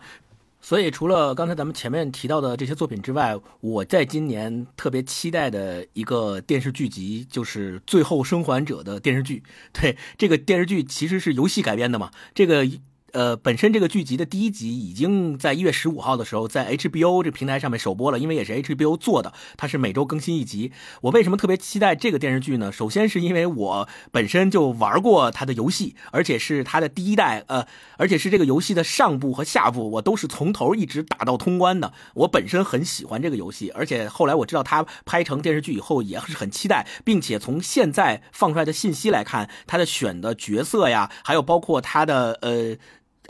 [0.69, 9.41] 所以，除了刚才咱们前面提到的这些作品之外，我在今年特别期待的一个电视剧集就是《最后生还者》的电视剧。
[9.73, 12.69] 对，这个电视剧其实是游戏改编的嘛，这个。
[13.13, 20.71] 呃，本身这个剧集的第一集已经在一月十五号的时候在 HBO 这个平台上面首播了，因为也是 HBO 做的，它是每周更新一集。
[21.01, 22.71] 我为什么特别期待这个电视剧呢？
[22.71, 27.65] 首先是因为我本身就玩过它的游戏，而且是它的第一代，呃，
[27.97, 31.93] 而且是这个游戏的上部和下部，我都是从头一直打到通关的。
[32.13, 42.77] 我本身很喜欢这个游戏，而且后来我知道它拍成电视剧以后也是很期待，并且从现在放出来的信息来看，它的选的角色呀，还有包括它的呃。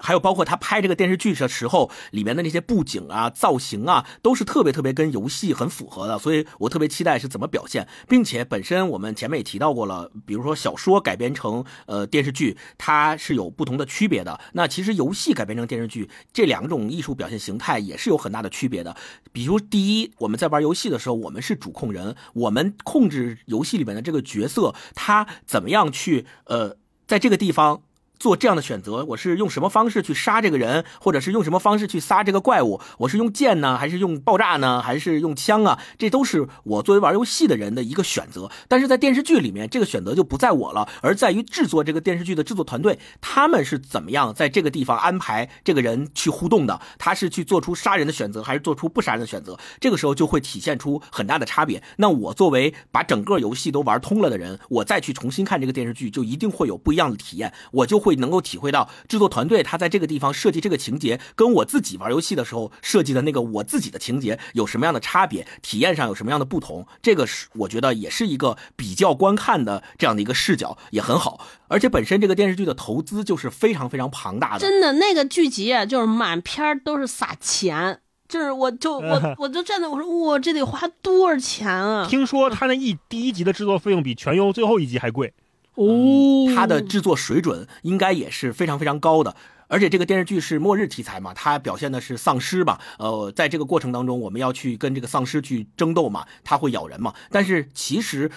[0.02, 14.40] 还有包括他拍这个电视剧的时候，里面的那些布景啊、造型啊，都是特别特别跟游戏很符合的，所以我特别期待是怎么表现，并且本身我们前面也提到过了，比如说小说改编成呃电视剧，它是有不同的区别的。
[14.54, 18.96] 那其实游戏改编成电视剧，这两种艺术表现形态也是有很大的区别的。
[19.32, 26.78] 比如第一，我们在玩游戏的时候，我们是主控人，我们控制游戏里面的这个角色，他怎么样去呃
[27.08, 27.82] 在这个地方。
[28.20, 32.82] 做这样的选择，我是用什么方式去杀这个人，或者是用什么方式去杀这个怪物？
[33.00, 35.80] 我是用剑呢，还是用爆炸呢，还是用枪啊？
[35.98, 38.52] 这都是我作为玩游戏的人的一个选择。
[38.68, 46.82] 但是在电视剧里面，这个选择就不在我了，而在于制作这个电视剧的制作团队，他们是怎么样在这个地方安排这个人去互动的？
[46.98, 49.58] 他是去做出杀人的选择，还是做出不杀人的选择？
[49.80, 51.82] 这个时候就会体现出很大的差别。
[51.96, 57.54] 那我作为把整个游戏都玩通了的人，我再去重新看这个电视剧，就一定会有不一样的体验。
[57.72, 58.09] 我就会。
[58.10, 66.88] 会能够体会到制作团队他在这个地方设计这个情节，跟我自己玩游戏的时候设计的那个我自己的情节有什么样的差别，体验上有什么样的不同。
[67.04, 71.46] 这个是我觉得也是一个比较观看的这样的一个视角，也很好。
[71.68, 82.08] 而且本身这个电视剧的投资就是非常非常庞大的，真的那个剧集啊，就是满片都是撒钱，就是我就我 我就站在我说哇，这得花多少钱啊？
[82.10, 85.34] 听说他那一第一集的制作费用比全优最后一集还贵。
[85.80, 89.36] 哦，它的制作水准应该也是非常非常高的，
[89.68, 98.30] 而且这个电视剧是末日题材嘛，它表现的是丧尸吧，呃，在这个过程当中，我们要去跟这个丧尸去争斗嘛，它会咬人嘛，但是其实。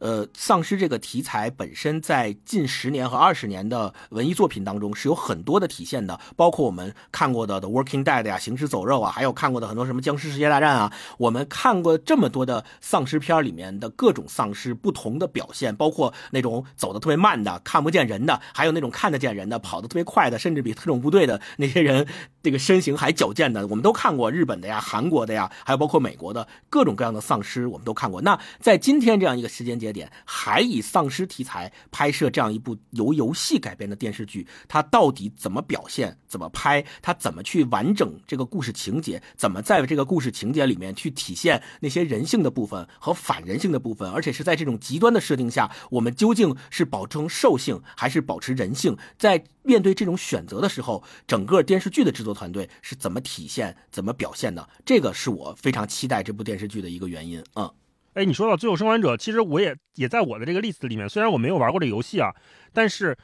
[0.00, 22.06] 呃，丧尸这个题材本身在近十年和二十年的文艺作品当中是有很多的体现的，包括我们看过的《The Working Dead》呀，《行尸走肉》啊，还有看过的很多什么《僵尸世界大战》啊，我们看过这么多的丧尸片里面的各种丧尸不同的表现，包括那种走的特别慢的、看不见人的，还有那种看得见人的、跑得特别快的，甚至比特种部队的 那些人
[22.42, 28.22] 这个身形还矫健的，我们都看过日本的呀、韩国的呀，还有包括美国的各种各样的丧尸，我们都看过。
[28.22, 29.89] 那在今天这样一个时间节。
[29.92, 36.16] 点还以丧尸题材拍摄这样一部由游戏改编的电视剧，它到底怎么表现？
[36.26, 36.84] 怎么拍？
[37.02, 39.22] 它怎么去完整这个故事情节？
[39.36, 44.10] 怎么在这个故事情节里面去体现那些人性的部分和反人性的部分？
[44.10, 48.96] 而且是在这种极端的设定下，我们究竟是保证兽性还是保持人性？
[49.18, 54.68] 在面对这种选择的时候，整个电视剧的制作团队是怎么体现、怎么表现的？
[54.84, 57.42] 这个是我非常期待这部电视剧的一个原因。
[57.56, 57.70] 嗯。
[58.14, 61.08] 哎，你说到《最后生还者》，其实我也也在我的这个 list 里面。
[61.08, 62.30] 虽然我没有玩过这游戏啊，
[62.72, 63.16] 但是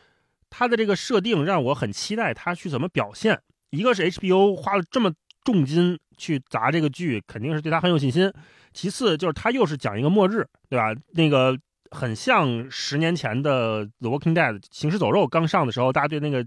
[0.49, 3.41] 它的这个设定让我很期待它去怎么表现。
[3.71, 5.13] 一个是 HBO 花了这么
[5.45, 8.33] 重金去砸这个剧，肯定是对他很有信心。
[8.73, 10.95] 其次就是它又是讲一个末日，对吧？
[11.15, 11.59] 那个
[11.91, 16.47] 很像十年前的《The Walking Dead》行尸走肉刚上的时候，大家对那个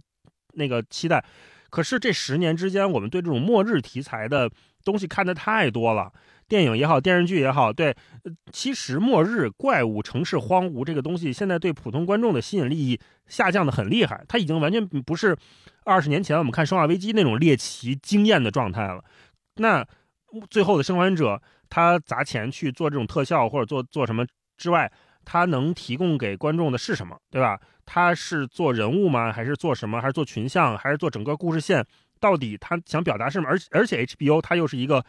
[0.53, 1.23] 那个期待。
[1.69, 4.49] 可是这十年之间，我们对这种末日题材的
[4.83, 6.11] 东西看的太多了。
[6.49, 7.95] 电影也好，电视剧也好，对，
[8.51, 14.25] 其实末日怪物、城市荒芜这个东西，现在对普通观众的吸引力下降的很厉害。
[14.27, 15.37] 它已经完全不是
[15.85, 19.03] 二十年前我们看《生化危机》那种猎奇惊艳的状态了。
[19.57, 19.85] 那
[20.49, 21.39] 最后的生还者，
[21.69, 24.25] 他砸钱去做这种特效或者做做什么
[24.57, 24.91] 之外，
[25.23, 27.15] 他能提供给观众的是什么？
[27.29, 27.59] 对吧？
[27.85, 29.31] 他是做人物吗？
[29.31, 30.01] 还是做什么？
[30.01, 30.75] 还是做群像？
[30.75, 31.85] 还是做整个故事线？
[32.19, 33.47] 到底他想表达什么？
[33.47, 35.05] 而而且 HBO 它又是一个。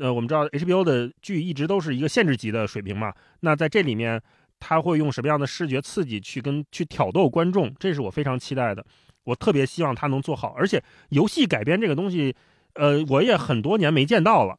[0.00, 3.12] 呃，我们知道 HBO 的剧一直都是一个限制级的水平嘛。
[3.40, 4.20] 那在这里面，
[4.58, 7.72] 他会用什么样的视觉刺激去跟去挑逗观众？
[7.78, 8.84] 这是我非常期待的。
[9.24, 10.54] 我特别希望他能做好。
[10.56, 12.34] 而且游戏改编这个东西，
[12.74, 14.56] 呃，我也很多年没见到了。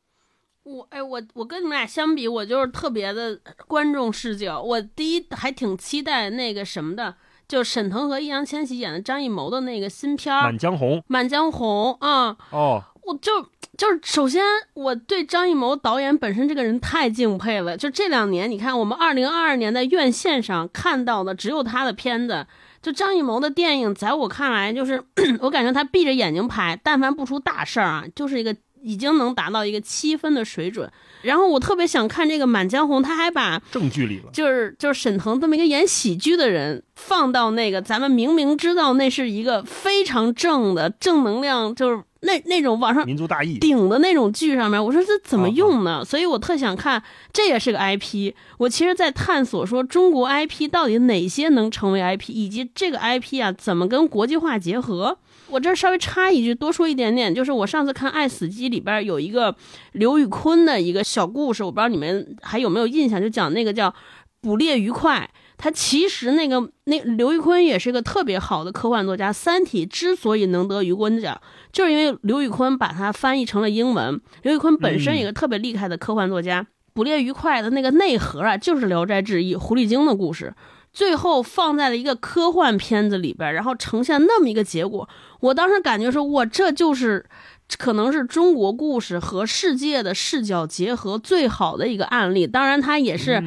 [0.63, 4.61] 我哎，我我跟你们俩相比，我就是特别的观众视角。
[4.61, 7.15] 我第一还挺期待那个什么的，
[7.47, 12.37] 就沈腾和易烊千玺演的张艺谋的那个新片儿《满江红》满江红》啊。
[12.51, 13.31] 哦，我就
[13.77, 14.43] 就是首先
[14.73, 17.75] 我对张艺谋导演本身这个人太敬佩了。
[17.75, 22.45] 就这两年，你看我们二零二二年在院线上看到的只有他的片子。
[22.81, 25.03] 就张艺谋的电影，在我看来，就是
[25.39, 30.91] 我感觉他闭着眼睛拍，但凡不出大事儿啊，就是一个已经能达到一个七分的水准。
[31.21, 46.03] 然后我特别想看这个《满江红》，他还把正剧里了，就是就是沈腾这么一个演喜剧的人放到那个，咱们明明知道那是一个非常正的正能量，就是那那种网上民族大义顶的那种剧上面，我说这怎么用呢？
[46.05, 47.01] 所以我特想看，
[47.33, 48.33] 这也是个 IP。
[48.57, 55.17] 我其实，在探索说中国 IP 到底哪些能成为 IP，以及这个 IP 啊怎么跟国际化结合。
[55.51, 59.53] 我这稍微插一句，多说一点点，就是我上次看《爱死机》里边有一个
[59.91, 63.93] 刘宇坤的一个小故事，我不知道你们还有没有印象，就讲那个叫
[64.41, 65.29] “捕猎愉快”。
[65.57, 71.39] 他其实那个那刘宇坤也是一个特别好的科幻作家，《三体》之所以能得雨果奖，
[71.71, 74.19] 就是因为刘宇坤把它翻译成了英文。
[74.41, 76.63] 刘宇坤本身一个特别厉害的科幻作家，
[76.93, 80.51] 《捕猎愉快》的那个内核啊，就是《聊斋志异》狐狸精的故事。
[80.93, 85.07] 最后放在了一个科幻片子里边，然后呈现那么一个结果，
[85.39, 87.25] 我当时感觉说，我这就是
[87.77, 92.45] 可能是中国故事和世界的视角结合最好的一个案例。
[92.45, 93.41] 当然，它也是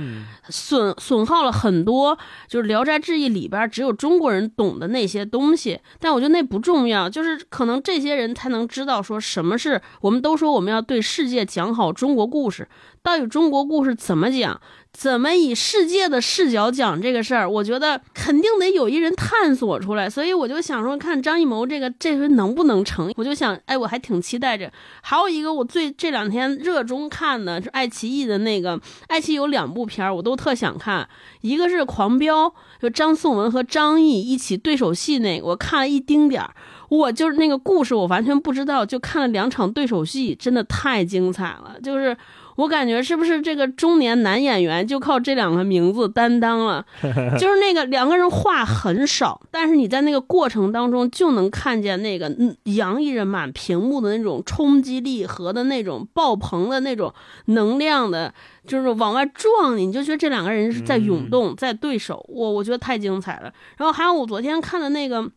[0.48, 2.18] 损损耗了很多，
[2.48, 5.78] 就是《聊斋志异》里边只有中国人懂的那些东西。
[6.00, 12.66] 但我觉得那不重要，就是可能这些人才能知道说什么是我们都说我们要对世界讲好中国故事，
[13.02, 14.58] 到底中国故事怎么讲？
[14.96, 17.50] 怎么以世界的视角讲这个事儿？
[17.50, 23.12] 我觉得肯定得有一人探索出来，所以我就想说，看张艺谋这个这回能不能成？
[23.16, 24.72] 我就想，哎，我还挺期待着。
[25.02, 31.06] 还有一个我最这两天热衷看的是爱奇艺的那个，爱奇艺有两部片儿，我都特想看，
[31.40, 32.46] 一个是《狂飙》，
[32.80, 36.54] 就张颂文和张译一起对手戏那个，我看了一丁点儿，
[36.88, 42.16] 我就是那个故事我完全不知道，就看了两场对手戏，真的太精彩了，就是。
[42.56, 46.84] 我感觉是不是这个中年男演员就靠这两个名字担当了？
[47.38, 52.30] 就是那个两个人话很少，但是你在那个过程当中就能看见那个
[52.64, 57.12] 洋溢着满屏幕的那种冲击力和的那种爆棚的那种
[57.46, 58.32] 能量的，
[58.66, 62.24] 就是往外撞你，你就觉得这两个人是在涌动，在对手。
[62.28, 63.52] 我我觉得太精彩了。
[63.76, 65.30] 然后还有我昨天看的那个。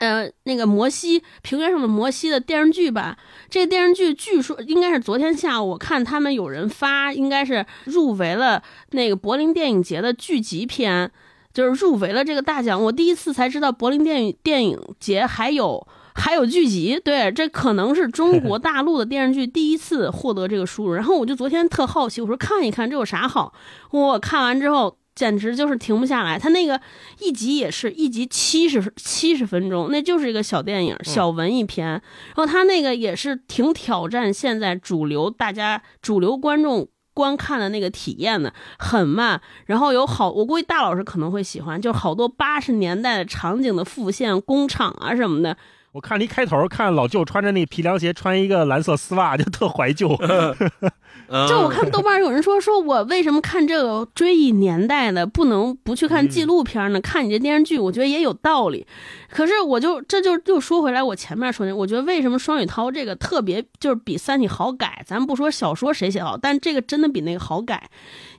[0.00, 3.16] 呃，那个摩西平原上的摩西的电视剧吧，
[3.50, 8.62] 这个电视剧据说应该是昨天下午我看他们有人发，应该是入围了
[8.92, 11.10] 那个柏林电影节的剧集片，
[11.52, 12.82] 就是入围了这个大奖。
[12.82, 20.94] 我第一次才知道柏林电影电影节还有还有剧集，对，这可能是中 国大陆的电视剧第一次获得这个殊荣。
[20.94, 23.52] 然后我就昨天特好奇，我说看一看这有啥好。
[23.90, 24.96] 我看完之后。
[25.14, 26.80] 简直就是停不下来，他那个
[27.20, 31.86] 一集也是一集七十七十分钟，那就是一个小电影、小文艺片。
[31.86, 32.02] 然
[32.36, 39.40] 后他那个也是挺挑战现在主流大家主流观众观看的那个体验的，很慢。
[39.66, 45.56] 然后有好，我估计大老师可能会喜欢，就是好多八十年代的场景的复现，工厂啊什么的。
[45.92, 50.08] 我看了一开头，看老舅穿着那皮凉鞋，穿一个蓝色丝袜，就特怀旧。
[51.48, 57.00] 就我看豆瓣有人说，说我为什么看这个追忆年代的，不能不去看纪录片呢？
[57.00, 58.86] 看你这电视剧，我觉得也有道理。
[59.30, 65.02] 可是我就这就又说回来，我前面说的，我觉得为什么双雪涛这个特别就是比《三体》好改？
[65.06, 67.88] 咱不说小说谁写好，但这个真的比那个好改，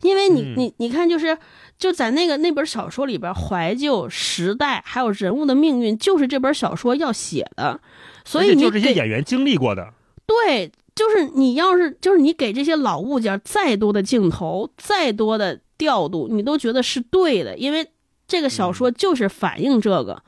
[0.02, 1.38] 因为你你你看就是。
[1.80, 7.82] 就在那个那本小说里边，怀旧时代还有人物的命运，就是这本小说要写的，
[8.24, 9.92] 所以你就这些演员经历过的。
[10.26, 17.88] 对，就是你要是就是你给这些老物件再多的镜头，再多的调度，你都觉得是对的，因为
[18.28, 20.22] 这个小说就是反映这个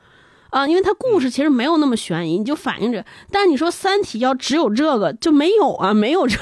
[0.50, 3.04] 啊，因为它故事其实没有那么悬疑，你就反映着。
[3.30, 6.38] 但是你说《三体》要只有这个就没有啊，没有这，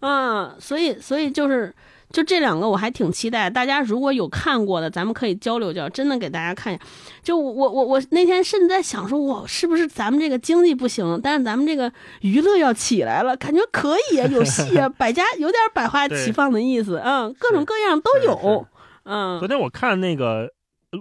[0.00, 1.74] 嗯， 所以所以就是。
[2.10, 6.82] 就这两个我还挺期待，大家如果有看过的，咱们可以交流交流，真的给大家看一下。
[7.22, 18.66] 就我我我那天甚至在想说，我是不是咱们这个经济不行，但是咱们这个娱乐要起来了，感觉可以啊有戏啊， 百家有点百花齐放的意思，嗯，各种各样都有，
[19.04, 19.38] 嗯。
[19.38, 20.48] 昨天我看那个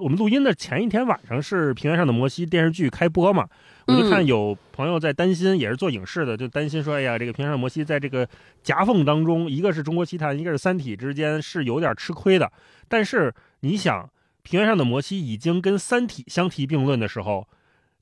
[0.02, 3.46] 我们录音的前一天晚上是《平原上的摩西》电视剧开播嘛。
[3.88, 8.28] 我就看有朋友在担心，也是做影视的，就担心说：“哎呀，这个平原上摩西在这个
[8.62, 12.52] 夹缝当中，一个是中国奇谭，一个是三体之间，是有点吃亏的。”
[12.88, 14.10] 但是你想，
[14.44, 17.48] 平原上的摩西已经跟三体相提并论的时候，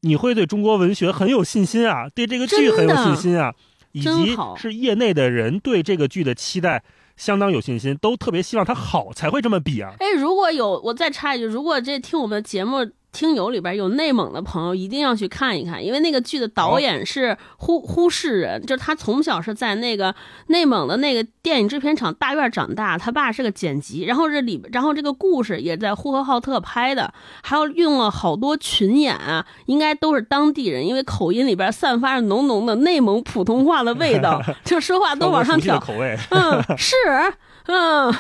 [0.02, 3.53] 你会对中国文学很有信心啊，对这个剧很有信心啊。
[3.91, 6.84] 以及是业内的人对这个剧的期待
[7.16, 9.94] 相当有信心，都特别希望它好才会这么比啊。
[9.99, 12.86] 哎，如果有我再插一句，如果这听我们的节目
[13.16, 20.14] 听友里边有内蒙的朋友，一定要去看一看，因为那个剧的导演是呼呼市人，就是他从小是在那个
[20.48, 36.96] 内蒙的那个电影制片厂大院长大，他爸是个剪辑，然后这里边，然后这个故事也在呼和浩特拍的，还有用了好多群演啊，应该都是当地人，因为口音里边散发着浓浓的内蒙普通话的味道， 就说话都往上挑口味，嗯，是，
[37.68, 38.14] 嗯，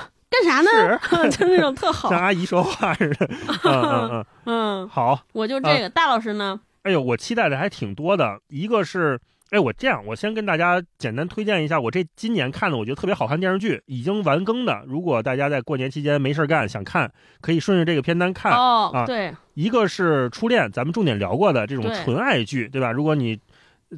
[0.43, 1.29] 干啥呢？
[1.29, 3.29] 就那种特好像，阿姨说话似的。
[3.63, 5.21] 嗯嗯嗯，嗯，好。
[5.33, 5.89] 我就这个。
[5.89, 6.59] 大老师呢？
[6.83, 8.39] 哎呦，我期待的还挺多的。
[8.49, 14.83] 一个是，哎，我这样，我先跟大家简单推荐一下我这今年看的我觉得特别好看电视剧，已经完更的。
[14.85, 18.51] 如果大家在过年期间没事儿干想看，可以顺着这个片单看。
[18.53, 22.91] 哦，啊对，一个是《初恋》，咱们重点聊过的这种纯爱剧，对吧？
[22.91, 23.39] 如果你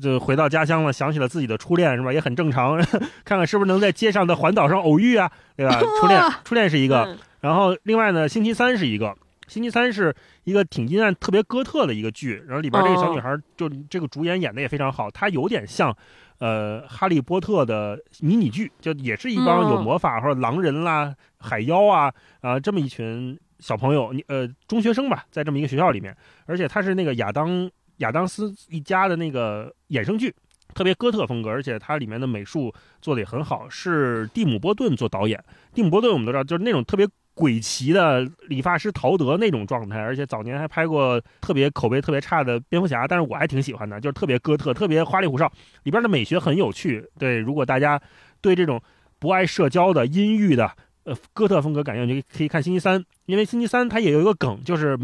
[0.01, 2.11] 就回到家乡了，想起了自己的初恋，是吧？
[2.13, 2.77] 也很正常，
[3.25, 5.79] 看看是不是能在街上的环岛上偶遇啊，对吧？
[5.99, 9.15] 初恋，初恋是一个，嗯然后另外呢，星期三是一个，
[9.47, 15.95] 星期三是一个挺阴暗、特别哥特的一个剧，然后里边这个小女孩就这个主演演的也非常好，她有点像。
[16.39, 26.15] 呃，哈利波特的迷你剧，就也是一帮有嗯魔法或者狼人啦、海妖啊啊、这么一群小朋友，你呃中学生吧，在这么一个学校里面，
[26.45, 27.67] 而且她是那个亚当
[27.97, 30.33] 亚当斯一家的那个衍生剧，
[30.73, 35.43] 特别哥特风格，而且它里面的美术做的也很好，是蒂姆·波顿做导演。
[35.73, 45.51] 蒂姆·波顿我们都知道，就是那种特别鬼奇的理发师陶德那种状态，而且早年还拍过特别口碑特别差的蝙蝠侠，但是我还挺喜欢的，就是特别哥特，特别花里胡哨，
[45.83, 47.03] 里边的美学很有趣。
[47.17, 47.99] 对，如果大家
[48.41, 48.81] 对这种
[49.19, 50.71] 不爱社交的阴郁的
[51.03, 54.97] 呃哥特风格感兴趣，可以看星期三，因为星期三它也有一个梗，就是。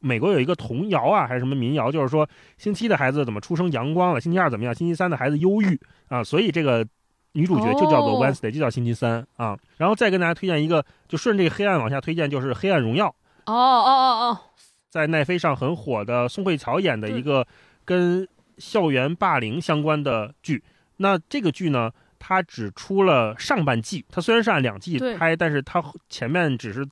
[0.00, 6.86] 美国有一个童谣啊，还是什么民谣，就是说星期的孩子怎么出生阳光了，星期二怎么样，星期三的孩子忧郁啊，所以这个
[7.32, 9.58] 女主角就叫做哦 Wednesday，、就叫星期三啊。
[9.76, 13.06] 然后再跟大家推荐一个，就顺这个黑暗往下推荐，就是《黑暗荣耀》，
[13.46, 14.38] 哦哦哦哦，
[14.88, 17.46] 在奈飞上很火的宋慧乔演的一个
[17.84, 18.26] 跟
[18.56, 20.62] 校园霸凌相关的剧。
[20.96, 26.84] 那这个剧呢，它只出了上半季，它虽然是按两季拍，但是它前面只是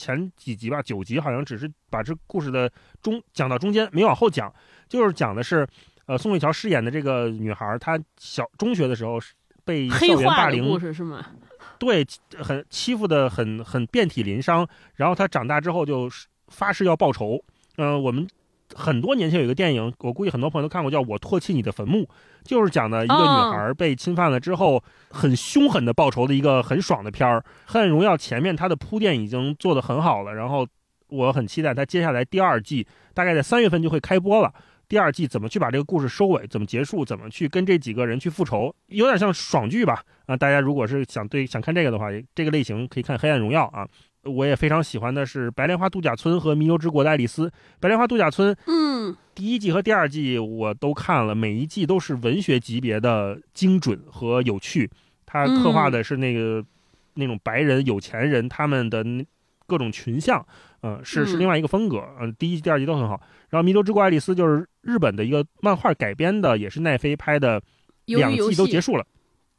[0.00, 2.72] 前几集吧，九集好像只是把这故事的
[3.02, 4.50] 中讲到中间，没往后讲，
[4.88, 5.68] 就是讲的是，
[6.06, 11.22] 呃，宋慧乔饰演的这个女孩，她小中学的时候是被校园霸凌故事是吗？
[11.78, 12.06] 对，
[12.38, 14.66] 很欺负的很很遍体鳞伤。
[14.94, 16.08] 然后她长大之后就
[16.48, 17.38] 发誓要报仇。
[17.76, 18.26] 嗯、我们
[18.74, 22.04] 很多年前有一个电影，我估计很多朋友都看过，叫《我唾弃你的坟墓》，
[22.44, 27.38] 就是讲的一个女孩被侵犯了之后，很凶狠的报仇的一个很爽的片儿。
[27.66, 30.66] 《黑暗荣耀》前面它的铺垫已经做得很好了，然后
[31.08, 34.52] 我很期待它接下来第二季，大概在三月份就会开播了。
[34.88, 40.02] 第二季怎么去把这个故事收尾，怎么结束，怎么去跟这几个人去复仇，有点像爽剧吧？
[40.26, 43.86] 啊，大家如果是想对想看这个的话，这个类型可以看《黑暗荣耀》啊。
[44.24, 47.46] 我也非常喜欢的是《白莲花度假村》和《弥留之国的爱丽丝》。
[47.80, 54.90] 《白莲花度假村》嗯，第一季和第二季我都看了，每一季都是文学级别的精准和有趣。
[55.24, 56.62] 它刻画的是那个、
[57.14, 59.04] 那种白人有钱人他们的
[59.66, 60.44] 各种群像，
[60.82, 62.02] 嗯、是是嗯另外一个风格。
[62.20, 63.20] 嗯、第一季、第二季都很好。
[63.48, 67.62] 然后《弥留之国爱丽丝》就是日本的一个漫画改编的，也是奈飞拍的，
[68.04, 69.06] 两季都结束了。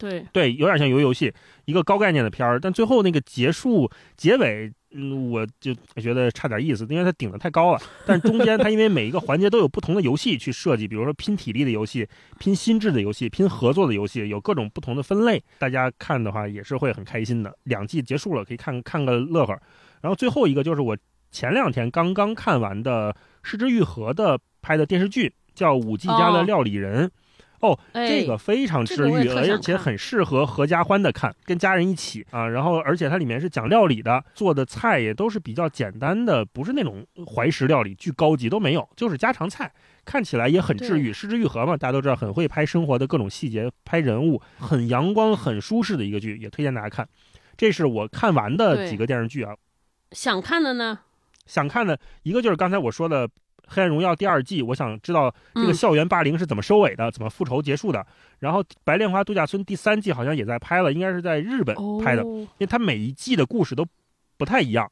[0.02, 1.32] 对，对，有点像鱿鱼游戏，
[1.66, 7.80] 一个高概念的片儿，但最后那个结束结尾，嗯，我就觉得差点意思，因为它顶的太高了。
[8.06, 12.08] 但是中间它因为每一个环节都有不同的游戏去设计，比如说拼体力的游戏、
[12.40, 17.56] 拼心智的游戏、拼合作的游戏，有各种不同的分类，大家看的话也是会很开心的。
[17.64, 19.56] 两季结束了，可以看看个乐呵。
[20.02, 20.98] 然后最后一个就是我
[21.32, 27.06] 前两天刚刚看完的失之愈合的拍的电视剧，叫《五 G 家的哦料理人》。
[27.08, 27.12] 哦，
[27.94, 32.48] 哎，这个非常治愈，而且很适合合家欢的看，跟家人一起啊。
[32.48, 39.72] 然后，而且它里面是讲料理的，做的菜也都是比较简单的，不是那种怀石料理，巨高级都没有，就是家常菜，
[40.06, 41.14] 看起来也很治愈。
[41.14, 47.08] 失之愈合嘛，大家都知道很会拍生活的各种细节，拍人物，很阳光、很舒适的一个剧，也推荐大家看。
[47.58, 49.54] 这是我看完的几个电视剧啊，
[50.12, 51.00] 想看的呢？
[51.46, 53.28] 想看的一个就是刚才我说的
[53.72, 58.06] 《黑暗荣耀》第二季，我想知道这个嗯校园霸凌是怎么收尾的，怎么复仇结束的。
[58.40, 63.86] 然后《白莲花度假村》第三季好像也在拍了，应该是在日本拍的，哦因为它每一季的故事都
[64.38, 64.92] 不太一样，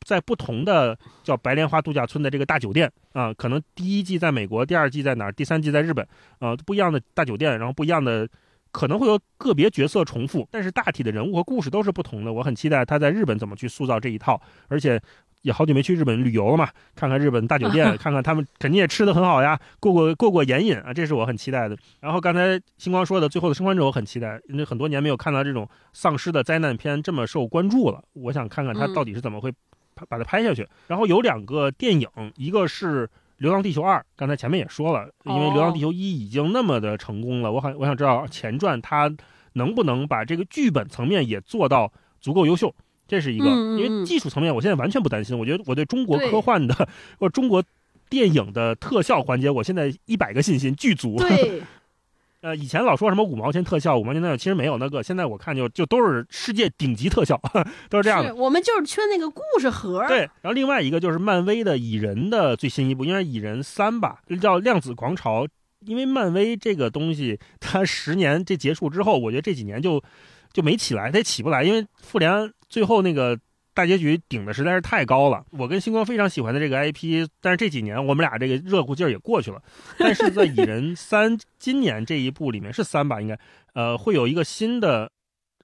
[0.00, 6.06] 在不同的叫白莲花度假村的这个大酒店啊、可能第一季在美国，第二季在哪儿，第三季在日本
[6.38, 8.26] 啊、不一样的大酒店，然后不一样的。
[8.74, 12.32] 可能会有个别角色重复，但是大体的人物和故事都是不同的。
[12.32, 15.00] 我很期待他在日本怎么去塑造这一套，而且
[15.44, 21.76] 也好久没去日本旅游了嘛，看看日本大酒店， 看看他们肯定也吃的很好呀，过过过过眼瘾啊，这是我很期待的。
[22.00, 29.52] 然后刚才星光说的最后的生还者，我很期待，因为很多年没有看到这种丧尸的灾难片这么受关注了，我想看看他到底是怎么会
[29.94, 30.66] 把把它拍下去。
[30.86, 33.06] 然后有两个电影，一个是
[33.36, 39.14] 《流浪地球二》，刚才前面也说了，因为《流浪地球一》已经那么的成功了，我很我想知道前传它
[39.52, 42.74] 能不能把这个剧本层面也做到足够优秀。
[43.14, 45.38] 这是一个，因为技术层面，我现在完全不担心。
[45.38, 46.74] 我觉得我对中国科幻的
[47.20, 47.62] 或者中国
[48.08, 51.16] 电影的特效环节，我现在一百个信心巨足。
[51.18, 51.62] 对，
[52.42, 55.00] 呃，以前老说什么五毛钱特效，五毛钱特效，其实没有那个。
[55.02, 57.40] 现在我看就就都是世界顶级特效，
[57.88, 58.34] 都是这样的。
[58.34, 60.04] 我们就是缺那个故事盒。
[60.08, 65.46] 对，，然后另外一个就是漫威的蚁人的最新一部，应该是蚁人三吧，叫量子狂潮。
[65.86, 70.02] 因为漫威这个东西，它十年这结束之后，我觉得这几年就
[70.50, 73.38] 就没起来，它也起不来，因为复联最后那个
[73.72, 75.44] 大结局顶的实在是太高了。
[75.52, 79.62] 我跟星光非常喜欢的这个 IP，但是这几年我们俩这个热乎劲儿也过去了。
[79.96, 83.38] 但是在蚁人三今年这一部里面是三吧，应该
[83.74, 85.08] 呃会有一个新的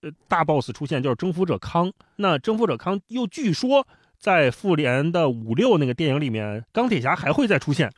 [0.03, 1.93] 呃大 boss 出现，就是征服者康。
[2.15, 3.85] 那征服者康又据说
[4.16, 7.91] 在复联的五六那个电影里面，钢铁侠还会再出现，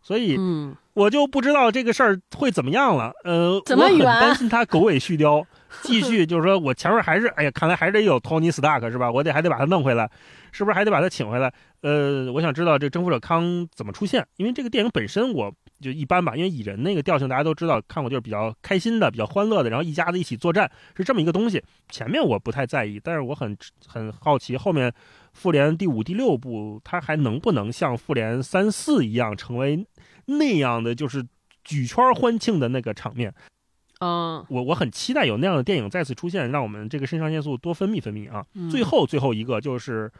[0.00, 3.12] 所以嗯，我就不知道这个事儿会怎么样了。
[3.24, 5.44] 呃，我很怎么圆担心他狗尾续貂，
[5.82, 9.10] 继续就是说我前面还是哎呀，看来还得有 Tony Stark 是吧？
[9.10, 10.10] 我得还得把他弄回来，
[10.52, 11.52] 是不是还得把他请回来？
[11.82, 21.62] 呃，我想知道这征服者康怎么出现，因为这个电影本身我就一般吧，因为蚁人那个调性大家都知道，看过就是比较开心的、比较欢乐的，然后一家子一起作战是这么一个东西。
[21.90, 23.54] 前面我不太在意，但是我很
[23.86, 24.90] 很好奇后面
[25.34, 29.86] 复联第五、第六部它还能不能像复联三四一样成为
[30.26, 31.22] 那样的就是
[31.62, 33.34] 举圈欢庆的那个场面。
[34.00, 38.44] 嗯，我我很期待有那样的电影再次出现，让我们这个肾上腺素多分泌分泌啊。
[38.54, 40.10] 嗯最后最后一个就是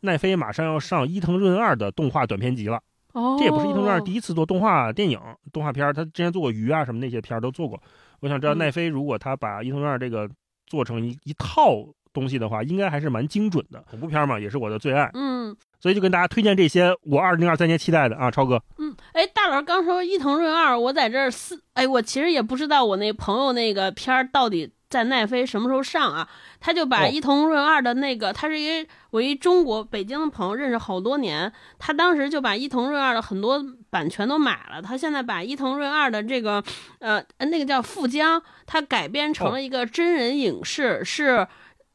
[0.00, 2.80] 奈飞马上要上伊藤润二的动画短片集了。
[3.12, 5.20] 哦，这也不是伊藤润二第一次做动画电影、
[5.52, 7.80] 动画片儿，他之前做过鱼啊什么那些片儿都做过。
[8.20, 10.28] 我想知道嗯奈飞如果他把伊藤润二这个
[10.66, 11.86] 做成一一套
[12.18, 13.82] 东西的话，应该还是蛮精准的。
[13.88, 18.60] 恐怖片嘛，也是我的最爱，嗯所以就跟大家推荐这些我二零二三年期待的啊，超哥。
[18.78, 26.28] 嗯，哎，大老师刚说伊藤润二，我在这儿四，哎，我其实也不知道我那朋友那个片儿到底在奈飞什么时候上啊？
[26.58, 36.60] 他就把哦伊藤润二的那个，他是一我一中国北京的朋友，认识好多年，他当时就把伊藤润二的很多版权都买了，他现在把伊藤润二的这个
[36.98, 41.46] 呃那个叫富江，他改编成了一个真人影视，是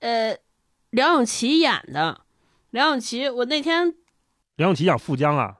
[0.03, 0.37] 呃
[0.91, 2.21] 梁咏琪演的。
[2.71, 3.93] 梁咏琪，我那天
[4.55, 5.57] 梁咏琪演富江啊，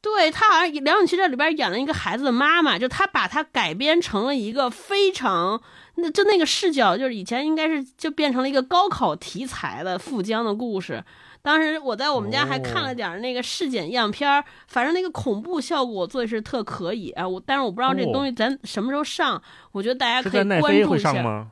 [0.00, 5.60] 对他好像梁咏琪这里边演了一个孩子的妈妈，就他把她改编成了一个非常，
[5.96, 11.04] 那就那个视角，就是以前应该是就变成了一个高考题材的富江的故事。
[11.42, 17.26] 当时我在我们家还看了点那个试剪样片儿，反正那个恐怖效果做的是特可以啊。
[17.26, 19.42] 我但是我不知道这哦东西咱什么时候上，
[19.72, 21.50] 我觉得大家可以关注一下。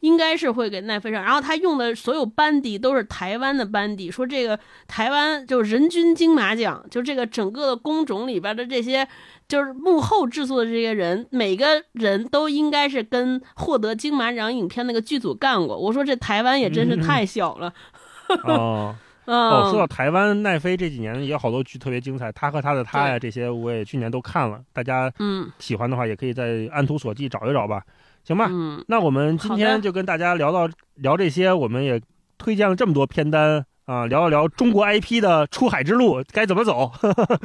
[0.00, 9.06] 应该是会给奈飞上，然后他用的所有班底都是台湾的班底，说这个台湾就人均金马奖，就这个整个的工种里边的这些，
[9.46, 15.76] 就是幕后制作的这些人，每个人都应该是跟获得金马奖影片那个剧组干过。
[15.78, 17.72] 我说这台湾也真是太小了，
[18.44, 18.94] 哦
[19.26, 25.48] 嗯，哦，说到台湾奈飞这几年也有好多剧特别精彩，他和他的他呀这些我也去年都看了，大家嗯。
[25.58, 27.82] 喜欢的话也可以在按图索骥找一找吧，
[28.24, 28.48] 行吧？
[28.50, 32.00] 嗯，那我们今天就跟大家聊到聊这些，我们也
[32.38, 36.92] 推荐了这么多片单啊，聊一聊中国 IP 的出海之路该怎么走。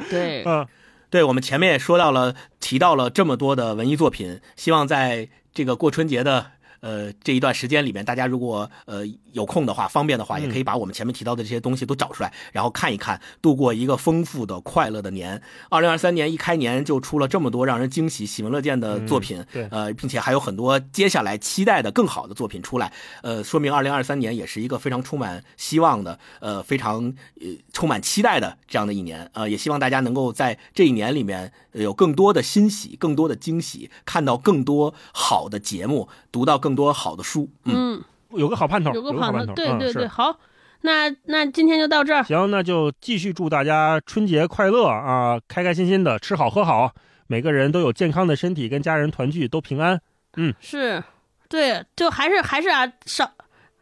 [0.08, 0.66] 对， 嗯，
[1.10, 6.52] 对我们前面也说到了，提到了这么多的文艺作品，希望在这个过春节的
[6.86, 15.42] 呃这一段时间里面，大家如果呃有空的话、方便的话，嗯也可以把我们前面提到的这些东西都找出来，然后看一看，度过一个丰富的、快乐的年。
[15.68, 19.68] 二零二三年一开年就出了这么多让人惊喜、喜闻乐见的作品，嗯对。
[19.70, 22.92] 呃，并且还有很多接下来期待的更好的作品出来，
[23.22, 37.96] 呃，说明二零二三年也是一个非常充满希望的，呃，非常呃充满期待的这样的一年，呃，也希望大家能够在这一年里面呃有更多的欣喜，更多的惊喜，看到更多好的节目，读到更多好的书，嗯，
[38.30, 40.06] 嗯，有个好盼头，有个好盼头，对嗯对对，是。
[40.06, 40.38] 好，
[40.82, 46.92] 那那今天就到这儿，行，那就继续祝大家春节快乐啊，开开心心的，吃好喝好，
[47.26, 49.98] 每个人都有健康的身体，跟家人团聚都平安。
[50.36, 50.52] 嗯。
[50.60, 51.02] 是，
[51.48, 53.32] 对，就还是还是啊，少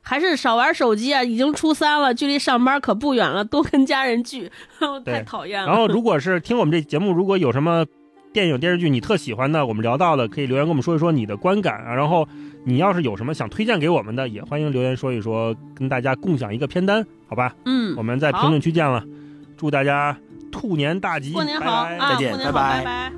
[0.01, 1.25] 还是少玩手机啊！
[1.25, 4.49] 已经初三了，距离上班可不远了，多跟家人聚，
[5.05, 5.67] 太讨厌了。
[5.73, 7.85] 然后，如果是听我们这节目，如果有什么
[8.35, 11.95] 电影电视剧你特喜欢的，我们聊到的，可以留言跟我们说一说你的观感啊。
[11.95, 12.27] 然后
[12.65, 17.55] 你要是有什么想推荐给我们的，也欢迎留言说一说，跟大家共享一个片单，好吧？
[17.65, 19.05] 嗯，我们在评论区见了，
[19.57, 20.19] 祝大家
[20.51, 23.13] 兔年大吉，过年好，拜拜啊、再见，拜拜。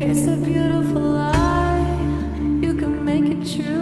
[0.00, 1.27] It's a beautiful life.
[3.44, 3.77] true.